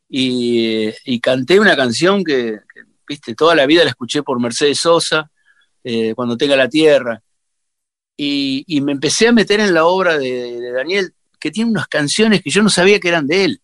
Y, 0.07 1.19
canté 1.19 1.59
una 1.59 1.75
canción 1.75 2.23
que, 2.23 2.59
viste, 3.07 3.33
toda 3.33 3.55
la 3.55 3.65
vida 3.65 3.83
la 3.83 3.89
escuché 3.89 4.21
por 4.21 4.39
Mercedes 4.39 4.77
Sosa, 4.77 5.31
eh, 5.83 6.13
cuando 6.13 6.37
tenga 6.37 6.55
la 6.55 6.69
tierra. 6.69 7.19
Y, 8.15 8.79
me 8.83 8.91
empecé 8.91 9.29
a 9.29 9.31
meter 9.31 9.59
en 9.59 9.73
la 9.73 9.85
obra 9.85 10.19
de 10.19 10.71
Daniel 10.71 11.15
que 11.43 11.51
tiene 11.51 11.69
unas 11.69 11.89
canciones 11.89 12.41
que 12.41 12.49
yo 12.49 12.63
no 12.63 12.69
sabía 12.69 13.01
que 13.01 13.09
eran 13.09 13.27
de 13.27 13.43
él, 13.43 13.61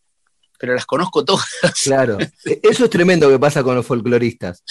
pero 0.59 0.73
las 0.75 0.85
conozco 0.85 1.23
todas. 1.23 1.45
Claro, 1.85 2.17
eso 2.43 2.83
es 2.83 2.89
tremendo 2.89 3.29
que 3.29 3.39
pasa 3.39 3.63
con 3.63 3.75
los 3.75 3.85
folcloristas. 3.85 4.61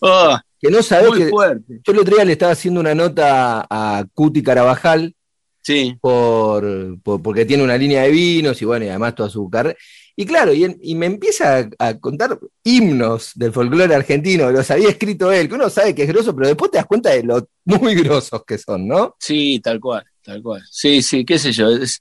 Oh, 0.00 0.34
que 0.58 0.70
no 0.70 0.82
sabes 0.82 1.10
que 1.12 1.28
fuerte. 1.28 1.80
Yo 1.84 1.92
el 1.92 1.98
otro 1.98 2.16
día 2.16 2.24
le 2.24 2.32
estaba 2.32 2.52
haciendo 2.52 2.80
una 2.80 2.94
nota 2.94 3.66
a 3.68 4.06
Cuti 4.14 4.42
Carabajal, 4.42 5.14
sí. 5.60 5.94
por, 6.00 6.98
porque 7.02 7.44
tiene 7.44 7.62
una 7.62 7.76
línea 7.76 8.04
de 8.04 8.10
vinos 8.10 8.62
y 8.62 8.64
bueno, 8.64 8.86
y 8.86 8.88
además 8.88 9.14
toda 9.14 9.28
su 9.28 9.50
carrera. 9.50 9.76
Y 10.16 10.24
claro, 10.24 10.54
y, 10.54 10.94
me 10.94 11.04
empieza 11.04 11.68
a, 11.78 11.98
contar 11.98 12.38
himnos 12.62 13.32
del 13.34 13.52
folclore 13.52 13.94
argentino, 13.94 14.50
los 14.50 14.70
había 14.70 14.88
escrito 14.88 15.30
él, 15.30 15.50
que 15.50 15.56
uno 15.56 15.68
sabe 15.68 15.94
que 15.94 16.04
es 16.04 16.08
grosso, 16.08 16.34
pero 16.34 16.48
después 16.48 16.70
te 16.70 16.78
das 16.78 16.86
cuenta 16.86 17.10
de 17.10 17.24
lo 17.24 17.46
muy 17.64 17.94
grosos 18.02 18.42
que 18.46 18.56
son, 18.56 18.88
¿no? 18.88 19.16
Sí, 19.18 19.60
tal 19.62 19.78
cual, 19.80 20.04
tal 20.22 20.42
cual. 20.42 20.62
Sí, 20.70 21.02
sí, 21.02 21.26
qué 21.26 21.38
sé 21.38 21.52
yo. 21.52 21.68
Es, 21.68 22.00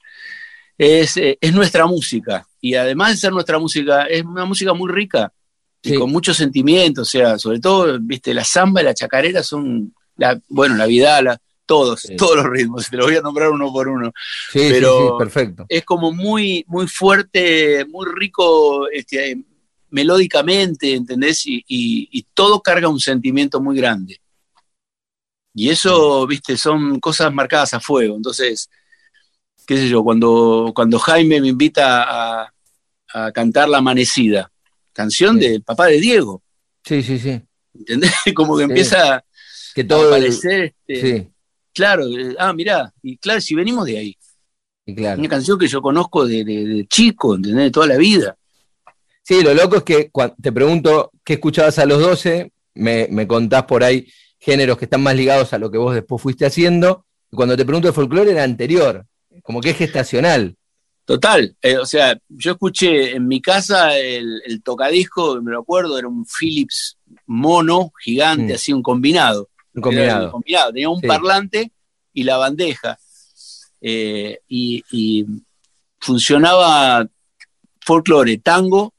eh, 0.84 1.38
es, 1.40 1.54
nuestra 1.54 1.86
música. 1.86 2.48
Y 2.60 2.76
además 2.76 3.12
de 3.12 3.18
ser 3.18 3.32
nuestra 3.32 3.60
música, 3.60 4.04
es 4.04 4.24
una 4.24 4.46
música 4.46 4.74
muy 4.74 4.92
rica 4.92 5.32
y 5.82 5.96
con 5.96 6.12
mucho 6.12 6.34
sentimiento. 6.34 7.02
O 7.02 7.06
sea, 7.06 7.38
sobre 7.38 7.60
todo, 7.60 7.98
viste, 8.00 8.34
la 8.34 8.44
samba 8.44 8.82
y 8.82 8.86
la 8.86 8.94
chacarera 8.94 9.44
son, 9.44 9.94
la, 10.16 10.40
bueno, 10.50 10.76
la 10.76 10.86
vidala, 10.86 11.40
todos, 11.66 12.08
todos 12.18 12.38
los 12.38 12.46
ritmos. 12.46 12.90
Te 12.90 12.98
lo 12.98 13.06
voy 13.06 13.16
a 13.16 13.22
nombrar 13.22 13.50
uno 13.50 13.72
por 13.72 13.88
uno. 13.88 14.12
Pero 14.54 15.18
perfecto. 15.18 15.66
es 15.70 15.84
como 15.84 16.12
muy, 16.12 16.64
muy 16.68 16.88
fuerte, 16.88 17.86
muy 17.86 18.08
rico 18.14 18.90
este, 18.90 19.38
melódicamente, 19.90 20.94
¿entendés? 20.94 21.46
Y, 21.46 21.64
y 21.68 22.26
todo 22.34 22.62
carga 22.62 22.88
un 22.88 23.00
sentimiento 23.00 23.62
muy 23.62 23.78
grande. 23.78 24.20
Y 25.56 25.70
eso, 25.70 26.26
viste, 26.26 26.58
son 26.58 27.00
cosas 27.00 27.32
marcadas 27.32 27.74
a 27.74 27.80
fuego. 27.80 28.16
Entonces, 28.16 28.70
qué 29.66 29.78
sé 29.78 29.88
yo, 29.88 30.04
cuando, 30.04 30.72
cuando 30.76 31.00
Jaime 31.00 31.42
me 31.42 31.50
invita 31.50 32.46
a, 32.46 32.50
cantar 33.32 33.70
La 33.70 33.78
Amanecida, 33.78 34.52
canción 34.92 35.38
del 35.38 35.62
papá 35.62 35.86
de 35.86 36.00
Diego. 36.00 36.42
Sí, 36.84 37.04
sí, 37.04 37.20
sí. 37.20 37.40
¿Entendés? 37.76 38.12
Como 38.36 38.58
que 38.58 38.64
empieza 38.64 39.24
que 39.76 39.84
todo 39.84 40.06
a 40.06 40.16
aparecer. 40.16 40.74
Este, 40.88 41.30
claro, 41.72 42.08
eh, 42.08 42.36
ah, 42.40 42.54
mirá, 42.54 42.92
y 43.04 43.18
claro, 43.18 43.40
si 43.40 43.54
venimos 43.54 43.86
de 43.86 43.98
ahí. 44.00 44.18
Una 44.86 45.30
canción 45.30 45.60
que 45.60 45.68
yo 45.68 45.80
conozco 45.80 46.26
de, 46.26 46.88
chico, 46.90 47.36
¿entendés? 47.36 47.66
De 47.66 47.72
toda 47.72 47.86
la 47.86 47.98
vida. 47.98 48.36
Sí, 49.22 49.44
lo 49.44 49.54
loco 49.54 49.78
es 49.78 49.84
que 49.84 50.10
cuando 50.10 50.36
te 50.42 50.52
pregunto 50.52 51.12
qué 51.24 51.34
escuchabas 51.34 51.78
a 51.78 51.86
los 51.86 52.02
12, 52.02 52.52
me, 52.74 53.08
me, 53.12 53.28
contás 53.28 53.64
por 53.64 53.84
ahí 53.84 54.08
géneros 54.40 54.78
que 54.78 54.86
están 54.86 55.04
más 55.04 55.16
ligados 55.16 55.54
a 55.54 55.60
lo 55.60 55.70
que 55.70 55.78
vos 55.78 55.94
después 55.94 56.20
fuiste 56.20 56.48
haciendo. 56.48 57.06
Y 57.32 57.36
cuando 57.36 57.56
te 57.56 57.64
pregunto 57.64 57.88
de 57.88 57.94
folclore 57.94 58.32
era 58.32 58.44
anterior 58.44 59.06
como 59.42 59.62
que 59.62 59.72
es 59.72 59.78
gestacional. 59.78 60.56
Total, 61.06 61.56
eh, 61.62 61.78
o 61.78 61.86
sea, 61.86 62.18
yo 62.30 62.54
escuché 62.54 63.16
en 63.16 63.28
mi 63.28 63.42
casa 63.42 63.98
el, 63.98 64.62
tocadisco, 64.64 65.42
me 65.42 65.52
lo 65.52 65.60
acuerdo, 65.60 66.00
era 66.00 66.08
un 66.08 66.26
Philips 66.26 66.98
mono 67.26 67.92
gigante, 68.02 68.54
mm. 68.54 68.56
así 68.56 68.72
un 68.72 68.82
combinado. 68.82 69.50
Un 69.74 69.82
combinado. 69.82 70.72
Tenía 70.72 70.90
un 70.90 71.02
parlante 71.02 71.72
y 72.14 72.24
la 72.24 72.38
bandeja. 72.38 72.98
Eh, 73.82 74.40
y, 74.48 75.26
funcionaba 76.00 77.08
folclore, 77.82 78.38
tango, 78.38 78.94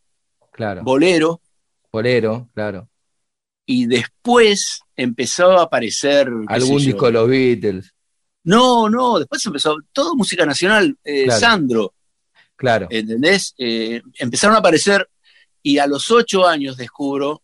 claro. 0.51 0.83
bolero. 0.83 1.40
Bolero, 1.92 2.49
claro. 2.55 2.88
Y 3.66 3.87
después 3.87 4.81
empezó 4.97 5.53
a 5.53 5.64
aparecer. 5.64 6.31
Algún 6.49 6.79
disco 6.79 7.07
de 7.07 7.12
los 7.12 7.29
Beatles. 7.29 7.94
No, 8.45 8.89
no, 8.89 9.19
después 9.19 9.45
empezó 9.47 9.77
todo 9.93 10.15
música 10.15 10.45
nacional, 10.47 10.97
eh, 11.05 11.31
Sandro. 11.31 11.95
Claro. 12.57 12.87
¿Entendés? 12.91 13.55
Eh, 13.59 14.01
empezaron 14.19 14.55
a 14.57 14.59
aparecer 14.61 15.09
y 15.63 15.79
a 15.79 15.87
los 15.87 16.11
ocho 16.11 16.47
años 16.47 16.77
descubro 16.77 17.43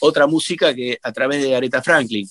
otra 0.00 0.26
música 0.26 0.74
que 0.74 0.98
a 1.02 1.12
través 1.12 1.42
de 1.42 1.56
Aretha 1.56 1.82
Franklin. 1.82 2.28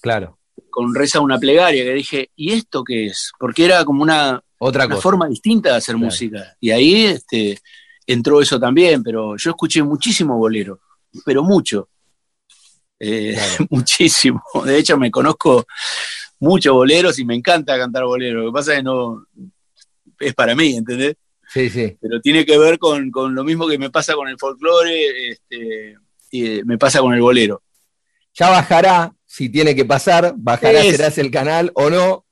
Claro. 0.00 0.38
Con 0.70 0.94
Reza 0.94 1.20
una 1.20 1.38
plegaria 1.38 1.84
que 1.84 1.92
dije, 1.94 2.30
¿y 2.36 2.52
esto 2.52 2.82
qué 2.82 3.06
es? 3.06 3.32
Porque 3.38 3.64
era 3.66 3.84
como 3.84 4.02
una, 4.02 4.42
Otra 4.58 4.86
una 4.86 4.96
forma 4.96 5.28
distinta 5.28 5.70
de 5.70 5.76
hacer 5.76 5.94
Claro. 5.94 6.06
música. 6.06 6.56
Y 6.60 6.70
ahí 6.70 7.04
este, 7.04 7.58
entró 8.06 8.40
eso 8.40 8.58
también, 8.58 9.02
pero 9.02 9.36
yo 9.36 9.50
escuché 9.50 9.82
muchísimo 9.82 10.36
bolero, 10.38 10.80
pero 11.24 11.42
mucho. 11.44 11.88
Eh, 12.98 13.34
Claro. 13.34 13.66
muchísimo. 13.70 14.42
De 14.64 14.78
hecho, 14.78 14.96
me 14.98 15.10
conozco 15.10 15.66
muchos 16.40 16.72
boleros 16.72 17.18
y 17.18 17.24
me 17.24 17.34
encanta 17.34 17.78
cantar 17.78 18.04
bolero. 18.04 18.42
Lo 18.42 18.50
que 18.50 18.54
pasa 18.54 18.72
es 18.72 18.78
que 18.78 18.82
no 18.84 19.24
es 20.20 20.34
para 20.34 20.54
mí, 20.54 20.76
¿entendés? 20.76 21.16
Sí, 21.48 21.70
sí. 21.70 21.96
Pero 22.00 22.20
tiene 22.20 22.44
que 22.44 22.58
ver 22.58 22.78
con, 22.78 23.10
con 23.10 23.34
lo 23.34 23.42
mismo 23.44 23.66
que 23.66 23.78
me 23.78 23.90
pasa 23.90 24.14
con 24.14 24.28
el 24.28 24.38
folclore, 24.38 25.30
este, 25.30 25.96
y, 26.30 26.46
eh, 26.58 26.62
me 26.64 26.76
pasa 26.76 27.00
con 27.00 27.14
el 27.14 27.20
bolero. 27.20 27.62
Ya 28.34 28.50
bajará, 28.50 29.14
si 29.24 29.48
tiene 29.48 29.74
que 29.74 29.84
pasar, 29.84 30.34
bajará, 30.36 30.80
Es- 30.80 30.96
serás 30.96 31.18
el 31.18 31.30
canal 31.30 31.70
o 31.74 31.88
no. 31.90 32.24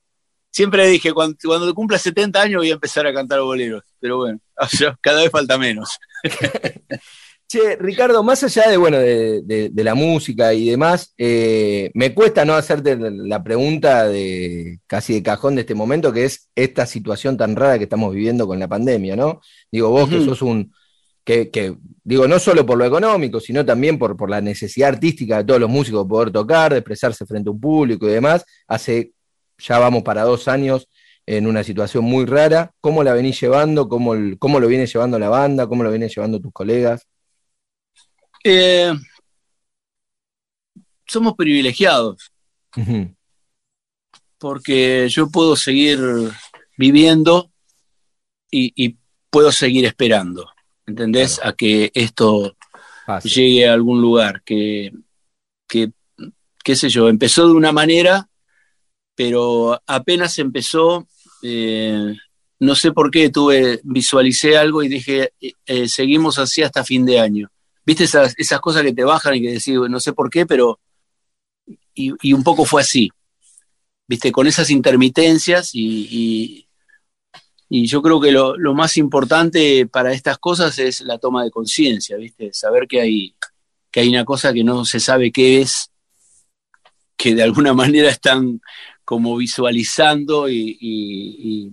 Siempre 0.51 0.87
dije, 0.87 1.13
cuando, 1.13 1.37
cuando 1.43 1.73
cumpla 1.73 1.97
70 1.99 2.41
años 2.41 2.59
voy 2.59 2.69
a 2.71 2.75
empezar 2.75 3.05
a 3.05 3.13
cantar 3.13 3.41
boleros, 3.41 3.83
pero 3.99 4.17
bueno, 4.17 4.39
cada 5.01 5.21
vez 5.21 5.31
falta 5.31 5.57
menos. 5.57 5.97
Che, 7.49 7.77
Ricardo, 7.77 8.23
más 8.23 8.43
allá 8.43 8.69
de, 8.69 8.75
bueno, 8.75 8.97
de, 8.97 9.41
de- 9.43 9.69
de 9.71 9.83
la 9.85 9.95
música 9.95 10.53
y 10.53 10.69
demás, 10.69 11.13
eh, 11.17 11.89
me 11.93 12.13
cuesta 12.13 12.43
no 12.43 12.53
hacerte 12.55 12.97
la 12.99 13.41
pregunta 13.41 14.05
de 14.09 14.79
casi 14.85 15.13
de 15.13 15.23
cajón 15.23 15.55
de 15.55 15.61
este 15.61 15.73
momento, 15.73 16.11
que 16.11 16.25
es 16.25 16.49
esta 16.55 16.85
situación 16.85 17.37
tan 17.37 17.55
rara 17.55 17.77
que 17.77 17.85
estamos 17.85 18.13
viviendo 18.13 18.47
con 18.47 18.59
la 18.59 18.67
pandemia, 18.67 19.15
¿no? 19.15 19.39
Digo, 19.71 19.89
vos 19.91 20.09
que 20.09 20.17
sos 20.25 20.41
un, 20.41 20.73
que, 21.23 21.49
que, 21.49 21.77
digo, 22.03 22.27
no 22.27 22.37
solo 22.37 22.65
por 22.65 22.77
lo 22.77 22.83
económico, 22.85 23.39
sino 23.39 23.65
también 23.65 23.97
por, 23.97 24.17
por 24.17 24.29
la 24.29 24.41
necesidad 24.41 24.89
artística 24.89 25.37
de 25.37 25.45
todos 25.45 25.61
los 25.61 25.69
músicos 25.69 26.03
de 26.05 26.09
poder 26.09 26.31
tocar, 26.31 26.73
de 26.73 26.79
expresarse 26.79 27.25
frente 27.25 27.47
a 27.49 27.53
un 27.53 27.61
público 27.61 28.07
y 28.09 28.11
demás, 28.11 28.43
hace, 28.67 29.13
ya 29.57 29.79
vamos 29.79 30.03
para 30.03 30.23
dos 30.23 30.49
años 30.49 30.89
en 31.25 31.47
una 31.47 31.63
situación 31.63 32.03
muy 32.03 32.25
rara. 32.25 32.71
¿Cómo 32.81 33.03
la 33.03 33.13
venís 33.13 33.39
llevando? 33.39 33.87
¿Cómo, 33.87 34.13
el- 34.15 34.37
cómo 34.37 34.59
lo 34.59 34.67
viene 34.67 34.85
llevando 34.85 35.17
la 35.17 35.29
banda? 35.29 35.65
¿Cómo 35.67 35.83
lo 35.83 35.89
vienen 35.91 36.09
llevando 36.09 36.41
tus 36.41 36.51
colegas? 36.51 37.06
Eh, 38.43 38.93
somos 41.05 41.33
privilegiados 41.35 42.31
porque 44.37 45.07
yo 45.09 45.29
puedo 45.29 45.55
seguir 45.55 45.99
viviendo 46.77 47.51
y, 48.51 48.71
y 48.75 48.97
puedo 49.29 49.51
seguir 49.51 49.85
esperando, 49.85 50.49
¿entendés? 50.85 51.39
A 51.43 51.53
que 51.53 51.91
esto 51.93 52.55
Fácil. 53.05 53.31
llegue 53.31 53.67
a 53.67 53.73
algún 53.73 54.01
lugar, 54.01 54.43
que, 54.43 54.91
que, 55.67 55.91
qué 56.63 56.75
sé 56.75 56.89
yo, 56.89 57.09
empezó 57.09 57.47
de 57.47 57.53
una 57.53 57.71
manera, 57.71 58.29
pero 59.15 59.81
apenas 59.87 60.37
empezó, 60.39 61.07
eh, 61.41 62.15
no 62.59 62.75
sé 62.75 62.91
por 62.91 63.09
qué, 63.09 63.29
tuve, 63.29 63.81
visualicé 63.83 64.57
algo 64.57 64.83
y 64.83 64.87
dije, 64.87 65.33
eh, 65.65 65.87
seguimos 65.87 66.37
así 66.37 66.61
hasta 66.61 66.83
fin 66.83 67.05
de 67.05 67.19
año. 67.19 67.49
¿Viste 67.87 68.03
esas, 68.03 68.33
esas 68.37 68.59
cosas 68.59 68.83
que 68.83 68.91
te 68.91 69.05
bajan 69.05 69.35
y 69.35 69.41
que 69.41 69.53
decís, 69.53 69.75
no 69.89 70.01
sé 70.01 70.11
por 70.11 70.29
qué, 70.29 70.45
pero... 70.45 70.81
Y, 71.95 72.33
un 72.33 72.43
poco 72.43 72.65
fue 72.65 72.81
así, 72.81 73.09
¿viste? 74.07 74.29
Con 74.29 74.45
esas 74.45 74.69
intermitencias 74.69 75.73
y, 75.73 76.67
y, 77.69 77.87
yo 77.87 78.01
creo 78.01 78.19
que 78.19 78.31
lo, 78.31 78.57
lo, 78.57 78.73
más 78.73 78.97
importante 78.97 79.87
para 79.87 80.11
estas 80.11 80.37
cosas 80.37 80.77
es 80.79 80.99
la 81.01 81.17
toma 81.17 81.45
de 81.45 81.49
conciencia, 81.49 82.17
¿viste? 82.17 82.51
Saber 82.53 82.87
que 82.87 83.01
hay, 83.01 83.35
que 83.89 84.01
hay 84.01 84.09
una 84.09 84.25
cosa 84.25 84.53
que 84.53 84.65
no 84.65 84.83
se 84.85 84.99
sabe 84.99 85.31
qué 85.31 85.61
es, 85.61 85.89
que 87.15 87.35
de 87.35 87.43
alguna 87.43 87.73
manera 87.83 88.09
están 88.09 88.61
como 89.05 89.37
visualizando 89.37 90.49
y 90.49 91.71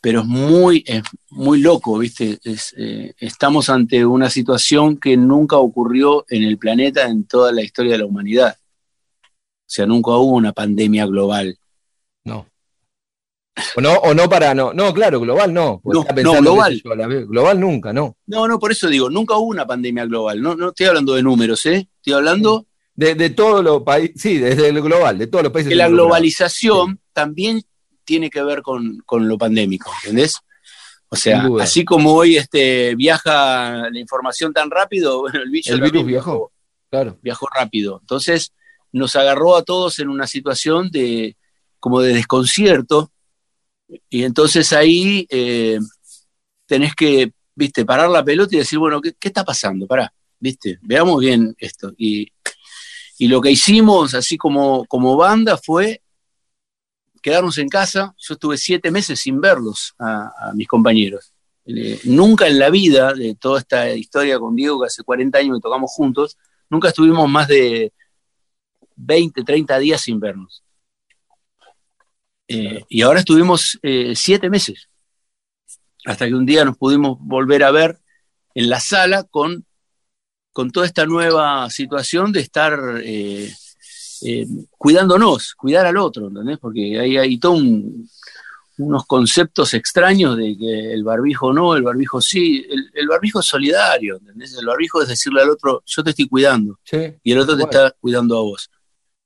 pero 0.00 0.20
es 0.20 0.26
muy, 0.26 0.82
es 0.86 1.02
muy 1.30 1.60
loco, 1.60 1.98
¿viste? 1.98 2.38
Es, 2.42 2.74
eh, 2.78 3.12
estamos 3.18 3.68
ante 3.68 4.04
una 4.04 4.30
situación 4.30 4.96
que 4.96 5.16
nunca 5.16 5.58
ocurrió 5.58 6.24
en 6.28 6.42
el 6.42 6.56
planeta 6.58 7.06
en 7.06 7.24
toda 7.24 7.52
la 7.52 7.62
historia 7.62 7.92
de 7.92 7.98
la 7.98 8.06
humanidad. 8.06 8.56
O 9.22 9.72
sea, 9.72 9.86
nunca 9.86 10.12
hubo 10.12 10.36
una 10.36 10.52
pandemia 10.52 11.06
global. 11.06 11.58
No. 12.24 12.46
O 13.76 13.80
no, 13.80 13.92
o 13.92 14.14
no 14.14 14.28
para, 14.28 14.54
no, 14.54 14.72
no, 14.72 14.94
claro, 14.94 15.20
global 15.20 15.52
no. 15.52 15.82
No, 15.84 16.04
no, 16.22 16.40
global. 16.40 16.82
Yo, 16.82 17.26
global 17.26 17.60
nunca, 17.60 17.92
no. 17.92 18.16
No, 18.26 18.48
no, 18.48 18.58
por 18.58 18.72
eso 18.72 18.88
digo, 18.88 19.10
nunca 19.10 19.36
hubo 19.36 19.48
una 19.48 19.66
pandemia 19.66 20.06
global. 20.06 20.40
No, 20.40 20.54
no 20.54 20.70
estoy 20.70 20.86
hablando 20.86 21.14
de 21.14 21.22
números, 21.22 21.66
¿eh? 21.66 21.88
Estoy 21.96 22.14
hablando... 22.14 22.66
De, 22.94 23.14
de 23.14 23.30
todos 23.30 23.62
los 23.62 23.82
países, 23.82 24.20
sí, 24.20 24.38
desde 24.38 24.68
el 24.68 24.82
global, 24.82 25.16
de 25.16 25.26
todos 25.26 25.44
los 25.44 25.52
países. 25.52 25.70
Que 25.70 25.76
la 25.76 25.88
globalización 25.88 26.92
sí. 26.92 27.00
también 27.12 27.62
tiene 28.10 28.28
que 28.28 28.42
ver 28.42 28.60
con, 28.60 28.98
con, 29.06 29.28
lo 29.28 29.38
pandémico, 29.38 29.88
¿entendés? 30.02 30.34
O 31.10 31.14
sea, 31.14 31.46
así 31.60 31.84
como 31.84 32.12
hoy 32.12 32.36
este, 32.36 32.96
viaja 32.96 33.88
la 33.88 34.00
información 34.00 34.52
tan 34.52 34.68
rápido, 34.68 35.20
bueno, 35.20 35.40
el 35.40 35.48
bicho 35.48 35.72
el 35.72 35.80
virus 35.80 36.04
viajó, 36.04 36.32
viajó, 36.32 36.52
claro. 36.90 37.18
viajó 37.22 37.46
rápido. 37.54 37.98
Entonces, 38.00 38.52
nos 38.90 39.14
agarró 39.14 39.54
a 39.54 39.62
todos 39.62 40.00
en 40.00 40.08
una 40.08 40.26
situación 40.26 40.90
de 40.90 41.36
como 41.78 42.00
de 42.00 42.14
desconcierto, 42.14 43.12
y 44.08 44.24
entonces 44.24 44.72
ahí 44.72 45.24
eh, 45.30 45.78
tenés 46.66 46.96
que, 46.96 47.30
viste, 47.54 47.84
parar 47.84 48.10
la 48.10 48.24
pelota 48.24 48.56
y 48.56 48.58
decir, 48.58 48.80
bueno, 48.80 49.00
¿qué, 49.00 49.14
qué 49.20 49.28
está 49.28 49.44
pasando? 49.44 49.86
Pará, 49.86 50.12
viste, 50.40 50.80
veamos 50.82 51.20
bien 51.20 51.54
esto. 51.58 51.92
Y, 51.96 52.26
y 53.18 53.28
lo 53.28 53.40
que 53.40 53.52
hicimos, 53.52 54.14
así 54.14 54.36
como, 54.36 54.84
como 54.86 55.16
banda, 55.16 55.56
fue 55.56 56.02
quedarnos 57.20 57.58
en 57.58 57.68
casa. 57.68 58.14
Yo 58.18 58.34
estuve 58.34 58.56
siete 58.56 58.90
meses 58.90 59.20
sin 59.20 59.40
verlos 59.40 59.94
a, 59.98 60.50
a 60.50 60.52
mis 60.54 60.68
compañeros. 60.68 61.32
Eh, 61.66 62.00
nunca 62.04 62.48
en 62.48 62.58
la 62.58 62.70
vida, 62.70 63.12
de 63.12 63.34
toda 63.34 63.60
esta 63.60 63.90
historia 63.90 64.38
con 64.38 64.56
Diego, 64.56 64.80
que 64.80 64.86
hace 64.86 65.02
40 65.02 65.38
años 65.38 65.58
que 65.58 65.62
tocamos 65.62 65.90
juntos, 65.92 66.36
nunca 66.68 66.88
estuvimos 66.88 67.28
más 67.28 67.48
de 67.48 67.92
20, 68.96 69.44
30 69.44 69.78
días 69.78 70.00
sin 70.00 70.18
vernos. 70.20 70.62
Eh, 72.48 72.84
y 72.88 73.02
ahora 73.02 73.20
estuvimos 73.20 73.78
eh, 73.82 74.14
siete 74.16 74.50
meses, 74.50 74.88
hasta 76.04 76.26
que 76.26 76.34
un 76.34 76.46
día 76.46 76.64
nos 76.64 76.76
pudimos 76.76 77.18
volver 77.20 77.62
a 77.62 77.70
ver 77.70 78.00
en 78.54 78.68
la 78.68 78.80
sala 78.80 79.22
con, 79.24 79.64
con 80.52 80.72
toda 80.72 80.86
esta 80.86 81.06
nueva 81.06 81.70
situación 81.70 82.32
de 82.32 82.40
estar 82.40 83.00
eh, 83.04 83.52
cuidándonos, 84.76 85.54
cuidar 85.54 85.86
al 85.86 85.96
otro, 85.96 86.28
¿entendés? 86.28 86.58
Porque 86.58 86.98
hay, 86.98 87.16
hay 87.16 87.38
todo 87.38 87.52
un, 87.52 88.08
unos 88.78 89.06
conceptos 89.06 89.74
extraños 89.74 90.36
de 90.36 90.56
que 90.56 90.92
el 90.92 91.04
barbijo 91.04 91.52
no, 91.52 91.74
el 91.76 91.82
barbijo 91.82 92.20
sí, 92.20 92.64
el, 92.68 92.90
el, 92.94 93.08
barbijo 93.08 93.40
es 93.40 93.46
solidario, 93.46 94.16
¿entendés? 94.16 94.56
El 94.58 94.66
barbijo 94.66 95.02
es 95.02 95.08
decirle 95.08 95.42
al 95.42 95.50
otro, 95.50 95.82
yo 95.86 96.02
te 96.02 96.10
estoy 96.10 96.28
cuidando, 96.28 96.78
sí, 96.84 97.14
y 97.22 97.32
el 97.32 97.38
otro 97.38 97.56
te 97.56 97.62
está 97.64 97.94
cuidando 98.00 98.38
a 98.38 98.42
vos. 98.42 98.70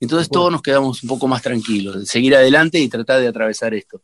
Entonces 0.00 0.28
todos 0.28 0.52
nos 0.52 0.60
quedamos 0.60 1.02
un 1.02 1.08
poco 1.08 1.26
más 1.26 1.42
tranquilos, 1.42 1.98
de 1.98 2.06
seguir 2.06 2.34
adelante 2.34 2.78
y 2.78 2.88
tratar 2.88 3.20
de 3.20 3.28
atravesar 3.28 3.74
esto. 3.74 4.02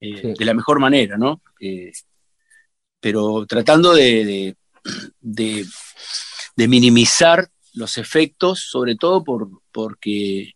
Eh, 0.00 0.20
sí. 0.20 0.34
De 0.38 0.44
la 0.44 0.54
mejor 0.54 0.78
manera, 0.78 1.16
¿no? 1.16 1.42
Eh, 1.60 1.92
pero 3.00 3.46
tratando 3.46 3.92
de, 3.92 4.24
de, 4.24 4.56
de, 5.20 5.66
de, 6.56 6.68
minimizar 6.68 7.48
los 7.76 7.98
efectos, 7.98 8.66
sobre 8.70 8.96
todo 8.96 9.22
por, 9.22 9.48
porque 9.70 10.52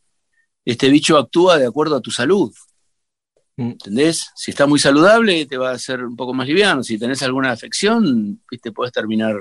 este 0.64 0.88
bicho 0.88 1.16
actúa 1.16 1.58
de 1.58 1.66
acuerdo 1.66 1.96
a 1.96 2.00
tu 2.00 2.10
salud. 2.10 2.52
¿Entendés? 3.56 4.30
Si 4.34 4.50
está 4.50 4.66
muy 4.66 4.78
saludable, 4.78 5.44
te 5.44 5.58
va 5.58 5.70
a 5.70 5.74
hacer 5.74 6.02
un 6.02 6.16
poco 6.16 6.32
más 6.32 6.48
liviano. 6.48 6.82
Si 6.82 6.98
tenés 6.98 7.22
alguna 7.22 7.52
afección, 7.52 8.40
te 8.62 8.72
puedes 8.72 8.92
terminar 8.92 9.36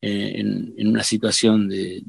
eh, 0.00 0.32
en, 0.36 0.72
en, 0.76 0.86
una 0.86 1.02
situación 1.02 1.68
de, 1.68 2.04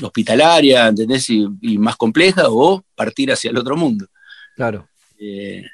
hospitalaria, 0.00 0.86
¿entendés? 0.86 1.28
Y, 1.30 1.46
y, 1.60 1.78
más 1.78 1.96
compleja, 1.96 2.44
o 2.48 2.84
partir 2.94 3.32
hacia 3.32 3.50
el 3.50 3.58
otro 3.58 3.76
mundo. 3.76 4.06
Claro. 4.54 4.88
Eh, 5.18 5.64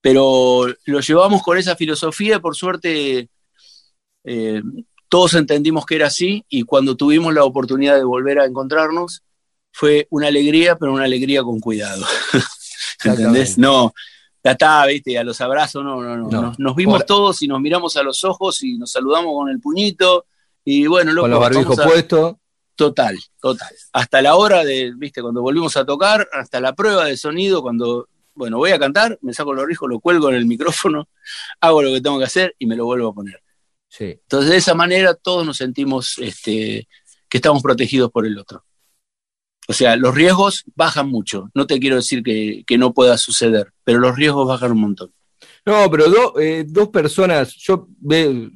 pero 0.00 0.66
lo 0.84 1.00
llevamos 1.00 1.42
con 1.42 1.58
esa 1.58 1.74
filosofía, 1.74 2.38
por 2.38 2.54
suerte 2.54 3.28
eh, 4.24 4.62
todos 5.08 5.34
entendimos 5.34 5.86
que 5.86 5.96
era 5.96 6.06
así, 6.06 6.44
y 6.48 6.62
cuando 6.62 6.96
tuvimos 6.96 7.34
la 7.34 7.44
oportunidad 7.44 7.96
de 7.96 8.04
volver 8.04 8.40
a 8.40 8.46
encontrarnos, 8.46 9.22
fue 9.72 10.06
una 10.10 10.28
alegría, 10.28 10.76
pero 10.76 10.92
una 10.92 11.04
alegría 11.04 11.42
con 11.42 11.60
cuidado. 11.60 12.04
¿Entendés? 13.04 13.58
No, 13.58 13.92
ya 14.42 14.52
está, 14.52 14.86
viste, 14.86 15.18
a 15.18 15.24
los 15.24 15.40
abrazos, 15.40 15.84
no, 15.84 16.02
no, 16.02 16.16
no. 16.16 16.28
no. 16.28 16.42
Nos, 16.42 16.58
nos, 16.58 16.76
vimos 16.76 16.98
por... 16.98 17.06
todos 17.06 17.42
y 17.42 17.48
nos 17.48 17.60
miramos 17.60 17.96
a 17.96 18.02
los 18.02 18.24
ojos 18.24 18.62
y 18.62 18.76
nos 18.76 18.90
saludamos 18.90 19.32
con 19.34 19.48
el 19.48 19.60
puñito, 19.60 20.26
y 20.64 20.86
bueno, 20.86 21.12
loco, 21.12 21.22
con 21.22 21.30
los 21.30 21.40
barbijos 21.40 21.78
a... 21.78 21.84
puestos. 21.84 22.36
Total, 22.78 23.18
total. 23.40 23.74
Hasta 23.92 24.22
la 24.22 24.36
hora 24.36 24.64
de, 24.64 24.92
viste, 24.96 25.20
cuando 25.20 25.42
volvimos 25.42 25.76
a 25.76 25.84
tocar, 25.84 26.28
hasta 26.32 26.60
la 26.60 26.74
prueba 26.74 27.06
de 27.06 27.16
sonido, 27.16 27.60
cuando, 27.60 28.08
bueno, 28.34 28.58
voy 28.58 28.70
a 28.70 28.78
cantar, 28.78 29.18
me 29.20 29.34
saco 29.34 29.52
los 29.52 29.66
rijos, 29.66 29.88
lo 29.88 29.98
cuelgo 29.98 30.28
en 30.28 30.36
el 30.36 30.46
micrófono, 30.46 31.08
hago 31.60 31.82
lo 31.82 31.92
que 31.92 32.00
tengo 32.00 32.18
que 32.18 32.26
hacer 32.26 32.54
y 32.56 32.66
me 32.66 32.76
lo 32.76 32.84
vuelvo 32.84 33.08
a 33.08 33.14
poner. 33.14 33.42
Sí. 33.88 34.04
Entonces, 34.04 34.50
de 34.50 34.56
esa 34.56 34.74
manera, 34.74 35.14
todos 35.14 35.44
nos 35.46 35.56
sentimos 35.56 36.18
este, 36.18 36.86
que 37.28 37.38
estamos 37.38 37.62
protegidos 37.62 38.10
por 38.10 38.26
el 38.26 38.38
otro. 38.38 38.64
O 39.70 39.74
sea, 39.74 39.96
los 39.96 40.14
riesgos 40.14 40.64
bajan 40.74 41.08
mucho. 41.10 41.50
No 41.54 41.66
te 41.66 41.78
quiero 41.78 41.96
decir 41.96 42.22
que, 42.22 42.78
no 42.78 42.94
pueda 42.94 43.18
suceder, 43.18 43.72
pero 43.84 43.98
los 43.98 44.16
riesgos 44.16 44.48
bajan 44.48 44.72
un 44.72 44.80
montón. 44.80 45.12
No, 45.66 45.90
pero 45.90 46.40
eh, 46.40 46.64
dos 46.66 46.88
personas, 46.88 47.54
yo 47.56 47.88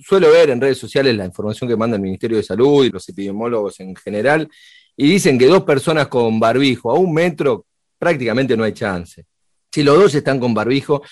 suelo 0.07 0.31
ver 0.31 0.49
en 0.49 0.61
redes 0.61 0.79
sociales 0.79 1.15
la 1.15 1.27
información 1.27 1.69
que 1.69 1.77
manda 1.77 1.97
el 1.97 2.03
Ministerio 2.03 2.39
de 2.39 2.43
Salud 2.43 2.87
y 2.87 2.91
los 2.91 3.07
epidemiólogos 3.07 3.79
en 3.81 3.95
general, 3.95 4.49
y 4.97 5.07
dicen 5.07 5.39
que 5.39 5.47
dos 5.47 5.65
personas 5.65 6.09
con 6.09 6.41
barbijo 6.41 6.91
a 6.91 6.95
un 6.95 7.13
metro 7.13 7.67
prácticamente 7.99 8.57
no 8.57 8.65
hay 8.65 8.73
chance. 8.73 9.27
Si 9.71 9.83
los 9.83 9.99
dos 9.99 10.15
están 10.15 10.41
con 10.41 10.55
barbijo, 10.55 11.03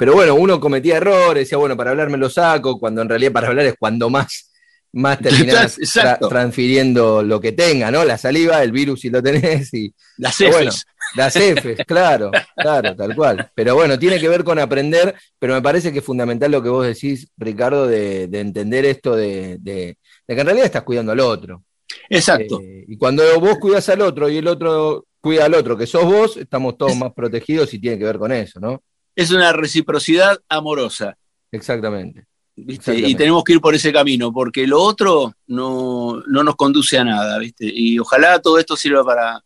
pero 0.00 0.14
bueno, 0.14 0.34
uno 0.34 0.58
cometía 0.58 0.96
errores, 0.96 1.42
decía, 1.42 1.58
bueno, 1.58 1.76
para 1.76 1.90
hablar 1.90 2.08
me 2.08 2.16
lo 2.16 2.30
saco, 2.30 2.80
cuando 2.80 3.02
en 3.02 3.08
realidad 3.10 3.32
para 3.32 3.48
hablar 3.48 3.66
es 3.66 3.74
cuando 3.78 4.08
más 4.08 4.50
más 4.94 5.18
terminás 5.20 5.76
transfiriendo 6.26 7.22
lo 7.22 7.38
que 7.38 7.52
tenga, 7.52 7.90
¿no? 7.90 8.02
La 8.02 8.16
saliva, 8.16 8.62
el 8.62 8.72
virus 8.72 9.02
si 9.02 9.10
lo 9.10 9.22
tenés 9.22 9.74
y... 9.74 9.94
Las 10.16 10.36
Fs. 10.36 10.50
Bueno, 10.52 10.72
las 11.16 11.36
Fs, 11.36 11.84
claro, 11.86 12.30
claro, 12.56 12.96
tal 12.96 13.14
cual. 13.14 13.50
Pero 13.54 13.74
bueno, 13.74 13.98
tiene 13.98 14.18
que 14.18 14.30
ver 14.30 14.42
con 14.42 14.58
aprender, 14.58 15.14
pero 15.38 15.52
me 15.52 15.60
parece 15.60 15.92
que 15.92 15.98
es 15.98 16.04
fundamental 16.04 16.50
lo 16.50 16.62
que 16.62 16.70
vos 16.70 16.86
decís, 16.86 17.28
Ricardo, 17.36 17.86
de, 17.86 18.22
entender 18.32 18.86
esto 18.86 19.14
de, 19.14 19.60
que 19.62 19.96
en 20.26 20.46
realidad 20.46 20.64
estás 20.64 20.82
cuidando 20.82 21.12
al 21.12 21.20
otro. 21.20 21.62
Exacto. 22.08 22.58
Eh, 22.62 22.86
y 22.88 22.96
cuando 22.96 23.38
vos 23.38 23.58
cuidas 23.58 23.86
al 23.90 24.00
otro 24.00 24.30
y 24.30 24.38
el 24.38 24.48
otro 24.48 25.04
cuida 25.20 25.44
al 25.44 25.52
otro, 25.52 25.76
que 25.76 25.86
sos 25.86 26.06
vos, 26.06 26.38
estamos 26.38 26.78
todos 26.78 26.96
más 26.96 27.12
protegidos 27.12 27.74
y 27.74 27.78
tiene 27.78 27.98
que 27.98 28.06
ver 28.06 28.16
con 28.16 28.32
eso, 28.32 28.58
¿no? 28.60 28.82
Es 29.14 29.30
una 29.30 29.52
reciprocidad 29.52 30.40
amorosa. 30.48 31.16
Exactamente. 31.52 32.26
Y 32.56 33.14
tenemos 33.14 33.44
que 33.44 33.54
ir 33.54 33.60
por 33.60 33.74
ese 33.74 33.92
camino, 33.92 34.32
porque 34.32 34.66
lo 34.66 34.82
otro 34.82 35.34
no, 35.46 36.22
nos 36.26 36.56
conduce 36.56 36.98
a 36.98 37.04
nada, 37.04 37.38
¿viste? 37.38 37.70
Y 37.72 37.98
ojalá 37.98 38.40
todo 38.40 38.58
esto 38.58 38.76
sirva 38.76 39.04
para, 39.04 39.42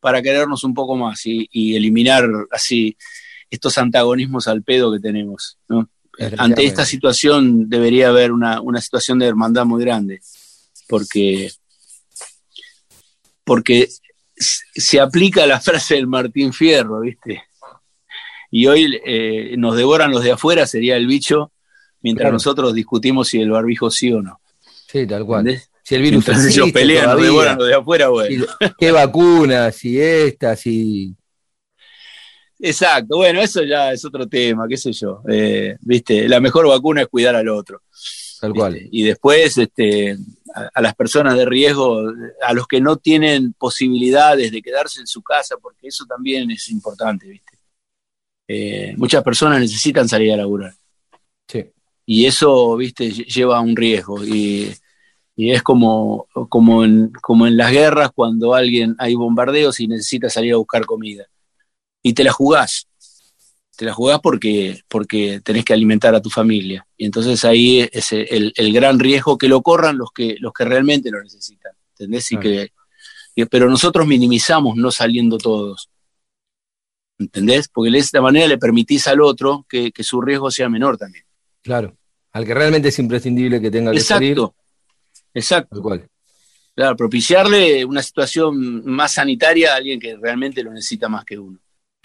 para 0.00 0.22
querernos 0.22 0.64
un 0.64 0.74
poco 0.74 0.96
más 0.96 1.20
y, 1.24 1.76
eliminar 1.76 2.28
así 2.50 2.96
estos 3.50 3.78
antagonismos 3.78 4.48
al 4.48 4.62
pedo 4.62 4.92
que 4.92 5.00
tenemos, 5.00 5.58
Ante 6.38 6.64
esta 6.64 6.86
situación 6.86 7.68
debería 7.68 8.08
haber 8.08 8.32
una, 8.32 8.60
situación 8.80 9.18
de 9.18 9.26
hermandad 9.26 9.64
muy 9.64 9.82
grande, 9.84 10.20
porque, 10.88 11.52
porque 13.44 13.88
se 14.34 14.98
aplica 14.98 15.46
la 15.46 15.60
frase 15.60 15.94
del 15.94 16.06
Martín 16.06 16.52
Fierro, 16.52 17.00
¿viste? 17.00 17.44
Y 18.50 18.66
hoy 18.66 19.00
eh, 19.04 19.54
nos 19.56 19.76
devoran 19.76 20.10
los 20.10 20.22
de 20.22 20.32
afuera, 20.32 20.66
sería 20.66 20.96
el 20.96 21.06
bicho, 21.06 21.52
mientras 22.02 22.32
nosotros 22.32 22.74
discutimos 22.74 23.28
si 23.28 23.40
el 23.40 23.50
barbijo 23.50 23.90
sí 23.90 24.12
o 24.12 24.22
no. 24.22 24.40
Sí, 24.86 25.06
tal 25.06 25.24
cual. 25.24 25.60
Si 25.82 25.94
el 25.94 26.02
virus 26.02 26.26
Entonces 26.26 26.56
ellos 26.56 26.72
pelean, 26.72 27.20
devoran 27.20 27.58
de 27.58 27.74
afuera, 27.74 28.08
bueno. 28.08 28.46
¿Qué 28.78 28.90
vacunas? 28.90 29.74
Si 29.76 30.00
esta, 30.00 30.56
si. 30.56 31.14
Exacto, 32.58 33.18
bueno, 33.18 33.40
eso 33.40 33.62
ya 33.62 33.92
es 33.92 34.04
otro 34.04 34.26
tema, 34.26 34.66
qué 34.68 34.76
sé 34.76 34.92
yo. 34.92 35.22
Eh, 35.28 35.76
Viste, 35.80 36.28
la 36.28 36.40
mejor 36.40 36.66
vacuna 36.66 37.02
es 37.02 37.08
cuidar 37.08 37.36
al 37.36 37.48
otro. 37.48 37.82
Tal 38.40 38.52
cual. 38.52 38.78
Y 38.90 39.02
después, 39.02 39.56
este, 39.58 40.16
a, 40.74 40.80
las 40.80 40.94
personas 40.94 41.36
de 41.36 41.44
riesgo, 41.44 42.02
a 42.42 42.52
los 42.52 42.66
que 42.66 42.80
no 42.80 42.96
tienen 42.96 43.52
posibilidades 43.52 44.52
de 44.52 44.62
quedarse 44.62 45.00
en 45.00 45.06
su 45.06 45.22
casa, 45.22 45.56
porque 45.60 45.88
eso 45.88 46.04
también 46.06 46.50
es 46.50 46.68
importante, 46.68 47.26
¿viste? 47.26 47.55
Eh, 48.48 48.94
muchas 48.96 49.22
personas 49.22 49.60
necesitan 49.60 50.08
salir 50.08 50.32
a 50.32 50.36
laburar. 50.36 50.74
Sí 51.48 51.64
y 52.06 52.26
eso, 52.26 52.76
viste, 52.76 53.10
lleva 53.10 53.60
un 53.60 53.74
riesgo. 53.74 54.24
Y, 54.24 54.72
es 55.36 55.62
como, 55.62 56.28
como, 56.48 56.84
en, 56.84 57.10
como 57.20 57.46
en 57.46 57.58
las 57.58 57.70
guerras 57.70 58.10
cuando 58.14 58.54
alguien 58.54 58.94
hay 58.98 59.14
bombardeos 59.14 59.80
y 59.80 59.88
necesita 59.88 60.30
salir 60.30 60.54
a 60.54 60.58
buscar 60.58 60.86
comida. 60.86 61.26
Y 62.02 62.14
te 62.14 62.24
la 62.24 62.32
jugás. 62.32 62.86
Te 63.76 63.84
la 63.84 63.92
jugás 63.92 64.20
porque, 64.22 64.80
porque 64.88 65.40
tenés 65.44 65.64
que 65.64 65.74
alimentar 65.74 66.14
a 66.14 66.22
tu 66.22 66.30
familia. 66.30 66.86
Y 66.96 67.04
entonces 67.04 67.44
ahí 67.44 67.86
es 67.92 68.12
el, 68.12 68.72
gran 68.72 68.98
riesgo 68.98 69.36
que 69.36 69.48
lo 69.48 69.60
corran 69.60 69.98
los 69.98 70.10
que, 70.12 70.36
los 70.38 70.52
que 70.54 70.64
realmente 70.64 71.10
lo 71.10 71.22
necesitan. 71.22 71.72
¿Entendés? 71.90 72.32
Y 72.32 72.38
que, 72.38 72.70
pero 73.50 73.68
nosotros 73.68 74.06
minimizamos 74.06 74.76
no 74.76 74.90
saliendo 74.90 75.36
todos. 75.36 75.90
¿Entendés? 77.18 77.68
Porque 77.68 77.90
de 77.90 77.98
esta 77.98 78.20
manera 78.20 78.46
le 78.46 78.58
permitís 78.58 79.06
al 79.06 79.20
otro 79.20 79.64
que 79.68 79.92
su 80.00 80.20
riesgo 80.20 80.50
sea 80.50 80.68
menor 80.68 80.98
también. 80.98 81.24
Claro, 81.62 81.96
al 82.36 82.44
que 82.44 82.52
realmente 82.52 82.88
es 82.88 82.98
imprescindible 82.98 83.60
que 83.62 83.70
tenga 83.70 83.90
que 83.90 83.96
exacto, 83.96 84.54
Exacto. 85.32 85.82
Claro, 86.74 86.94
propiciarle 86.94 87.82
una 87.82 88.02
situación 88.02 88.84
más 88.84 89.14
sanitaria 89.14 89.72
a 89.72 89.76
alguien 89.76 89.98
que 89.98 90.16
realmente 90.16 90.62
lo 90.62 90.70
necesita 90.70 91.08
más 91.08 91.24
que 91.24 91.38
uno. 91.38 91.58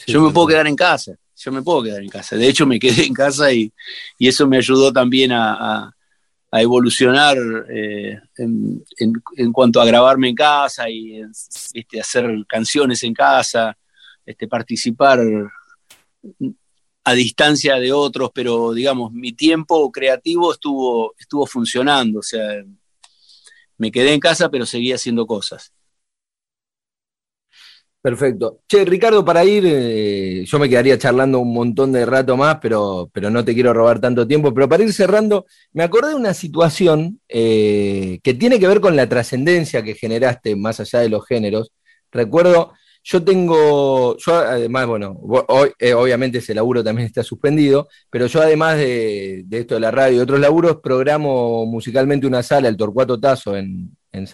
yo 0.07 0.21
me 0.21 0.31
puedo 0.31 0.47
quedar 0.47 0.67
en 0.67 0.77
casa, 0.77 1.17
yo 1.35 1.51
me 1.51 1.61
puedo 1.61 1.83
quedar 1.83 2.01
en 2.01 2.07
casa. 2.07 2.37
De 2.37 2.47
hecho, 2.47 2.65
me 2.65 2.79
quedé 2.79 3.03
en 3.05 3.13
casa 3.13 3.51
y, 3.51 3.73
eso 4.17 4.47
me 4.47 4.55
ayudó 4.55 4.93
también 4.93 5.33
a, 5.33 5.93
evolucionar 6.53 7.37
eh, 7.69 8.17
en, 8.37 9.51
cuanto 9.51 9.81
a 9.81 9.85
grabarme 9.85 10.29
en 10.29 10.35
casa 10.35 10.89
y 10.89 11.21
este, 11.73 11.99
hacer 11.99 12.25
canciones 12.47 13.03
en 13.03 13.13
casa, 13.13 13.77
este, 14.31 14.47
participar 14.47 15.19
a 17.03 17.13
distancia 17.13 17.75
de 17.77 17.91
otros, 17.91 18.31
pero 18.33 18.73
digamos, 18.73 19.11
mi 19.11 19.33
tiempo 19.33 19.91
creativo 19.91 20.51
estuvo, 20.53 21.13
estuvo 21.17 21.45
funcionando, 21.45 22.19
o 22.19 22.23
sea, 22.23 22.63
me 23.77 23.91
quedé 23.91 24.13
en 24.13 24.19
casa, 24.19 24.49
pero 24.49 24.65
seguía 24.65 24.95
haciendo 24.95 25.25
cosas. 25.25 25.73
Perfecto. 28.01 28.61
Che, 28.67 28.83
Ricardo, 28.83 29.23
para 29.23 29.45
ir, 29.45 29.63
eh, 29.67 30.43
yo 30.45 30.57
me 30.57 30.67
quedaría 30.67 30.97
charlando 30.97 31.37
un 31.37 31.53
montón 31.53 31.91
de 31.91 32.03
rato 32.03 32.35
más, 32.35 32.57
pero, 32.59 33.11
pero 33.13 33.29
no 33.29 33.45
te 33.45 33.53
quiero 33.53 33.73
robar 33.73 33.99
tanto 34.01 34.25
tiempo. 34.27 34.51
Pero 34.55 34.67
para 34.67 34.83
ir 34.83 34.91
cerrando, 34.91 35.45
me 35.71 35.83
acordé 35.83 36.09
de 36.09 36.15
una 36.15 36.33
situación 36.33 37.19
eh, 37.29 38.19
que 38.23 38.33
tiene 38.33 38.59
que 38.59 38.67
ver 38.67 38.81
con 38.81 38.95
la 38.95 39.07
trascendencia 39.07 39.83
que 39.83 39.93
generaste 39.93 40.55
más 40.55 40.79
allá 40.79 40.99
de 40.99 41.09
los 41.09 41.27
géneros. 41.27 41.71
Recuerdo 42.11 42.73
yo 43.03 43.23
tengo, 43.23 44.15
yo 44.17 44.35
además, 44.35 44.87
bueno, 44.87 45.19
hoy, 45.47 45.71
eh, 45.79 45.93
obviamente 45.93 46.37
ese 46.37 46.53
laburo 46.53 46.83
también 46.83 47.07
está 47.07 47.23
suspendido, 47.23 47.87
pero 48.09 48.27
yo 48.27 48.41
además 48.41 48.77
de, 48.77 49.45
esto 49.49 49.75
de 49.75 49.81
la 49.81 49.91
radio 49.91 50.17
y 50.17 50.19
otros 50.19 50.39
laburos, 50.39 50.77
programo 50.81 51.65
musicalmente 51.65 52.27
una 52.27 52.43
sala, 52.43 52.67
el 52.67 52.77
Torcuato 52.77 53.19
Tazo, 53.19 53.57
en, 53.57 53.97
en 54.11 54.27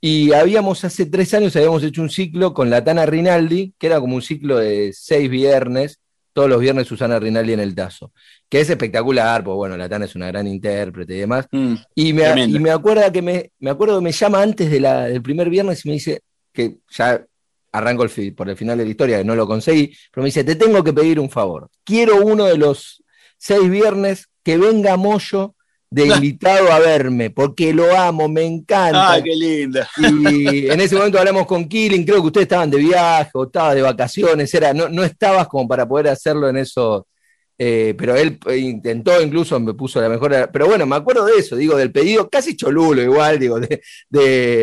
Y 0.00 0.32
habíamos 0.32 0.84
hace 0.84 1.06
tres 1.06 1.32
años, 1.34 1.56
habíamos 1.56 1.82
hecho 1.82 2.02
un 2.02 2.10
ciclo 2.10 2.52
con 2.52 2.68
la 2.68 2.84
Tana 2.84 3.06
Rinaldi, 3.06 3.74
que 3.78 3.86
era 3.86 3.98
como 3.98 4.14
un 4.14 4.22
ciclo 4.22 4.58
de 4.58 4.92
seis 4.92 5.30
viernes, 5.30 6.00
todos 6.34 6.50
los 6.50 6.60
viernes 6.60 6.86
Susana 6.86 7.18
Rinaldi 7.18 7.54
en 7.54 7.60
el 7.60 7.74
Tazo, 7.74 8.12
que 8.48 8.60
es 8.60 8.68
espectacular, 8.68 9.42
porque 9.42 9.56
bueno, 9.56 9.76
la 9.78 9.88
Tana 9.88 10.04
es 10.04 10.14
una 10.14 10.28
gran 10.28 10.46
intérprete 10.46 11.16
y 11.16 11.20
demás. 11.20 11.46
Mm, 11.50 11.74
y, 11.94 12.12
me, 12.12 12.44
y 12.44 12.58
me 12.58 12.70
acuerdo 12.70 13.10
que 13.10 13.22
me, 13.22 13.52
me 13.58 13.70
acuerdo 13.70 13.98
que 13.98 14.04
me 14.04 14.12
llama 14.12 14.42
antes 14.42 14.70
de 14.70 14.80
la, 14.80 15.06
del 15.06 15.22
primer 15.22 15.48
viernes 15.48 15.84
y 15.84 15.88
me 15.88 15.94
dice 15.94 16.20
que 16.52 16.76
ya 16.90 17.24
arranco 17.72 18.04
el, 18.04 18.34
por 18.34 18.48
el 18.48 18.56
final 18.56 18.78
de 18.78 18.84
la 18.84 18.90
historia, 18.90 19.18
que 19.18 19.24
no 19.24 19.34
lo 19.34 19.46
conseguí, 19.46 19.94
pero 20.12 20.22
me 20.22 20.28
dice, 20.28 20.44
te 20.44 20.56
tengo 20.56 20.82
que 20.82 20.92
pedir 20.92 21.20
un 21.20 21.30
favor. 21.30 21.70
Quiero 21.84 22.24
uno 22.24 22.44
de 22.44 22.58
los 22.58 23.02
seis 23.36 23.68
viernes 23.70 24.28
que 24.42 24.58
venga 24.58 24.96
Moyo 24.96 25.54
de 25.90 26.06
invitado 26.14 26.70
a 26.72 26.78
verme, 26.78 27.30
porque 27.30 27.72
lo 27.72 27.96
amo, 27.96 28.28
me 28.28 28.44
encanta. 28.44 29.14
¡Ah, 29.14 29.22
qué 29.22 29.34
linda! 29.34 29.88
Y 29.96 30.68
en 30.68 30.80
ese 30.80 30.96
momento 30.96 31.18
hablamos 31.18 31.46
con 31.46 31.68
Killing, 31.68 32.04
creo 32.04 32.20
que 32.20 32.26
ustedes 32.26 32.44
estaban 32.44 32.70
de 32.70 32.78
viaje 32.78 33.30
o 33.34 33.44
estabas 33.44 33.74
de 33.74 33.82
vacaciones, 33.82 34.52
era, 34.54 34.72
no, 34.72 34.88
no 34.88 35.04
estabas 35.04 35.48
como 35.48 35.66
para 35.66 35.86
poder 35.86 36.08
hacerlo 36.08 36.48
en 36.48 36.58
eso 36.58 37.06
eh, 37.58 37.94
pero 37.98 38.14
él 38.14 38.38
intentó, 38.56 39.20
incluso 39.20 39.58
me 39.58 39.74
puso 39.74 40.00
la 40.00 40.08
mejor. 40.08 40.48
Pero 40.52 40.66
bueno, 40.66 40.86
me 40.86 40.96
acuerdo 40.96 41.26
de 41.26 41.38
eso, 41.38 41.56
digo, 41.56 41.76
del 41.76 41.90
pedido, 41.90 42.30
casi 42.30 42.56
cholulo 42.56 43.02
igual, 43.02 43.38
digo, 43.38 43.58
de, 43.58 43.80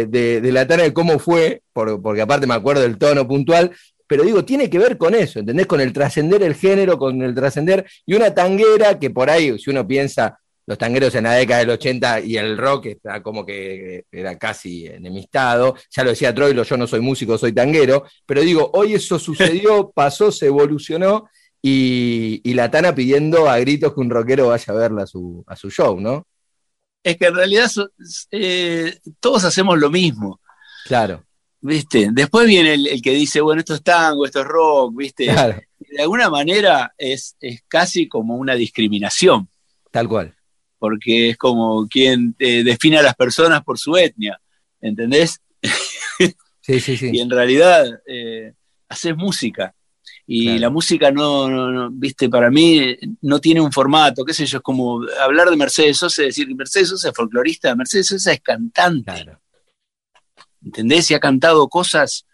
de, 0.08 0.52
la 0.52 0.66
tana 0.66 0.84
de 0.84 0.94
cómo 0.94 1.20
fue, 1.20 1.62
porque 1.74 2.22
aparte 2.22 2.48
me 2.48 2.54
acuerdo 2.54 2.82
del 2.82 2.98
tono 2.98 3.28
puntual, 3.28 3.72
pero 4.08 4.24
digo, 4.24 4.46
tiene 4.46 4.70
que 4.70 4.80
ver 4.80 4.98
con 4.98 5.14
eso, 5.14 5.40
¿entendés? 5.40 5.68
Con 5.68 5.82
el 5.82 5.92
trascender 5.92 6.42
el 6.44 6.56
género, 6.56 6.98
con 6.98 7.22
el 7.22 7.36
trascender, 7.36 7.86
y 8.06 8.14
una 8.14 8.34
tanguera 8.34 8.98
que 8.98 9.10
por 9.10 9.30
ahí, 9.30 9.58
si 9.60 9.72
uno 9.72 9.86
piensa 9.86 10.40
los 10.68 10.78
tangueros 10.78 11.14
en 11.16 11.26
la 11.26 11.34
década 11.34 11.60
del 11.60 11.70
80 11.72 12.22
y 12.22 12.38
el 12.38 12.58
rock 12.58 12.88
está 12.88 13.22
como 13.22 13.46
que 13.46 14.06
era 14.12 14.38
casi 14.38 14.88
enemistado. 14.88 15.76
Ya 15.92 16.04
lo 16.04 16.10
decía 16.10 16.34
Troilo, 16.34 16.64
yo 16.64 16.78
no 16.78 16.88
soy 16.88 17.02
músico, 17.02 17.38
soy 17.38 17.54
tanguero, 17.54 18.06
pero 18.26 18.42
digo, 18.42 18.72
hoy 18.74 18.96
eso 18.96 19.20
sucedió, 19.20 19.92
pasó, 19.96 20.32
se 20.32 20.48
evolucionó 20.48 21.30
y, 21.68 22.54
la 22.54 22.70
Tana 22.70 22.94
pidiendo 22.94 23.50
a 23.50 23.58
gritos 23.58 23.94
que 23.94 24.00
un 24.00 24.12
rockero 24.12 24.50
vaya 24.50 24.72
a 24.72 24.76
verla 24.76 25.04
a 25.04 25.08
su, 25.08 25.44
a 25.48 25.56
su 25.56 25.72
show, 25.72 26.00
¿no? 26.00 26.28
Es 27.02 27.18
que 27.18 27.26
en 27.26 27.36
realidad 27.36 27.72
eh, 28.30 29.00
todos 29.20 29.44
hacemos 29.46 29.80
lo 29.80 29.90
mismo. 29.90 30.40
Claro. 30.86 31.26
¿Viste? 31.62 32.10
Después 32.12 32.46
viene 32.46 32.76
el, 32.76 33.02
que 33.02 33.12
dice, 33.12 33.42
bueno, 33.42 33.62
esto 33.62 33.74
es 33.74 33.82
tango, 33.82 34.26
esto 34.26 34.42
es 34.42 34.46
rock, 34.46 34.96
¿viste? 34.96 35.26
Claro. 35.26 35.60
De 35.80 36.02
alguna 36.04 36.30
manera 36.30 36.94
es, 37.00 37.36
es 37.40 37.64
casi 37.68 38.08
como 38.08 38.36
una 38.36 38.54
discriminación. 38.54 39.50
Tal 39.90 40.08
cual. 40.08 40.36
Porque 40.78 41.32
es 41.32 41.38
como 41.38 41.88
quien 41.88 42.36
define 42.38 43.00
a 43.00 43.04
las 43.04 43.16
personas 43.16 43.64
por 43.64 43.80
su 43.80 43.98
etnia, 43.98 44.40
¿entendés? 44.82 45.42
Sí, 46.62 46.80
sí, 46.80 46.96
sí. 46.96 47.10
Y 47.14 47.22
en 47.22 47.30
realidad 47.32 47.88
eh, 48.06 48.54
haces 48.88 49.16
música. 49.16 49.74
Y 50.28 50.46
Claro. 50.46 50.60
la 50.60 50.70
música 50.72 51.12
no, 51.12 51.48
no- 51.50 51.72
no, 51.72 51.90
viste, 51.92 52.28
para 52.30 52.50
mí 52.50 52.96
no 53.22 53.40
tiene 53.40 53.62
un 53.62 53.72
formato, 53.72 54.26
qué 54.26 54.34
sé 54.34 54.46
yo, 54.48 54.58
es 54.58 54.64
como 54.64 55.02
hablar 55.22 55.50
de 55.50 55.56
Mercedes 55.56 55.98
Sosa 55.98 56.24
y 56.24 56.26
decir, 56.28 56.54
Mercedes 56.56 56.90
Sosa 56.90 57.10
es 57.10 57.16
folclorista, 57.16 57.76
Mercedes 57.76 58.08
Sosa 58.08 58.34
es 58.34 58.42
cantante. 58.42 59.12
Claro. 59.12 59.40
¿entendés? 60.64 61.12
Y 61.12 61.14
ha 61.14 61.20
cantado 61.20 61.68
cosas 61.68 62.26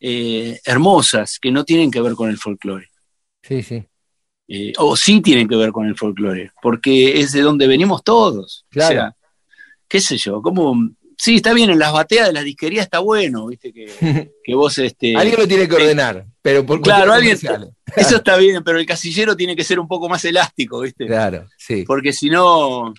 eh, 0.00 0.58
hermosas 0.64 1.38
que 1.38 1.50
no 1.50 1.64
tienen 1.64 1.90
que 1.90 2.00
ver 2.00 2.14
con 2.14 2.30
el 2.30 2.38
folclore. 2.38 2.88
Sí, 3.42 3.62
sí. 3.62 3.84
Eh, 4.48 4.72
o 4.78 4.96
sí 4.96 5.20
tienen 5.20 5.48
que 5.48 5.56
ver 5.56 5.70
con 5.70 5.86
el 5.86 5.96
folclore, 5.96 6.50
porque 6.62 7.20
es 7.20 7.32
de 7.32 7.40
donde 7.42 7.66
venimos 7.66 8.02
todos. 8.02 8.64
Claro. 8.70 8.88
O 8.88 8.92
sea, 8.92 9.16
qué 9.88 10.00
sé 10.00 10.16
yo, 10.16 10.40
como... 10.42 10.90
Sí, 11.24 11.36
está 11.36 11.54
bien, 11.54 11.70
en 11.70 11.78
las 11.78 11.90
bateas 11.90 12.26
de 12.26 12.34
las 12.34 12.44
disquerías 12.44 12.84
está 12.84 12.98
bueno, 12.98 13.46
viste, 13.46 13.72
que, 13.72 14.30
que 14.44 14.54
vos... 14.54 14.76
Este, 14.76 15.16
alguien 15.16 15.40
lo 15.40 15.48
tiene 15.48 15.66
que 15.66 15.74
ordenar, 15.76 16.26
pero 16.42 16.66
por 16.66 16.82
Claro, 16.82 17.14
alguien-. 17.14 17.38
Eso 17.96 18.16
está 18.16 18.36
bien, 18.36 18.62
pero 18.62 18.78
el 18.78 18.84
casillero 18.84 19.34
tiene 19.34 19.56
que 19.56 19.64
ser 19.64 19.80
un 19.80 19.88
poco 19.88 20.06
más 20.06 20.22
elástico, 20.26 20.80
viste. 20.80 21.06
Claro, 21.06 21.46
sí. 21.56 21.84
Porque 21.86 22.12
si 22.12 22.28
no, 22.28 22.92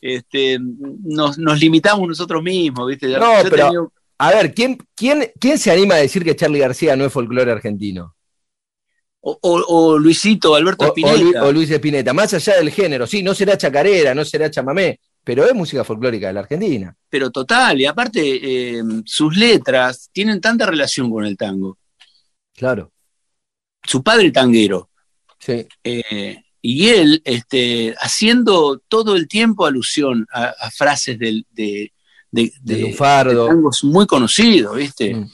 este, 0.00 0.58
nos, 0.60 1.36
nos 1.36 1.60
limitamos 1.60 2.08
nosotros 2.08 2.42
mismos, 2.42 2.88
viste. 2.88 3.08
No, 3.08 3.42
Yo 3.42 3.50
pero- 3.50 3.64
tenido- 3.66 3.92
A 4.16 4.30
ver, 4.30 4.54
¿quién, 4.54 4.78
quién, 4.94 5.30
¿quién 5.38 5.58
se 5.58 5.70
anima 5.70 5.96
a 5.96 5.98
decir 5.98 6.24
que 6.24 6.34
Charlie 6.36 6.60
García 6.60 6.96
no 6.96 7.04
es 7.04 7.12
folclore 7.12 7.52
argentino? 7.52 8.14
o, 9.24 9.38
o- 9.42 9.64
o 9.92 9.98
Luisito, 9.98 10.54
Alberto 10.54 10.84
O, 10.86 10.88
Spinetta. 10.88 11.44
O 11.44 11.52
Luis 11.52 11.70
Espineta, 11.70 12.12
más 12.12 12.32
allá 12.34 12.56
del 12.56 12.70
género, 12.70 13.06
sí, 13.06 13.22
no 13.22 13.34
será 13.34 13.56
chacarera, 13.58 14.14
no 14.16 14.24
será 14.24 14.50
chamamé, 14.50 14.98
pero 15.24 15.44
es 15.46 15.54
música 15.54 15.84
folclórica 15.84 16.26
de 16.28 16.32
la 16.32 16.40
Argentina. 16.40 16.96
pero 17.08 17.30
total, 17.30 17.80
y 17.80 17.86
aparte 17.86 18.20
eh, 18.78 18.82
sus 19.04 19.36
letras 19.36 20.08
tienen 20.12 20.40
tanta 20.40 20.66
relación 20.66 21.10
con 21.10 21.24
el 21.24 21.36
tango. 21.36 21.78
Claro, 22.54 22.92
Su 23.84 24.02
padre 24.02 24.30
tanguero, 24.30 24.90
sí, 25.38 25.66
eh, 25.84 26.42
y 26.60 26.88
él 26.88 27.20
este, 27.24 27.94
haciendo 28.00 28.78
todo 28.88 29.16
el 29.16 29.26
tiempo 29.26 29.66
alusión 29.66 30.26
a, 30.32 30.44
a 30.60 30.70
frases 30.70 31.18
del, 31.18 31.44
de, 31.50 31.92
de, 32.30 32.52
de 32.62 32.74
de- 32.76 32.80
Lunfardo. 32.82 33.44
de 33.44 33.48
tangos 33.50 33.82
muy 33.84 34.06
conocidos, 34.06 34.76
¿viste? 34.76 35.14
Mm. 35.14 35.28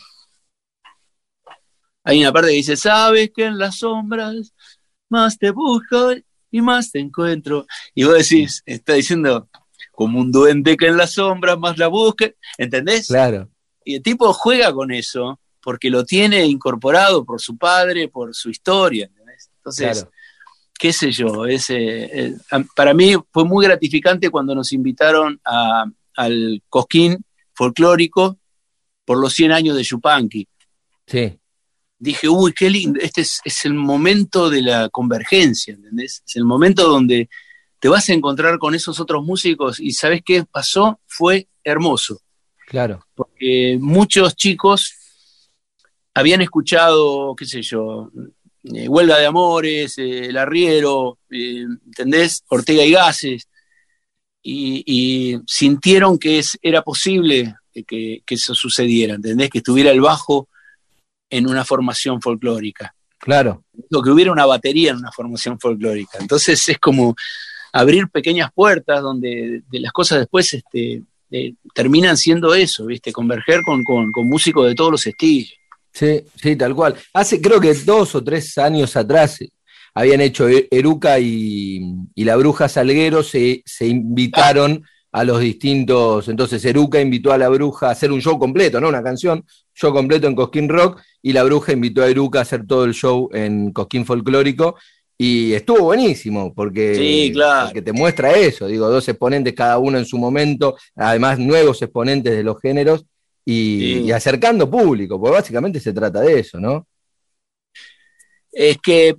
Hay 2.05 2.20
una 2.20 2.32
parte 2.32 2.49
que 2.51 2.55
dice, 2.57 2.76
sabes 2.76 3.30
que 3.34 3.45
en 3.45 3.59
las 3.59 3.78
sombras 3.78 4.55
más 5.11 5.36
te 5.39 5.51
busco 5.51 6.12
y 6.51 6.61
más 6.62 6.91
te 6.91 7.01
encuentro. 7.01 7.66
Y 7.95 8.05
vos 8.05 8.14
decís, 8.16 8.62
está 8.64 8.95
diciendo, 8.95 9.49
como 9.99 10.20
un 10.20 10.30
duende 10.30 10.76
que 10.76 10.86
en 10.86 10.96
las 10.96 11.14
sombras 11.14 11.59
más 11.59 11.76
la 11.76 11.88
busque, 11.88 12.36
¿entendés? 12.57 13.09
Claro, 13.09 13.49
Y 13.84 13.96
el 13.96 14.03
tipo 14.03 14.32
juega 14.32 14.72
con 14.72 14.92
eso 14.92 15.40
porque 15.61 15.90
lo 15.90 16.05
tiene 16.05 16.46
incorporado 16.46 17.24
por 17.24 17.40
su 17.40 17.59
padre, 17.59 18.07
por 18.09 18.32
su 18.32 18.49
historia. 18.49 19.07
¿entendés? 19.07 19.51
Entonces, 19.57 19.90
claro. 20.03 20.11
qué 20.78 20.92
sé 20.92 21.11
yo, 21.11 21.46
es, 21.46 21.66
eh, 21.70 22.32
para 22.76 22.94
mí 22.94 23.14
fue 23.32 23.44
muy 23.44 23.66
gratificante 23.66 24.30
cuando 24.30 24.55
nos 24.55 24.72
invitaron 24.72 25.40
a- 25.44 25.84
al 26.14 26.62
Cosquín 26.68 27.18
folclórico 27.53 28.38
por 29.05 29.18
los 29.18 29.32
100 29.34 29.51
años 29.51 29.76
de 29.76 29.82
Yupanqui. 29.82 30.46
Sí, 31.09 31.36
Dije, 32.01 32.28
uy, 32.28 32.53
qué 32.53 32.70
lindo, 32.70 33.01
este 33.03 33.22
es, 33.22 33.40
es 33.44 33.64
el 33.64 33.74
momento 33.74 34.49
de 34.49 34.62
la 34.62 34.88
convergencia, 34.90 35.74
¿entendés? 35.74 36.22
Es 36.24 36.36
el 36.36 36.44
momento 36.44 36.86
donde 36.88 37.28
te 37.78 37.88
vas 37.88 38.08
a 38.08 38.12
encontrar 38.12 38.58
con 38.58 38.74
esos 38.74 39.00
otros 39.00 39.24
músicos 39.24 39.80
y 39.80 39.92
¿sabes 39.92 40.22
qué 40.24 40.44
pasó? 40.44 41.00
Fue 41.06 41.48
hermoso 41.64 42.20
claro, 42.66 43.06
porque 43.14 43.78
muchos 43.80 44.36
chicos 44.36 44.94
habían 46.14 46.42
escuchado, 46.42 47.34
qué 47.34 47.46
sé 47.46 47.62
yo, 47.62 48.10
eh, 48.64 48.88
Huelga 48.88 49.18
de 49.18 49.26
Amores, 49.26 49.98
eh, 49.98 50.26
El 50.26 50.36
Arriero, 50.36 51.18
eh, 51.30 51.64
¿entendés? 51.86 52.44
Ortega 52.48 52.84
y 52.84 52.90
Gases, 52.90 53.48
y, 54.42 54.82
y 54.86 55.40
sintieron 55.46 56.18
que 56.18 56.40
es, 56.40 56.58
era 56.60 56.82
posible 56.82 57.54
que, 57.86 58.22
que 58.26 58.34
eso 58.34 58.54
sucediera, 58.54 59.14
¿entendés? 59.14 59.48
Que 59.50 59.58
estuviera 59.58 59.90
el 59.90 60.00
bajo 60.00 60.48
en 61.30 61.48
una 61.48 61.64
formación 61.64 62.20
folclórica, 62.20 62.94
claro. 63.18 63.64
o 63.92 64.02
que 64.02 64.10
hubiera 64.10 64.32
una 64.32 64.46
batería 64.46 64.90
en 64.90 64.96
una 64.96 65.12
formación 65.12 65.60
folclórica. 65.60 66.18
Entonces 66.20 66.68
es 66.68 66.78
como 66.78 67.14
abrir 67.72 68.08
pequeñas 68.08 68.50
puertas 68.54 69.02
donde 69.02 69.62
de 69.70 69.80
las 69.80 69.92
cosas 69.92 70.18
después 70.20 70.52
este, 70.54 71.02
eh, 71.30 71.54
terminan 71.74 72.16
siendo 72.16 72.54
eso, 72.54 72.86
¿viste? 72.86 73.12
Converger 73.12 73.62
con, 73.62 73.84
con, 73.84 74.12
con 74.12 74.28
músicos 74.28 74.66
de 74.66 74.74
todos 74.74 74.92
los 74.92 75.06
estilos. 75.06 75.52
Sí, 75.92 76.22
sí, 76.40 76.56
tal 76.56 76.74
cual. 76.74 76.94
Hace 77.12 77.40
creo 77.40 77.60
que 77.60 77.74
dos 77.74 78.14
o 78.14 78.22
tres 78.22 78.56
años 78.58 78.94
atrás 78.96 79.40
eh, 79.40 79.50
habían 79.94 80.20
hecho 80.20 80.48
E- 80.48 80.68
Eruca 80.70 81.18
y, 81.18 81.80
y 82.14 82.24
la 82.24 82.36
Bruja 82.36 82.68
Salguero, 82.68 83.22
se, 83.22 83.62
se 83.64 83.86
invitaron 83.86 84.84
a 85.10 85.24
los 85.24 85.40
distintos. 85.40 86.28
Entonces 86.28 86.64
Eruca 86.64 87.00
invitó 87.00 87.32
a 87.32 87.38
la 87.38 87.48
Bruja 87.48 87.88
a 87.88 87.92
hacer 87.92 88.12
un 88.12 88.20
show 88.20 88.38
completo, 88.38 88.80
¿no? 88.80 88.88
Una 88.88 89.02
canción, 89.02 89.44
show 89.74 89.92
completo 89.92 90.26
en 90.28 90.34
Cosquín 90.34 90.68
Rock, 90.68 91.00
y 91.22 91.32
la 91.32 91.42
Bruja 91.42 91.72
invitó 91.72 92.02
a 92.02 92.08
Eruca 92.08 92.38
a 92.38 92.42
hacer 92.42 92.66
todo 92.66 92.84
el 92.84 92.92
show 92.94 93.28
en 93.32 93.72
Cosquín 93.72 94.04
Folclórico. 94.04 94.76
Y 95.20 95.52
estuvo 95.52 95.80
buenísimo, 95.86 96.54
porque, 96.54 96.94
Sí, 96.94 97.32
claro. 97.32 97.66
porque 97.66 97.82
te 97.82 97.92
muestra 97.92 98.32
eso, 98.32 98.68
digo, 98.68 98.88
dos 98.88 99.08
exponentes 99.08 99.52
cada 99.52 99.76
uno 99.78 99.98
en 99.98 100.04
su 100.06 100.16
momento, 100.16 100.76
además 100.94 101.40
nuevos 101.40 101.82
exponentes 101.82 102.32
de 102.36 102.44
los 102.44 102.60
géneros, 102.60 103.04
y, 103.44 103.78
Sí. 103.80 104.02
y 104.04 104.12
acercando 104.12 104.70
público, 104.70 105.18
porque 105.20 105.34
básicamente 105.36 105.80
se 105.80 105.92
trata 105.92 106.20
de 106.20 106.38
eso, 106.38 106.60
¿no? 106.60 106.86
Es 108.52 108.78
que 108.78 109.16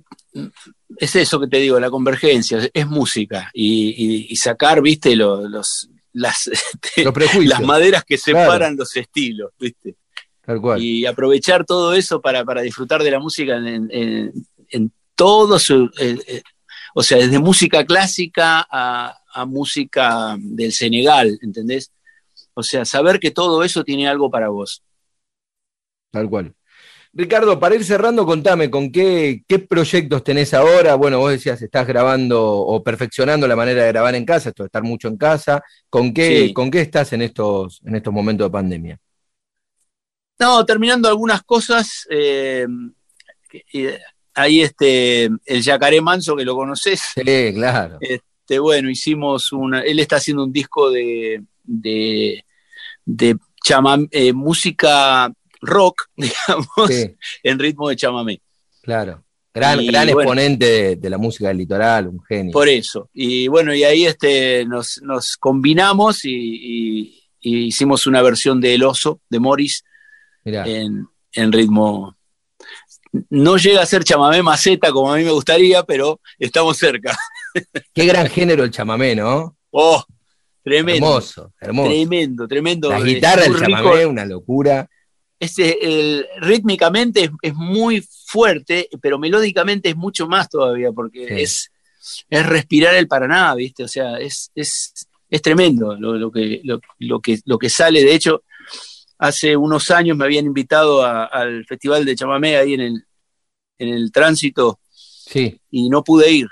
es 0.98 1.16
eso 1.16 1.40
que 1.40 1.48
te 1.48 1.58
digo, 1.58 1.78
la 1.78 1.90
convergencia, 1.90 2.58
es 2.72 2.86
música, 2.86 3.50
y, 3.52 3.88
y- 3.90 4.26
y 4.30 4.36
sacar, 4.36 4.80
¿viste? 4.82 5.14
Lo- 5.16 5.48
los, 5.48 5.88
las, 6.12 6.46
este, 6.52 7.04
Los 7.04 7.12
prejuicios, 7.14 7.58
las 7.58 7.62
maderas 7.62 8.04
que 8.04 8.16
Claro. 8.18 8.40
separan 8.46 8.76
los 8.76 8.96
estilos, 8.96 9.50
¿viste? 9.58 9.96
tal 10.42 10.60
cual. 10.60 10.82
y 10.82 11.06
aprovechar 11.06 11.64
todo 11.64 11.92
eso 11.94 12.20
para, 12.20 12.44
para 12.44 12.62
disfrutar 12.62 13.02
de 13.04 13.10
la 13.10 13.20
música 13.20 13.56
en, 13.56 13.88
en- 13.92 14.32
en 14.70 14.92
todo 15.20 15.58
su... 15.58 15.90
eh, 15.98 16.16
eh, 16.26 16.42
o 16.94 17.02
sea, 17.02 17.18
desde 17.18 17.38
música 17.38 17.84
clásica 17.84 18.66
a, 18.70 19.14
a 19.34 19.44
música 19.44 20.34
del 20.38 20.72
Senegal, 20.72 21.38
¿entendés? 21.42 21.92
O 22.54 22.62
sea, 22.62 22.86
saber 22.86 23.20
que 23.20 23.30
todo 23.30 23.62
eso 23.62 23.84
tiene 23.84 24.08
algo 24.08 24.30
para 24.30 24.48
vos. 24.48 24.82
Tal 26.10 26.26
cual. 26.30 26.54
Ricardo, 27.12 27.58
para 27.60 27.74
ir 27.74 27.84
cerrando, 27.84 28.24
contame 28.24 28.70
con 28.70 28.90
qué, 28.90 29.42
qué 29.46 29.58
proyectos 29.58 30.24
tenés 30.24 30.54
ahora. 30.54 30.94
Bueno, 30.94 31.18
vos 31.18 31.32
decías, 31.32 31.60
estás 31.60 31.86
grabando 31.86 32.42
o 32.42 32.82
perfeccionando 32.82 33.46
la 33.46 33.56
manera 33.56 33.82
de 33.82 33.88
grabar 33.88 34.14
en 34.14 34.24
casa, 34.24 34.48
esto 34.48 34.62
de 34.62 34.68
estar 34.68 34.82
mucho 34.82 35.08
en 35.08 35.18
casa. 35.18 35.62
¿Con 35.90 36.14
qué, 36.14 36.46
Sí. 36.46 36.52
¿con 36.54 36.70
qué 36.70 36.80
estás 36.80 37.12
en 37.12 37.22
estos, 37.22 37.80
en 37.84 37.96
estos 37.96 38.12
momentos 38.12 38.46
de 38.46 38.50
pandemia? 38.50 38.98
No, 40.38 40.64
terminando 40.64 41.08
algunas 41.08 41.42
cosas, 41.42 42.06
eh, 42.10 42.66
ahí 44.34 44.60
este, 44.62 45.24
el 45.46 45.62
Yacaré 45.62 46.00
Manso, 46.00 46.36
que 46.36 46.44
lo 46.44 46.54
conoces, 46.54 47.02
Sí, 47.14 47.52
claro. 47.54 47.98
Este, 48.00 48.58
bueno, 48.58 48.90
hicimos 48.90 49.52
una. 49.52 49.80
Él 49.82 49.98
está 50.00 50.16
haciendo 50.16 50.44
un 50.44 50.52
disco 50.52 50.90
de, 50.90 51.42
de, 51.62 52.44
de 53.04 53.36
chamam- 53.66 54.08
eh, 54.10 54.32
música 54.32 55.32
rock, 55.62 56.06
digamos, 56.16 56.88
Sí, 56.88 57.14
en 57.42 57.58
ritmo 57.58 57.88
de 57.88 57.96
chamamé. 57.96 58.40
claro. 58.82 59.24
Gran, 59.52 59.80
Y 59.80 59.88
gran 59.88 60.04
bueno. 60.06 60.20
exponente 60.20 60.64
de, 60.66 60.96
de 60.96 61.10
la 61.10 61.18
música 61.18 61.48
del 61.48 61.56
litoral, 61.58 62.06
un 62.06 62.22
genio. 62.22 62.52
Por 62.52 62.68
eso. 62.68 63.10
Y 63.12 63.48
bueno, 63.48 63.74
y 63.74 63.82
ahí 63.82 64.06
este, 64.06 64.64
nos, 64.64 65.02
nos 65.02 65.36
combinamos 65.36 66.24
y, 66.24 66.30
y- 66.32 67.22
y 67.40 67.64
hicimos 67.64 68.06
una 68.06 68.22
versión 68.22 68.60
de 68.60 68.74
El 68.74 68.84
Oso, 68.84 69.20
de 69.28 69.40
Morris, 69.40 69.82
en, 70.44 71.08
en 71.32 71.52
ritmo. 71.52 72.16
No 73.28 73.56
llega 73.56 73.82
a 73.82 73.86
ser 73.86 74.04
chamamé 74.04 74.42
maceta 74.42 74.92
como 74.92 75.12
a 75.12 75.16
mí 75.16 75.24
me 75.24 75.30
gustaría, 75.32 75.82
pero 75.82 76.20
estamos 76.38 76.76
cerca. 76.78 77.16
qué 77.94 78.06
gran 78.06 78.28
género 78.28 78.62
el 78.64 78.70
chamamé, 78.70 79.14
¿no? 79.16 79.56
¡Oh! 79.70 80.04
Tremendo. 80.62 81.06
Hermoso, 81.06 81.52
hermoso. 81.60 81.88
Tremendo, 81.88 82.46
tremendo. 82.46 82.90
La 82.90 83.00
guitarra 83.00 83.42
del 83.42 83.54
rico. 83.54 83.70
chamamé, 83.70 84.06
una 84.06 84.24
locura. 84.26 84.88
Este, 85.38 85.78
el- 85.84 86.26
rítmicamente 86.40 87.24
es, 87.24 87.30
es 87.40 87.54
muy 87.54 88.06
fuerte, 88.26 88.88
pero 89.00 89.18
melódicamente 89.18 89.88
es 89.88 89.96
mucho 89.96 90.28
más 90.28 90.48
todavía, 90.50 90.92
porque 90.92 91.26
Sí. 91.26 91.34
es, 91.42 91.70
es 92.28 92.46
respirar 92.46 92.94
el 92.94 93.08
Paraná, 93.08 93.54
¿viste? 93.54 93.84
O 93.84 93.88
sea, 93.88 94.18
es, 94.18 94.50
es, 94.54 94.92
es 95.30 95.42
tremendo 95.42 95.96
lo, 95.96 96.14
lo 96.16 96.30
que, 96.30 96.60
lo, 96.62 96.78
lo 96.98 97.20
que, 97.20 97.40
lo 97.46 97.58
que 97.58 97.70
sale. 97.70 98.04
De 98.04 98.14
hecho, 98.14 98.42
hace 99.20 99.56
unos 99.56 99.90
años 99.90 100.16
me 100.16 100.24
habían 100.24 100.46
invitado 100.46 101.04
a- 101.04 101.26
al 101.26 101.64
Festival 101.66 102.04
de 102.04 102.16
Chamamé 102.16 102.56
ahí 102.56 102.74
en 102.74 102.80
el, 102.80 103.04
en 103.78 103.88
el 103.88 104.10
tránsito 104.10 104.80
Sí, 104.92 105.60
y 105.70 105.88
no 105.88 106.02
pude 106.02 106.30
ir, 106.32 106.48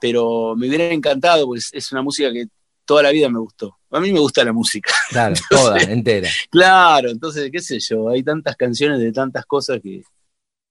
pero 0.00 0.56
me 0.56 0.66
hubiera 0.68 0.92
encantado, 0.92 1.46
pues 1.46 1.68
es 1.72 1.92
una 1.92 2.02
música 2.02 2.32
que 2.32 2.46
toda 2.84 3.02
la 3.02 3.10
vida 3.10 3.28
me 3.28 3.38
gustó. 3.38 3.76
A 3.90 4.00
mí 4.00 4.10
me 4.12 4.18
gusta 4.18 4.42
la 4.42 4.52
música. 4.52 4.92
Claro, 5.10 5.34
toda, 5.50 5.78
entera. 5.82 6.28
Claro, 6.50 7.10
entonces, 7.10 7.50
qué 7.52 7.60
sé 7.60 7.78
yo, 7.78 8.08
hay 8.08 8.22
tantas 8.22 8.56
canciones 8.56 8.98
de 9.00 9.12
tantas 9.12 9.44
cosas 9.44 9.80
que, 9.82 10.02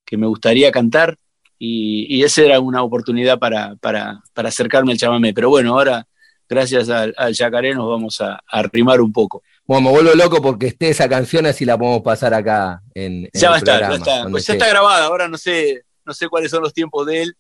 que 0.04 0.18
me 0.18 0.26
gustaría 0.26 0.72
cantar 0.72 1.18
y, 1.60 2.08
y 2.16 2.24
esa 2.24 2.42
era 2.42 2.60
una 2.60 2.82
oportunidad 2.82 3.38
para, 3.38 3.76
para, 3.76 4.22
para, 4.34 4.50
acercarme 4.50 4.92
al 4.94 4.98
chamamé. 4.98 5.34
Pero 5.34 5.50
bueno, 5.50 5.74
ahora, 5.78 6.07
gracias 6.48 6.90
al, 6.90 7.14
al 7.18 7.34
yacaré, 7.34 7.74
nos 7.74 7.88
vamos 7.88 8.22
a, 8.22 8.42
a 8.48 8.64
rimar 8.64 9.02
un 9.02 9.12
poco. 9.12 9.44
Bueno, 9.66 9.90
me 9.90 9.92
vuelvo 9.92 10.16
loco 10.16 10.42
porque 10.42 10.68
esté 10.68 10.90
esa 10.90 11.10
canción, 11.10 11.46
así 11.46 11.66
la 11.66 11.78
podemos 11.78 12.02
pasar 12.02 12.34
acá 12.34 12.82
en, 12.94 13.26
en 13.26 13.32
ya 13.34 13.50
va 13.50 13.58
el 13.58 13.60
a 13.60 13.60
estar, 13.60 13.80
programa, 13.80 14.06
ya 14.06 14.12
está. 14.12 14.30
Pues 14.30 14.46
ya 14.46 14.54
esté. 14.54 14.64
está 14.66 14.68
grabada, 14.70 15.06
ahora 15.06 15.28
no 15.28 15.38
sé, 15.38 15.84
no 16.06 16.14
sé 16.14 16.30
cuáles 16.30 16.52
son 16.52 16.64
los 16.64 16.74
tiempos 16.74 17.06
de 17.06 17.24
él, 17.24 17.38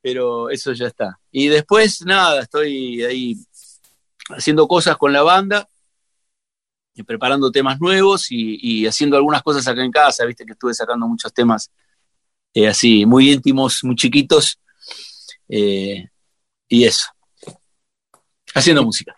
pero 0.00 0.50
eso 0.50 0.72
ya 0.72 0.86
está. 0.86 1.18
Y 1.30 1.48
después, 1.48 2.02
nada, 2.04 2.42
estoy 2.42 3.02
ahí 3.04 3.36
haciendo 4.30 4.66
cosas 4.66 4.96
con 4.96 5.12
la 5.12 5.22
banda, 5.22 5.68
y 6.94 7.04
preparando 7.04 7.52
temas 7.52 7.80
nuevos 7.80 8.32
y, 8.32 8.58
y 8.60 8.86
haciendo 8.86 9.16
algunas 9.16 9.42
cosas 9.44 9.66
acá 9.68 9.84
en 9.84 9.92
casa, 9.92 10.24
viste 10.24 10.44
que 10.44 10.52
estuve 10.52 10.74
sacando 10.74 11.06
muchos 11.06 11.32
temas 11.32 11.70
eh, 12.52 12.66
así, 12.66 13.06
muy 13.06 13.30
íntimos, 13.30 13.84
muy 13.84 13.94
chiquitos, 13.94 14.58
eh, 15.48 16.08
y 16.66 16.84
eso. 16.84 17.06
Haciendo 18.58 18.84
música. 18.84 19.14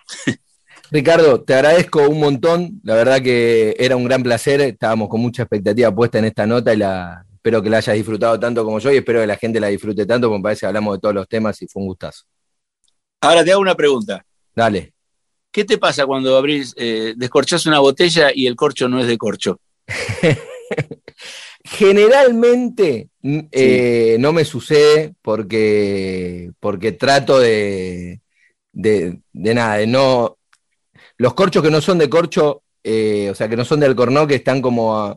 Ricardo, 0.90 1.42
te 1.42 1.54
agradezco 1.54 2.08
un 2.08 2.20
montón. 2.20 2.80
La 2.82 2.94
verdad 2.94 3.22
que 3.22 3.76
era 3.78 3.96
un 3.96 4.04
gran 4.04 4.22
placer. 4.22 4.60
Estábamos 4.60 5.08
con 5.08 5.20
mucha 5.20 5.42
expectativa 5.42 5.94
puesta 5.94 6.18
en 6.18 6.24
esta 6.24 6.46
nota 6.46 6.74
y 6.74 6.76
la, 6.76 7.24
espero 7.40 7.62
que 7.62 7.70
la 7.70 7.78
hayas 7.78 7.96
disfrutado 7.96 8.38
tanto 8.38 8.64
como 8.64 8.78
yo 8.80 8.92
y 8.92 8.98
espero 8.98 9.20
que 9.20 9.26
la 9.26 9.36
gente 9.36 9.60
la 9.60 9.68
disfrute 9.68 10.04
tanto, 10.04 10.28
porque 10.28 10.38
me 10.40 10.42
parece 10.42 10.60
que 10.60 10.66
hablamos 10.66 10.96
de 10.96 11.00
todos 11.00 11.14
los 11.14 11.28
temas 11.28 11.60
y 11.62 11.68
fue 11.68 11.82
un 11.82 11.88
gustazo. 11.88 12.24
Ahora 13.22 13.44
te 13.44 13.52
hago 13.52 13.60
una 13.60 13.74
pregunta. 13.74 14.24
Dale. 14.54 14.92
¿Qué 15.50 15.64
te 15.64 15.78
pasa 15.78 16.06
cuando 16.06 16.36
abrís, 16.36 16.74
eh, 16.76 17.14
descorchás 17.16 17.66
una 17.66 17.78
botella 17.78 18.30
y 18.34 18.46
el 18.46 18.56
corcho 18.56 18.88
no 18.88 19.00
es 19.00 19.06
de 19.06 19.16
corcho? 19.16 19.58
Generalmente 21.64 23.08
eh, 23.22 24.16
no 24.20 24.32
me 24.32 24.44
sucede 24.44 25.14
porque, 25.22 26.52
porque 26.60 26.92
trato 26.92 27.38
de, 27.38 28.20
de, 28.72 29.20
de 29.32 29.54
nada, 29.54 29.76
de 29.76 29.86
no. 29.86 30.36
Los 31.16 31.34
corchos 31.34 31.62
que 31.62 31.70
no 31.70 31.80
son 31.80 31.98
de 31.98 32.08
corcho, 32.08 32.62
eh, 32.82 33.28
o 33.30 33.34
sea, 33.34 33.48
que 33.48 33.56
no 33.56 33.64
son 33.64 33.80
de 33.80 33.86
alcornoque, 33.86 34.34
están 34.36 34.62
como, 34.62 34.96
a- 34.98 35.16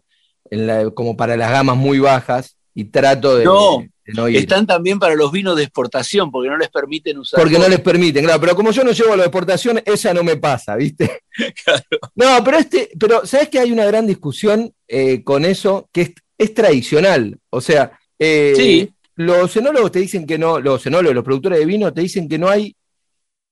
en 0.50 0.68
la- 0.68 0.90
como 0.92 1.16
para 1.16 1.38
las 1.38 1.52
gamas 1.52 1.78
muy 1.78 2.00
bajas 2.00 2.58
y 2.76 2.86
trato 2.86 3.38
de 3.38 3.46
No, 3.46 3.80
de 4.06 4.14
no 4.14 4.28
ir. 4.28 4.38
Están 4.38 4.66
también 4.68 5.00
para 5.00 5.16
los 5.16 5.32
vinos 5.32 5.56
de 5.56 5.64
exportación 5.64 6.30
porque 6.32 6.50
no 6.50 6.58
les 6.58 6.70
permiten 6.70 7.20
usar. 7.20 7.40
Porque 7.40 7.58
no 7.58 7.68
les 7.70 7.80
permiten, 7.80 8.26
claro, 8.26 8.42
pero 8.42 8.56
como 8.56 8.72
yo 8.72 8.84
no 8.84 8.92
llevo 8.92 9.14
a 9.14 9.18
la 9.18 9.24
deportación, 9.24 9.82
esa 9.86 10.14
no 10.14 10.24
me 10.24 10.36
pasa, 10.38 10.76
¿viste? 10.76 11.22
No, 12.16 12.44
pero 12.44 12.58
este, 12.58 12.90
pero 13.00 13.26
¿sabes 13.26 13.50
que 13.50 13.60
hay 13.60 13.72
una 13.72 13.86
gran 13.86 14.06
discusión 14.06 14.72
eh, 14.88 15.24
con 15.24 15.46
eso 15.46 15.90
que 15.92 16.02
es, 16.02 16.12
es 16.38 16.54
tradicional? 16.54 17.40
O 17.50 17.62
sea, 17.62 17.98
eh, 18.20 18.54
Sí. 18.56 18.90
los 19.16 19.56
enólogos 19.56 19.92
te 19.92 20.00
dicen 20.00 20.26
que 20.28 20.38
no, 20.38 20.60
los 20.60 20.86
enólogos, 20.86 21.16
los 21.16 21.24
productores 21.24 21.60
de 21.60 21.66
vino 21.66 21.94
te 21.94 22.02
dicen 22.02 22.28
que 22.28 22.38
no 22.38 22.50
hay 22.50 22.76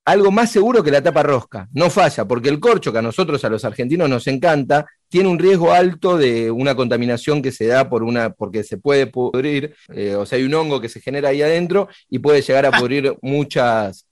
algo 0.05 0.31
más 0.31 0.51
seguro 0.51 0.83
que 0.83 0.91
la 0.91 1.01
tapa 1.01 1.23
rosca. 1.23 1.67
No 1.73 1.89
falla, 1.89 2.25
porque 2.25 2.49
el 2.49 2.59
corcho, 2.59 2.91
que 2.91 2.99
a 2.99 3.03
nosotros, 3.03 3.43
a 3.45 3.49
los 3.49 3.63
argentinos, 3.65 4.09
nos 4.09 4.27
encanta, 4.27 4.85
tiene 5.09 5.29
un 5.29 5.39
riesgo 5.39 5.73
alto 5.73 6.17
de 6.17 6.49
una 6.49 6.75
contaminación 6.75 7.41
que 7.41 7.51
se 7.51 7.67
da 7.67 7.89
por 7.89 8.03
una, 8.03 8.31
porque 8.31 8.63
se 8.63 8.77
puede 8.77 9.07
pudrir, 9.07 9.75
eh, 9.93 10.15
o 10.15 10.25
sea, 10.25 10.37
hay 10.37 10.45
un 10.45 10.53
hongo 10.53 10.81
que 10.81 10.89
se 10.89 11.01
genera 11.01 11.29
ahí 11.29 11.41
adentro 11.41 11.87
y 12.09 12.19
puede 12.19 12.41
llegar 12.41 12.65
a 12.65 12.71
pudrir 12.71 13.15
muchas, 13.21 14.07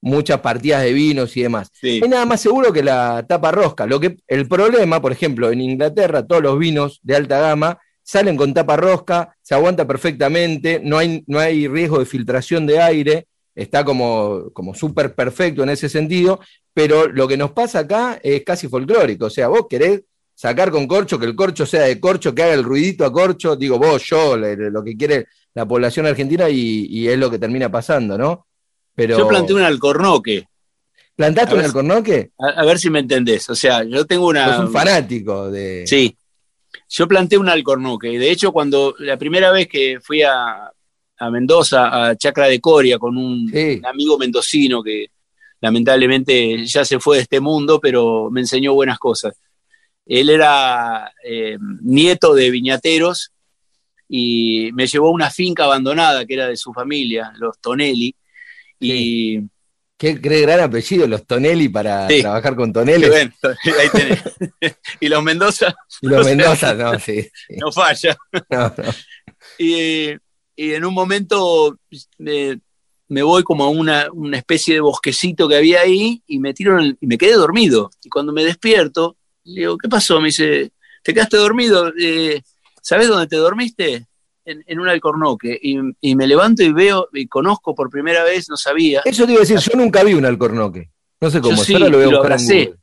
muchas 0.00 0.40
partidas 0.40 0.82
de 0.82 0.92
vinos 0.92 1.36
y 1.36 1.42
demás. 1.42 1.68
Sí. 1.72 2.00
Es 2.02 2.08
nada 2.08 2.24
más 2.24 2.40
seguro 2.40 2.72
que 2.72 2.82
la 2.82 3.24
tapa 3.28 3.52
rosca. 3.52 3.86
Lo 3.86 4.00
que, 4.00 4.16
el 4.26 4.48
problema, 4.48 5.02
por 5.02 5.12
ejemplo, 5.12 5.50
en 5.50 5.60
Inglaterra, 5.60 6.26
todos 6.26 6.42
los 6.42 6.58
vinos 6.58 7.00
de 7.02 7.16
alta 7.16 7.38
gama 7.40 7.78
salen 8.02 8.36
con 8.36 8.54
tapa 8.54 8.76
rosca, 8.76 9.34
se 9.42 9.54
aguanta 9.54 9.86
perfectamente, 9.86 10.80
no 10.82 10.98
hay, 10.98 11.24
no 11.26 11.38
hay 11.38 11.66
riesgo 11.66 11.98
de 11.98 12.04
filtración 12.04 12.66
de 12.66 12.80
aire, 12.80 13.26
está 13.54 13.84
como, 13.84 14.50
como 14.52 14.74
súper 14.74 15.14
perfecto 15.14 15.62
en 15.62 15.70
ese 15.70 15.88
sentido, 15.88 16.40
pero 16.72 17.06
lo 17.06 17.28
que 17.28 17.36
nos 17.36 17.52
pasa 17.52 17.80
acá 17.80 18.18
es 18.22 18.42
casi 18.44 18.68
folclórico. 18.68 19.26
O 19.26 19.30
sea, 19.30 19.48
vos 19.48 19.66
querés 19.68 20.02
sacar 20.34 20.70
con 20.70 20.86
corcho, 20.86 21.18
que 21.18 21.26
el 21.26 21.36
corcho 21.36 21.64
sea 21.64 21.82
de 21.82 22.00
corcho, 22.00 22.34
que 22.34 22.42
haga 22.42 22.54
el 22.54 22.64
ruidito 22.64 23.04
a 23.04 23.12
corcho, 23.12 23.54
digo 23.56 23.78
vos, 23.78 24.02
yo, 24.04 24.36
lo 24.36 24.82
que 24.82 24.96
quiere 24.96 25.26
la 25.54 25.66
población 25.66 26.06
argentina 26.06 26.50
y, 26.50 26.86
y 26.90 27.08
es 27.08 27.16
lo 27.16 27.30
que 27.30 27.38
termina 27.38 27.70
pasando, 27.70 28.18
¿no? 28.18 28.46
Pero, 28.96 29.16
Yo 29.16 29.28
planteé 29.28 29.54
un 29.54 29.62
alcornoque, 29.62 30.46
¿Plantaste 31.16 31.50
a 31.50 31.54
un 31.54 31.58
ver 31.58 31.66
alcornoque? 31.66 32.30
a, 32.38 32.60
a 32.60 32.64
ver 32.64 32.78
si 32.78 32.90
me 32.90 32.98
entendés. 32.98 33.48
O 33.48 33.54
sea, 33.54 33.84
yo 33.84 34.04
tengo 34.04 34.26
una. 34.26 34.56
Sos 34.56 34.66
un 34.66 34.72
fanático 34.72 35.50
de. 35.50 35.84
Sí. 35.86 36.16
Yo 36.88 37.06
planteé 37.06 37.38
un 37.38 37.48
alcornoque. 37.48 38.12
Y 38.12 38.18
de 38.18 38.30
hecho, 38.30 38.52
cuando 38.52 38.94
la 38.98 39.16
primera 39.16 39.52
vez 39.52 39.68
que 39.68 39.98
fui 40.02 40.22
a, 40.22 40.72
a 41.26 41.30
Mendoza, 41.30 42.08
a 42.10 42.16
Chacra 42.16 42.46
de 42.46 42.60
Coria, 42.60 42.98
con 42.98 43.16
un, 43.16 43.48
Sí. 43.48 43.76
un 43.78 43.86
amigo 43.86 44.18
mendocino 44.18 44.82
que 44.82 45.06
lamentablemente 45.60 46.66
ya 46.66 46.84
se 46.84 46.98
fue 47.00 47.16
de 47.16 47.22
este 47.22 47.40
mundo, 47.40 47.80
pero 47.80 48.30
me 48.30 48.40
enseñó 48.40 48.74
buenas 48.74 48.98
cosas. 48.98 49.34
Él 50.06 50.28
era 50.30 51.12
eh, 51.24 51.56
nieto 51.82 52.34
de 52.34 52.50
viñateros 52.50 53.32
y 54.08 54.70
me 54.74 54.86
llevó 54.86 55.08
a 55.08 55.12
una 55.12 55.30
finca 55.30 55.64
abandonada 55.64 56.26
que 56.26 56.34
era 56.34 56.46
de 56.48 56.56
su 56.56 56.72
familia, 56.72 57.32
los 57.38 57.58
Tonelli. 57.58 58.14
Y, 58.80 59.38
Qué, 59.96 60.20
qué 60.20 60.40
gran 60.42 60.58
apellido, 60.60 61.06
los 61.06 61.24
Tonelli 61.24 61.68
para 61.68 62.08
Sí. 62.08 62.20
trabajar 62.20 62.56
con 62.56 62.72
Tonelli. 62.72 63.08
bueno, 63.08 63.32
ahí 63.80 63.88
tenés. 63.92 64.22
y 65.00 65.08
los 65.08 65.22
Mendoza 65.22 65.74
Y 66.02 66.08
los 66.08 66.26
Mendoza, 66.26 66.74
no, 66.74 66.98
sí. 66.98 67.22
sí. 67.22 67.54
no 67.56 67.72
falla. 67.72 68.16
No, 68.50 68.74
no. 68.76 68.84
Y, 69.58 70.10
y 70.56 70.72
en 70.72 70.84
un 70.84 70.94
momento 70.94 71.78
me, 72.18 72.60
me 73.08 73.22
voy 73.22 73.42
como 73.42 73.64
a 73.64 73.68
una, 73.70 74.08
una 74.12 74.38
especie 74.38 74.74
de 74.74 74.80
bosquecito 74.80 75.48
que 75.48 75.56
había 75.56 75.80
ahí 75.80 76.22
y 76.26 76.38
me 76.38 76.54
tiro 76.54 76.78
en 76.78 76.84
el- 76.86 76.98
y 77.00 77.06
me 77.06 77.18
quedé 77.18 77.32
dormido. 77.34 77.90
Y 78.02 78.08
cuando 78.08 78.32
me 78.32 78.44
despierto, 78.44 79.16
le 79.44 79.60
digo, 79.62 79.78
¿qué 79.78 79.88
pasó? 79.88 80.20
Me 80.20 80.26
dice, 80.28 80.72
¿te 81.02 81.12
quedaste 81.14 81.36
dormido? 81.36 81.92
Eh, 82.00 82.42
¿Sabes 82.80 83.08
dónde 83.08 83.26
te 83.26 83.36
dormiste? 83.36 84.06
En, 84.46 84.62
en 84.66 84.78
un 84.80 84.88
alcornoque. 84.88 85.58
Y, 85.62 85.78
y 86.00 86.14
me 86.16 86.26
levanto 86.26 86.62
y 86.62 86.72
veo, 86.72 87.08
y 87.14 87.26
conozco 87.26 87.74
por 87.74 87.88
primera 87.90 88.24
vez, 88.24 88.48
no 88.50 88.56
sabía. 88.56 89.00
Eso 89.04 89.24
te 89.24 89.32
iba 89.32 89.40
a 89.40 89.46
decir, 89.46 89.58
yo 89.58 89.76
nunca 89.78 90.02
vi 90.04 90.14
un 90.14 90.26
alcornoque. 90.26 90.90
No 91.20 91.30
sé 91.30 91.40
cómo, 91.40 91.56
Yo 91.56 91.64
sí, 91.64 91.72
lo 91.78 91.90
voy 91.90 92.02
a 92.04 92.10
lo 92.10 92.18
abracé. 92.20 92.74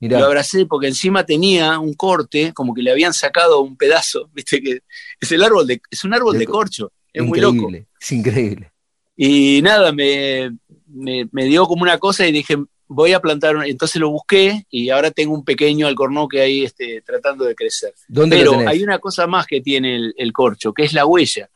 Mirá, 0.00 0.18
Lo 0.18 0.26
abracé 0.26 0.66
porque 0.66 0.88
encima 0.88 1.24
tenía 1.24 1.78
un 1.78 1.94
corte, 1.94 2.52
como 2.52 2.74
que 2.74 2.82
le 2.82 2.90
habían 2.90 3.14
sacado 3.14 3.60
un 3.60 3.76
pedazo, 3.76 4.28
viste 4.34 4.60
que 4.60 4.80
es 5.20 5.32
el 5.32 5.42
árbol 5.42 5.66
de, 5.66 5.80
es 5.90 6.04
un 6.04 6.12
árbol 6.14 6.32
De 6.34 6.40
de 6.40 6.46
co- 6.46 6.52
corcho, 6.52 6.92
es 7.14 7.24
muy 7.24 7.40
loco. 7.40 7.54
increíble, 7.54 7.86
es 8.00 8.12
increíble. 8.12 8.72
Y 9.16 9.62
nada, 9.62 9.92
me, 9.92 10.50
me, 10.86 11.28
me 11.32 11.44
dio 11.46 11.66
como 11.66 11.82
una 11.82 11.98
cosa 11.98 12.26
y 12.26 12.32
dije, 12.32 12.56
voy 12.88 13.12
a 13.12 13.20
plantar, 13.20 13.56
un- 13.56 13.64
entonces 13.64 14.00
lo 14.00 14.10
busqué 14.10 14.66
y 14.70 14.90
ahora 14.90 15.10
tengo 15.10 15.32
un 15.32 15.44
pequeño 15.44 15.86
alcornoque 15.86 16.40
ahí 16.40 16.64
este, 16.64 17.00
tratando 17.02 17.44
de 17.44 17.54
crecer. 17.54 17.94
¿Dónde 18.08 18.36
lo 18.36 18.42
Pero 18.42 18.50
tenés? 18.52 18.68
hay 18.68 18.82
una 18.82 18.98
cosa 18.98 19.26
más 19.26 19.46
que 19.46 19.60
tiene 19.60 19.96
el, 19.96 20.14
el 20.18 20.32
corcho, 20.32 20.72
que 20.74 20.82
es 20.84 20.92
la 20.92 21.06
huella. 21.06 21.48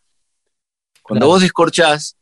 Cuando 1.02 1.24
Claro. 1.26 1.32
vos 1.32 1.42
descorchás, 1.42 2.16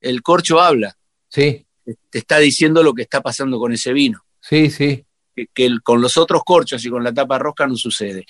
el 0.00 0.22
corcho 0.22 0.60
habla, 0.60 0.96
Sí, 1.28 1.66
te 2.10 2.18
está 2.18 2.38
diciendo 2.38 2.82
lo 2.82 2.94
que 2.94 3.02
está 3.02 3.20
pasando 3.20 3.58
con 3.58 3.72
ese 3.72 3.92
vino, 3.92 4.24
sí, 4.40 4.70
sí. 4.70 5.04
que, 5.36 5.46
que 5.52 5.66
el- 5.66 5.82
con 5.82 6.00
los 6.00 6.16
otros 6.16 6.42
corchos 6.44 6.84
y 6.84 6.90
con 6.90 7.04
la 7.04 7.12
tapa 7.12 7.38
rosca 7.38 7.66
no 7.66 7.76
sucede. 7.76 8.24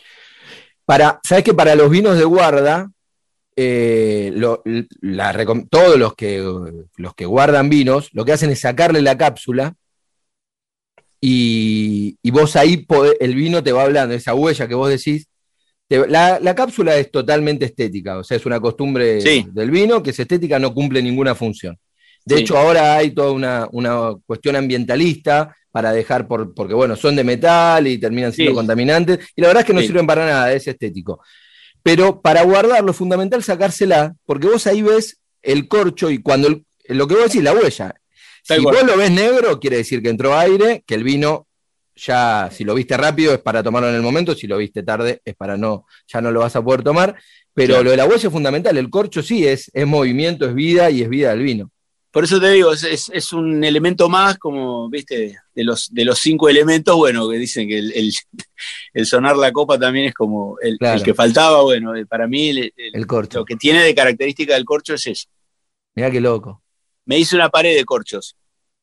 Para, 0.84 1.20
¿Sabes 1.22 1.44
que 1.44 1.54
para 1.54 1.74
los 1.74 1.88
vinos 1.90 2.18
de 2.18 2.24
guarda, 2.24 2.90
eh, 3.56 4.32
lo- 4.34 4.62
la 5.00 5.32
recom- 5.32 5.68
todos 5.70 5.96
los 5.98 6.14
que, 6.14 6.42
los 6.96 7.14
que 7.14 7.24
guardan 7.26 7.68
vinos, 7.68 8.08
lo 8.12 8.24
que 8.24 8.32
hacen 8.32 8.50
es 8.50 8.60
sacarle 8.60 9.00
la 9.02 9.16
cápsula 9.16 9.74
y, 11.20 12.16
y 12.22 12.30
vos 12.30 12.56
ahí, 12.56 12.78
podés- 12.86 13.16
el 13.20 13.34
vino 13.34 13.62
te 13.62 13.72
va 13.72 13.84
hablando, 13.84 14.14
esa 14.14 14.34
huella 14.34 14.68
que 14.68 14.74
vos 14.74 14.88
decís. 14.90 15.28
te- 15.86 16.06
la, 16.08 16.40
la 16.40 16.54
cápsula 16.54 16.96
es 16.96 17.10
totalmente 17.10 17.66
estética, 17.66 18.18
o 18.18 18.24
sea, 18.24 18.38
es 18.38 18.46
una 18.46 18.58
costumbre 18.58 19.20
Sí. 19.20 19.46
del 19.52 19.70
vino 19.70 20.02
que 20.02 20.10
es 20.10 20.18
estética, 20.18 20.58
no 20.58 20.72
cumple 20.72 21.02
ninguna 21.02 21.34
función. 21.34 21.78
De 22.24 22.36
Sí. 22.36 22.40
hecho, 22.40 22.56
ahora 22.56 22.96
hay 22.96 23.10
toda 23.10 23.32
una, 23.32 23.68
una 23.70 24.14
cuestión 24.26 24.56
ambientalista 24.56 25.54
para 25.70 25.92
dejar, 25.92 26.26
por, 26.26 26.54
porque 26.54 26.72
bueno, 26.72 26.96
son 26.96 27.14
de 27.16 27.22
metal 27.24 27.86
y 27.86 27.98
terminan 27.98 28.32
siendo 28.32 28.52
Sí. 28.52 28.56
contaminantes, 28.56 29.18
y 29.36 29.42
la 29.42 29.48
verdad 29.48 29.60
es 29.60 29.66
que 29.66 29.74
no 29.74 29.80
sirven 29.82 30.06
para 30.06 30.24
nada, 30.24 30.52
es 30.54 30.66
estético. 30.66 31.20
Pero 31.84 32.20
para 32.20 32.42
guardarlo 32.42 32.90
es 32.90 32.96
fundamental 32.96 33.42
sacársela, 33.44 34.16
porque 34.26 34.48
vos 34.48 34.66
ahí 34.66 34.82
ves 34.82 35.18
el 35.42 35.68
corcho 35.68 36.10
y 36.10 36.18
cuando 36.20 36.48
el- 36.48 36.64
lo 36.88 37.06
que 37.06 37.14
vos 37.14 37.24
decís, 37.24 37.42
la 37.42 37.52
huella. 37.52 37.94
Si 38.42 38.58
vos 38.58 38.82
lo 38.84 38.96
ves 38.96 39.10
negro, 39.10 39.60
quiere 39.60 39.76
decir 39.76 40.02
que 40.02 40.08
entró 40.08 40.36
aire, 40.36 40.82
que 40.86 40.94
el 40.96 41.04
vino 41.04 41.46
ya, 41.96 42.50
si 42.52 42.64
lo 42.64 42.74
viste 42.74 42.96
rápido, 42.96 43.32
es 43.32 43.38
para 43.40 43.62
tomarlo 43.62 43.88
en 43.88 43.94
el 43.94 44.02
momento, 44.02 44.34
si 44.34 44.46
lo 44.48 44.56
viste 44.58 44.82
tarde, 44.82 45.20
es 45.24 45.36
para 45.36 45.56
no, 45.56 45.86
ya 46.08 46.20
no 46.20 46.32
lo 46.32 46.40
vas 46.40 46.56
a 46.56 46.62
poder 46.64 46.82
tomar. 46.82 47.16
Pero 47.54 47.74
Claro. 47.74 47.84
lo 47.84 47.90
de 47.92 47.96
la 47.98 48.06
huella 48.06 48.26
es 48.26 48.32
fundamental, 48.32 48.76
el 48.76 48.90
corcho 48.90 49.22
sí 49.22 49.46
es, 49.46 49.70
es 49.72 49.86
movimiento, 49.86 50.44
es 50.46 50.54
vida 50.54 50.90
y 50.90 51.02
es 51.02 51.08
vida 51.08 51.30
del 51.30 51.42
vino. 51.42 51.70
Por 52.14 52.22
eso 52.22 52.40
te 52.40 52.52
digo, 52.52 52.72
es, 52.72 53.10
es, 53.12 53.32
un 53.32 53.64
elemento 53.64 54.08
más, 54.08 54.38
como, 54.38 54.88
viste, 54.88 55.36
de 55.52 55.64
los, 55.64 55.92
de 55.92 56.04
los 56.04 56.20
cinco 56.20 56.48
elementos, 56.48 56.94
bueno, 56.94 57.28
que 57.28 57.38
dicen 57.38 57.66
que 57.66 57.76
el, 57.76 58.12
el, 58.92 59.04
sonar 59.06 59.36
la 59.36 59.50
copa 59.50 59.80
también 59.80 60.06
es 60.06 60.14
como 60.14 60.56
el, 60.62 60.78
que 61.02 61.12
faltaba, 61.12 61.62
bueno, 61.62 61.92
para 62.08 62.28
mí 62.28 62.50
el, 62.50 63.06
corcho. 63.08 63.40
lo 63.40 63.44
que 63.44 63.56
tiene 63.56 63.82
de 63.82 63.96
característica 63.96 64.54
del 64.54 64.64
corcho 64.64 64.94
es 64.94 65.04
eso. 65.08 65.28
Mira 65.96 66.08
qué 66.08 66.20
loco. 66.20 66.62
Me 67.04 67.18
hice 67.18 67.34
una 67.34 67.48
pared 67.48 67.74
de 67.74 67.84
corchos. 67.84 68.36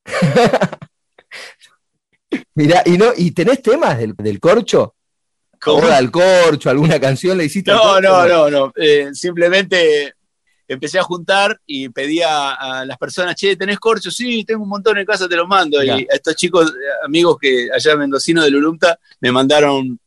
Mira, 2.56 2.84
¿y, 2.86 2.98
no, 2.98 3.14
¿y 3.16 3.32
tenés 3.32 3.62
temas 3.62 3.98
del, 3.98 4.14
del 4.14 4.42
corcho? 4.42 4.96
¿Cómo? 5.58 5.88
al 5.88 6.12
corcho, 6.12 6.70
alguna 6.70 7.00
canción 7.00 7.38
le 7.38 7.46
hiciste? 7.46 7.72
No, 7.72 8.02
no, 8.02 8.28
no, 8.28 8.50
no, 8.50 8.74
eh, 8.76 9.12
simplemente 9.14 10.16
empecé 10.74 11.00
a 11.00 11.04
juntar 11.04 11.60
y 11.66 11.90
pedía 11.90 12.54
a 12.54 12.86
las 12.86 12.98
personas, 12.98 13.36
che, 13.36 13.58
¿tenés 13.58 13.78
corcho? 13.78 14.10
Sí, 14.10 14.46
tengo 14.46 14.64
un 14.64 14.70
montón 14.70 14.98
en 14.98 15.06
casa, 15.06 15.28
te 15.28 15.36
lo 15.36 15.46
mando. 15.46 15.84
Y 15.84 15.90
a 15.90 15.98
estos 16.10 16.36
chicos, 16.36 16.74
amigos 17.06 17.38
que 17.42 17.70
allá 17.74 17.98
mendocinos 17.98 18.46
de 18.46 18.52
Lulumta, 18.52 18.98
me 19.20 19.32
mandaron 19.32 20.00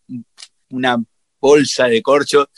una 0.70 0.96
bolsa 1.38 1.84
de 1.86 2.00
corcho 2.00 2.48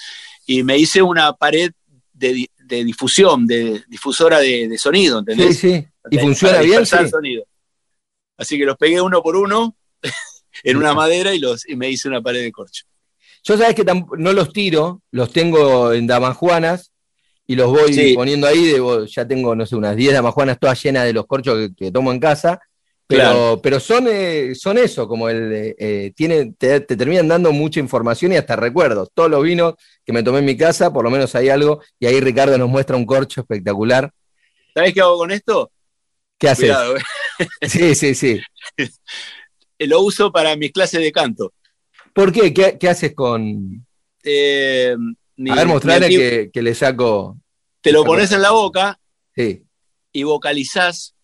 y 0.47 0.63
me 0.63 0.79
hice 0.79 1.03
una 1.03 1.33
pared 1.33 1.73
de, 2.13 2.49
difusión, 2.85 3.45
de 3.45 3.83
difusora 3.89 4.39
de, 4.39 4.79
sonido, 4.79 5.19
¿entendés? 5.19 5.59
Sí, 5.59 5.71
sí. 5.81 5.89
¿Y 6.11 6.19
funciona 6.19 6.61
bien? 6.61 6.87
Sí. 6.87 6.97
Sonido. 7.11 7.45
Así 8.37 8.57
que 8.57 8.67
los 8.67 8.77
pegué 8.77 9.01
uno 9.01 9.21
por 9.21 9.35
uno 9.35 9.77
en 10.63 10.77
una 10.77 10.95
madera 10.95 11.35
y, 11.35 11.41
los, 11.41 11.69
y 11.69 11.75
me 11.75 11.91
hice 11.91 12.07
una 12.07 12.23
pared 12.23 12.43
de 12.43 12.53
corcho. 12.53 12.85
Yo 13.43 13.59
sabes 13.59 13.75
que 13.75 13.85
no 13.85 14.33
los 14.33 14.53
tiro, 14.53 15.03
los 15.11 15.33
tengo 15.33 15.93
en 15.93 16.07
Damajuanas 16.07 16.93
y 17.47 17.55
los 17.55 17.71
voy 17.71 18.15
poniendo 18.15 18.47
ahí, 18.47 18.75
ya 19.09 19.27
tengo, 19.27 19.55
no 19.55 19.67
sé, 19.67 19.77
unas 19.77 19.95
10 19.97 20.15
damajuanas 20.15 20.59
todas 20.59 20.83
llenas 20.83 21.05
de 21.05 21.13
los 21.13 21.27
corchos 21.27 21.71
que, 21.77 21.93
tomo 21.93 22.11
en 22.13 22.19
casa, 22.19 22.61
pero, 23.07 23.61
pero 23.63 23.79
son, 23.79 24.07
eh, 24.09 24.55
son 24.57 24.79
eso, 24.79 25.07
como 25.07 25.29
el, 25.29 25.53
eh, 25.53 25.77
eh, 25.79 26.13
tiene, 26.17 26.55
te, 26.59 26.81
terminan 26.81 27.29
dando 27.29 27.53
mucha 27.53 27.79
información 27.79 28.33
y 28.33 28.37
hasta 28.37 28.57
recuerdos. 28.57 29.11
Todos 29.15 29.31
los 29.31 29.45
vinos 29.45 29.75
que 30.05 30.13
me 30.13 30.25
tomé 30.25 30.41
en 30.41 30.45
mi 30.45 30.57
casa, 30.57 30.93
por 30.93 31.05
lo 31.05 31.11
menos 31.11 31.35
hay 31.37 31.49
algo, 31.49 31.81
y 32.01 32.07
ahí 32.07 32.21
Ricardo 32.21 32.59
nos 32.59 32.69
muestra 32.69 32.97
un 32.97 33.07
corcho 33.07 33.43
espectacular. 33.43 34.11
¿Sabés 34.75 34.93
qué 34.93 35.01
hago 35.01 35.19
con 35.19 35.31
esto? 35.31 35.71
¿Qué 36.37 36.49
haces? 36.49 36.75
sí, 37.63 37.95
sí, 37.95 38.15
sí. 38.17 38.41
lo 39.79 40.01
uso 40.01 40.33
para 40.33 40.57
mis 40.57 40.73
clases 40.73 41.01
de 41.01 41.13
canto. 41.13 41.53
¿Por 42.13 42.33
qué? 42.33 42.53
¿Qué, 42.53 42.89
haces 42.89 43.15
con...? 43.15 43.87
A 45.51 45.55
ver, 45.55 45.67
mostrarle 45.67 46.09
que, 46.09 46.51
que, 46.53 46.63
le 46.63 46.75
saco. 46.75 47.37
Te 47.81 47.93
lo 47.93 48.05
pones 48.05 48.33
en 48.33 48.43
la 48.43 48.53
boca 48.53 48.99
y 49.37 50.23
vocalizás 50.23 51.15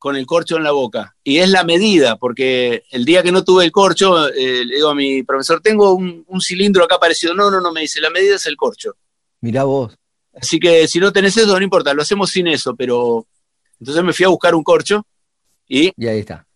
con 0.00 0.16
el 0.16 0.26
corcho 0.26 0.56
en 0.56 0.64
la 0.64 0.72
boca. 0.72 1.14
Y 1.22 1.38
es 1.38 1.50
la 1.50 1.62
medida, 1.62 2.16
porque 2.16 2.84
el 2.90 3.04
día 3.04 3.22
que 3.22 3.30
no 3.30 3.44
tuve 3.44 3.64
el 3.64 3.70
corcho, 3.70 4.28
eh, 4.28 4.64
le 4.64 4.76
digo 4.76 4.88
a 4.88 4.94
mi 4.94 5.22
profesor, 5.22 5.60
tengo 5.60 5.92
un, 5.92 6.24
cilindro 6.40 6.84
acá 6.84 6.98
parecido. 6.98 7.34
No, 7.34 7.50
no, 7.50 7.60
no, 7.60 7.70
me 7.70 7.82
dice, 7.82 8.00
la 8.00 8.08
medida 8.08 8.36
es 8.36 8.46
el 8.46 8.56
corcho. 8.56 8.96
Mirá 9.42 9.64
vos. 9.64 9.94
Así 10.34 10.58
que 10.58 10.88
si 10.88 11.00
no 11.00 11.12
tenés 11.12 11.36
eso, 11.36 11.54
no 11.54 11.62
importa, 11.62 11.92
lo 11.92 12.00
hacemos 12.00 12.30
sin 12.30 12.48
eso, 12.48 12.74
pero. 12.74 13.26
Entonces 13.78 14.02
me 14.02 14.14
fui 14.14 14.24
a 14.24 14.28
buscar 14.28 14.54
un 14.54 14.64
corcho 14.64 15.06
y. 15.68 15.92
Y 15.96 16.06
ahí 16.08 16.20
está. 16.20 16.46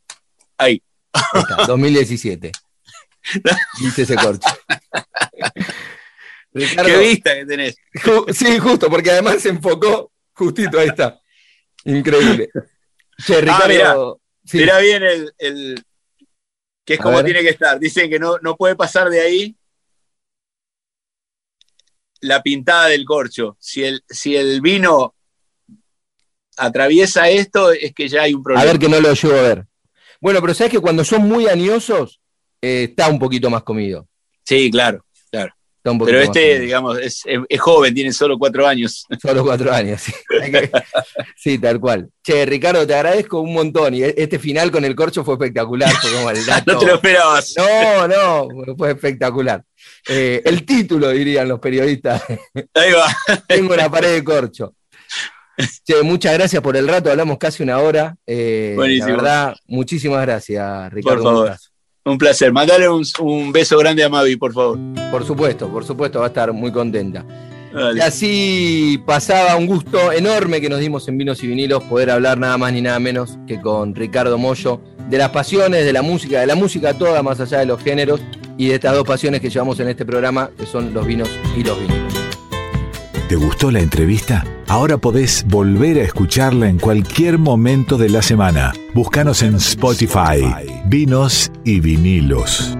Ahí. 0.56 0.82
ahí 1.12 1.42
está, 1.42 1.56
2017. 1.68 2.50
Viste 3.80 4.02
ese 4.02 4.16
corcho. 4.16 4.48
Qué 6.54 6.98
vista 6.98 7.34
que 7.34 7.46
tenés. 7.46 7.76
Sí, 8.32 8.58
justo, 8.58 8.88
porque 8.88 9.10
además 9.10 9.42
se 9.42 9.48
enfocó 9.48 10.12
justito, 10.32 10.78
ahí 10.78 10.88
está. 10.88 11.20
Increíble. 11.84 12.48
Che, 13.24 13.36
ah, 13.36 13.40
Ricardo. 13.40 14.20
mira, 14.52 14.78
bien 14.78 15.02
el, 15.38 15.84
que 16.84 16.94
es 16.94 17.00
como 17.00 17.24
tiene 17.24 17.42
que 17.42 17.50
estar. 17.50 17.78
Dicen 17.78 18.08
que 18.08 18.18
no, 18.18 18.38
no 18.38 18.56
puede 18.56 18.76
pasar 18.76 19.08
de 19.08 19.20
ahí 19.20 19.56
la 22.20 22.42
pintada 22.42 22.86
del 22.86 23.04
corcho. 23.04 23.56
Si 23.58 23.84
el, 23.84 24.04
si 24.08 24.36
el 24.36 24.60
vino 24.60 25.14
atraviesa 26.56 27.28
esto, 27.28 27.72
es 27.72 27.92
que 27.92 28.08
ya 28.08 28.22
hay 28.22 28.34
un 28.34 28.42
problema. 28.42 28.62
A 28.62 28.66
ver 28.66 28.78
que 28.78 28.88
no 28.88 29.00
lo 29.00 29.12
llevo 29.12 29.38
a 29.38 29.42
ver. 29.42 29.66
Bueno, 30.20 30.40
pero 30.40 30.54
sabes 30.54 30.72
que 30.72 30.80
cuando 30.80 31.04
son 31.04 31.22
muy 31.22 31.48
añosos, 31.48 32.20
eh, 32.62 32.86
está 32.90 33.08
un 33.08 33.18
poquito 33.18 33.50
más 33.50 33.62
comido. 33.62 34.08
Sí, 34.44 34.70
claro. 34.70 35.04
Pero 35.84 36.20
este, 36.20 36.60
digamos, 36.60 36.98
es, 36.98 37.24
joven, 37.60 37.94
tiene 37.94 38.10
solo 38.10 38.38
cuatro 38.38 38.66
años. 38.66 39.06
Solo 39.20 39.44
cuatro 39.44 39.70
años, 39.70 40.00
sí. 40.00 40.12
sí, 41.36 41.58
tal 41.58 41.78
cual. 41.78 42.08
Che, 42.22 42.46
Ricardo, 42.46 42.86
te 42.86 42.94
agradezco 42.94 43.40
un 43.40 43.52
montón. 43.52 43.94
Y 43.94 44.02
este 44.02 44.38
final 44.38 44.70
con 44.70 44.84
el 44.84 44.94
corcho 44.94 45.22
fue 45.24 45.34
espectacular. 45.34 45.92
no 46.66 46.78
te 46.78 46.86
lo 46.86 46.94
esperabas. 46.94 47.54
No, 47.58 48.08
no, 48.08 48.76
fue 48.78 48.92
espectacular. 48.92 49.62
Eh, 50.08 50.40
el 50.46 50.64
título, 50.64 51.10
dirían 51.10 51.48
los 51.48 51.60
periodistas. 51.60 52.22
Ahí 52.72 52.92
va. 52.92 53.06
Tengo 53.46 53.74
una 53.74 53.90
pared 53.90 54.14
de 54.14 54.24
corcho. 54.24 54.74
Che, 55.84 56.02
muchas 56.02 56.32
gracias 56.32 56.62
por 56.62 56.76
el 56.76 56.88
rato, 56.88 57.10
hablamos 57.10 57.36
casi 57.36 57.62
una 57.62 57.78
hora. 57.78 58.16
Eh, 58.26 58.74
la 58.76 59.06
verdad, 59.06 59.56
muchísimas 59.66 60.22
gracias, 60.22 60.92
Ricardo. 60.92 61.22
Por 61.22 61.32
favor. 61.32 61.56
Un 62.04 62.18
placer. 62.18 62.52
Mandale 62.52 62.88
un, 62.88 63.52
beso 63.52 63.78
grande 63.78 64.04
a 64.04 64.08
Mavi, 64.08 64.36
por 64.36 64.52
favor. 64.52 64.78
Por 65.10 65.24
supuesto, 65.24 65.68
por 65.68 65.84
supuesto, 65.84 66.18
va 66.18 66.26
a 66.26 66.28
estar 66.28 66.52
muy 66.52 66.70
contenta. 66.70 67.24
Y 67.96 68.00
así 68.00 69.02
pasaba 69.04 69.56
un 69.56 69.66
gusto 69.66 70.12
enorme 70.12 70.60
que 70.60 70.68
nos 70.68 70.78
dimos 70.78 71.08
en 71.08 71.18
Vinos 71.18 71.42
y 71.42 71.48
Vinilos 71.48 71.82
poder 71.84 72.10
hablar 72.10 72.38
nada 72.38 72.56
más 72.56 72.72
ni 72.72 72.80
nada 72.80 73.00
menos 73.00 73.36
que 73.48 73.60
con 73.60 73.96
Ricardo 73.96 74.38
Mollo 74.38 74.80
de 75.08 75.18
las 75.18 75.30
pasiones, 75.30 75.84
de 75.84 75.92
la 75.92 76.02
música, 76.02 76.40
de 76.40 76.46
la 76.46 76.54
música 76.54 76.94
toda, 76.94 77.22
más 77.22 77.40
allá 77.40 77.58
de 77.58 77.66
los 77.66 77.82
géneros, 77.82 78.20
y 78.56 78.68
de 78.68 78.74
estas 78.74 78.94
dos 78.94 79.04
pasiones 79.04 79.40
que 79.40 79.50
llevamos 79.50 79.80
en 79.80 79.88
este 79.88 80.04
programa, 80.04 80.50
que 80.56 80.66
son 80.66 80.94
los 80.94 81.06
vinos 81.06 81.28
y 81.56 81.64
los 81.64 81.78
vinilos. 81.80 82.13
¿Te 83.28 83.36
gustó 83.36 83.70
la 83.70 83.80
entrevista? 83.80 84.44
Ahora 84.68 84.98
podés 84.98 85.46
volver 85.48 85.98
a 85.98 86.02
escucharla 86.02 86.68
en 86.68 86.78
cualquier 86.78 87.38
momento 87.38 87.96
de 87.96 88.10
la 88.10 88.20
semana. 88.20 88.74
Búscanos 88.92 89.42
en 89.42 89.54
Spotify, 89.54 90.44
Vinos 90.84 91.50
y 91.64 91.80
Vinilos. 91.80 92.76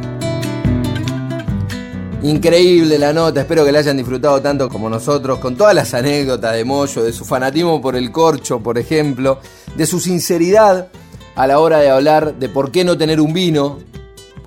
Increíble 2.22 2.99
la 2.99 3.14
nota, 3.14 3.40
espero 3.40 3.64
que 3.64 3.72
la 3.72 3.78
hayan 3.78 3.97
disfrutado 3.97 4.42
tanto 4.42 4.68
como 4.68 4.90
nosotros, 4.90 5.38
con 5.38 5.57
todas 5.57 5.74
las 5.74 5.95
anécdotas 5.95 6.55
de 6.55 6.64
Moyo, 6.64 7.03
de 7.03 7.12
su 7.14 7.24
fanatismo 7.24 7.80
por 7.80 7.97
el 7.97 8.12
corcho, 8.12 8.61
por 8.61 8.76
ejemplo, 8.76 9.40
de 9.74 9.86
su 9.86 9.99
sinceridad 9.99 10.88
a 11.36 11.47
la 11.47 11.59
hora 11.59 11.78
de 11.78 11.88
hablar 11.88 12.34
de 12.38 12.51
por 12.51 12.70
qué 12.70 12.84
no 12.84 12.99
tener 12.99 13.18
un 13.18 13.32
vino, 13.32 13.78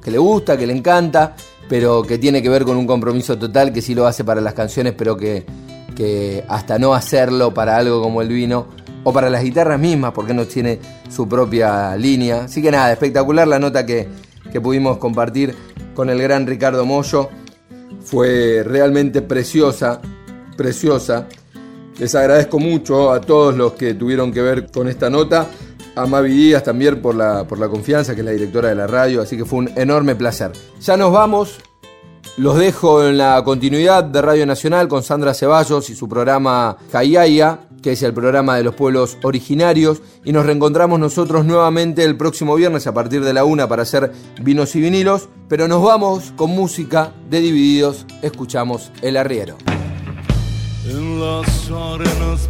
que 0.03 0.11
le 0.11 0.19
gusta, 0.19 0.57
que 0.57 0.67
le 0.67 0.73
encanta, 0.73 1.35
pero 1.67 2.03
que 2.03 2.19
tiene 2.19 2.43
que 2.43 2.49
ver 2.49 2.65
con 2.65 2.77
un 2.77 2.85
compromiso 2.85 3.35
total, 3.35 3.73
que 3.73 3.81
sí 3.81 3.95
lo 3.95 4.05
hace 4.05 4.23
para 4.23 4.41
las 4.41 4.53
canciones, 4.53 4.93
pero 4.95 5.17
que 5.17 5.43
que 5.97 6.43
hasta 6.47 6.77
no 6.77 6.93
hacerlo 6.93 7.55
para 7.55 7.75
algo 7.75 8.03
como 8.03 8.21
el 8.21 8.27
vino 8.27 8.67
o 9.03 9.11
para 9.11 9.31
las 9.31 9.43
guitarras 9.43 9.79
mismas, 9.79 10.11
porque 10.13 10.31
no 10.31 10.45
tiene 10.45 10.79
su 11.09 11.27
propia 11.27 11.95
línea. 11.95 12.43
Así 12.43 12.61
que 12.61 12.69
nada, 12.69 12.91
espectacular 12.91 13.47
la 13.47 13.57
nota 13.57 13.83
que, 13.83 14.07
que 14.51 14.61
pudimos 14.61 14.99
compartir 14.99 15.55
con 15.95 16.11
el 16.11 16.21
gran 16.21 16.45
Ricardo 16.45 16.85
Mollo. 16.85 17.29
Fue 18.03 18.63
realmente 18.63 19.23
preciosa, 19.23 19.99
preciosa. 20.55 21.25
Les 21.97 22.13
agradezco 22.13 22.59
mucho 22.59 23.11
a 23.11 23.19
todos 23.19 23.57
los 23.57 23.73
que 23.73 23.95
tuvieron 23.95 24.31
que 24.31 24.43
ver 24.43 24.69
con 24.71 24.87
esta 24.87 25.09
nota. 25.09 25.47
A 25.95 26.05
Mavi 26.05 26.29
Díaz 26.29 26.63
también 26.63 27.01
por 27.01 27.15
la, 27.15 27.47
por 27.47 27.57
la 27.57 27.69
confianza, 27.69 28.13
que 28.13 28.21
es 28.21 28.25
la 28.25 28.33
directora 28.33 28.69
de 28.69 28.75
la 28.75 28.85
radio, 28.85 29.19
así 29.19 29.35
que 29.35 29.45
fue 29.45 29.59
un 29.59 29.71
enorme 29.75 30.13
placer. 30.13 30.51
Ya 30.79 30.95
nos 30.95 31.11
vamos, 31.11 31.57
los 32.37 32.57
dejo 32.57 33.05
en 33.05 33.17
la 33.17 33.43
continuidad 33.43 34.03
de 34.03 34.21
Radio 34.21 34.45
Nacional 34.45 34.87
con 34.87 35.03
Sandra 35.03 35.33
Ceballos 35.33 35.89
y 35.89 35.95
su 35.95 36.09
programa 36.09 36.77
Cayaya, 36.91 37.59
que 37.81 37.93
es 37.93 38.03
el 38.03 38.13
programa 38.13 38.57
de 38.57 38.63
los 38.63 38.75
pueblos 38.75 39.17
originarios. 39.23 40.01
Y 40.23 40.31
nos 40.31 40.45
reencontramos 40.45 40.99
nosotros 40.99 41.45
nuevamente 41.45 42.03
el 42.03 42.17
próximo 42.17 42.55
viernes 42.55 42.87
a 42.87 42.93
partir 42.93 43.23
de 43.23 43.33
la 43.33 43.45
una 43.45 43.67
para 43.67 43.83
hacer 43.83 44.11
vinos 44.41 44.75
y 44.75 44.81
vinilos. 44.81 45.29
Pero 45.47 45.67
nos 45.67 45.81
vamos 45.81 46.33
con 46.35 46.51
música 46.51 47.13
de 47.29 47.39
Divididos. 47.39 48.05
Escuchamos 48.21 48.91
El 49.01 49.17
Arriero. 49.17 49.57
En 50.85 51.19
las 51.19 51.71
arenas 51.71 52.49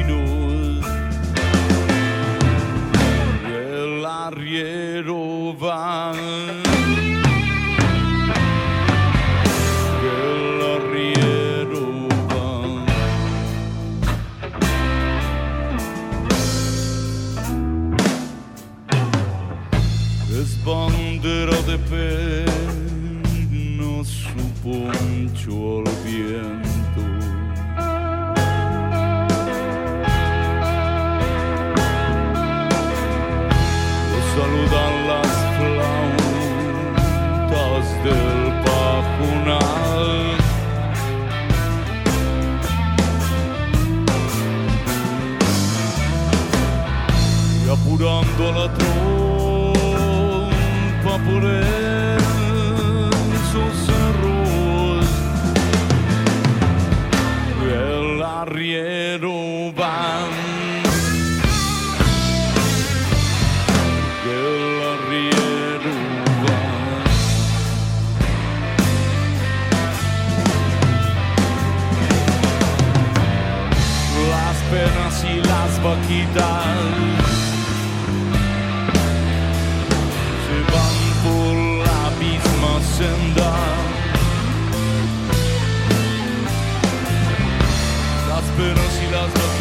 open. 21.93 22.30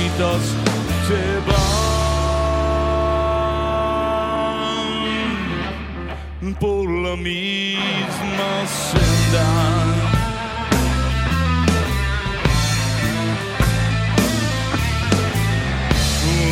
se 0.09 1.23
van 1.47 1.75
por 6.55 6.85
la 6.89 7.15
misma 7.17 8.67
senda. 8.89 9.47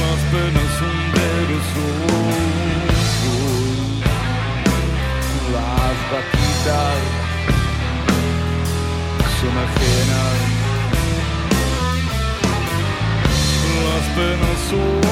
Las 0.01 0.21
penas 0.33 0.71
son 0.79 0.97
de 1.17 1.33
los 1.51 1.67
ojos, 1.89 2.37
las 5.53 5.97
vaquitas 6.13 7.01
son 9.41 9.55
ajenas. 9.67 10.58
de 14.19 14.37
nosotros 14.37 15.05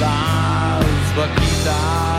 las 0.00 1.16
vaquitas. 1.16 2.13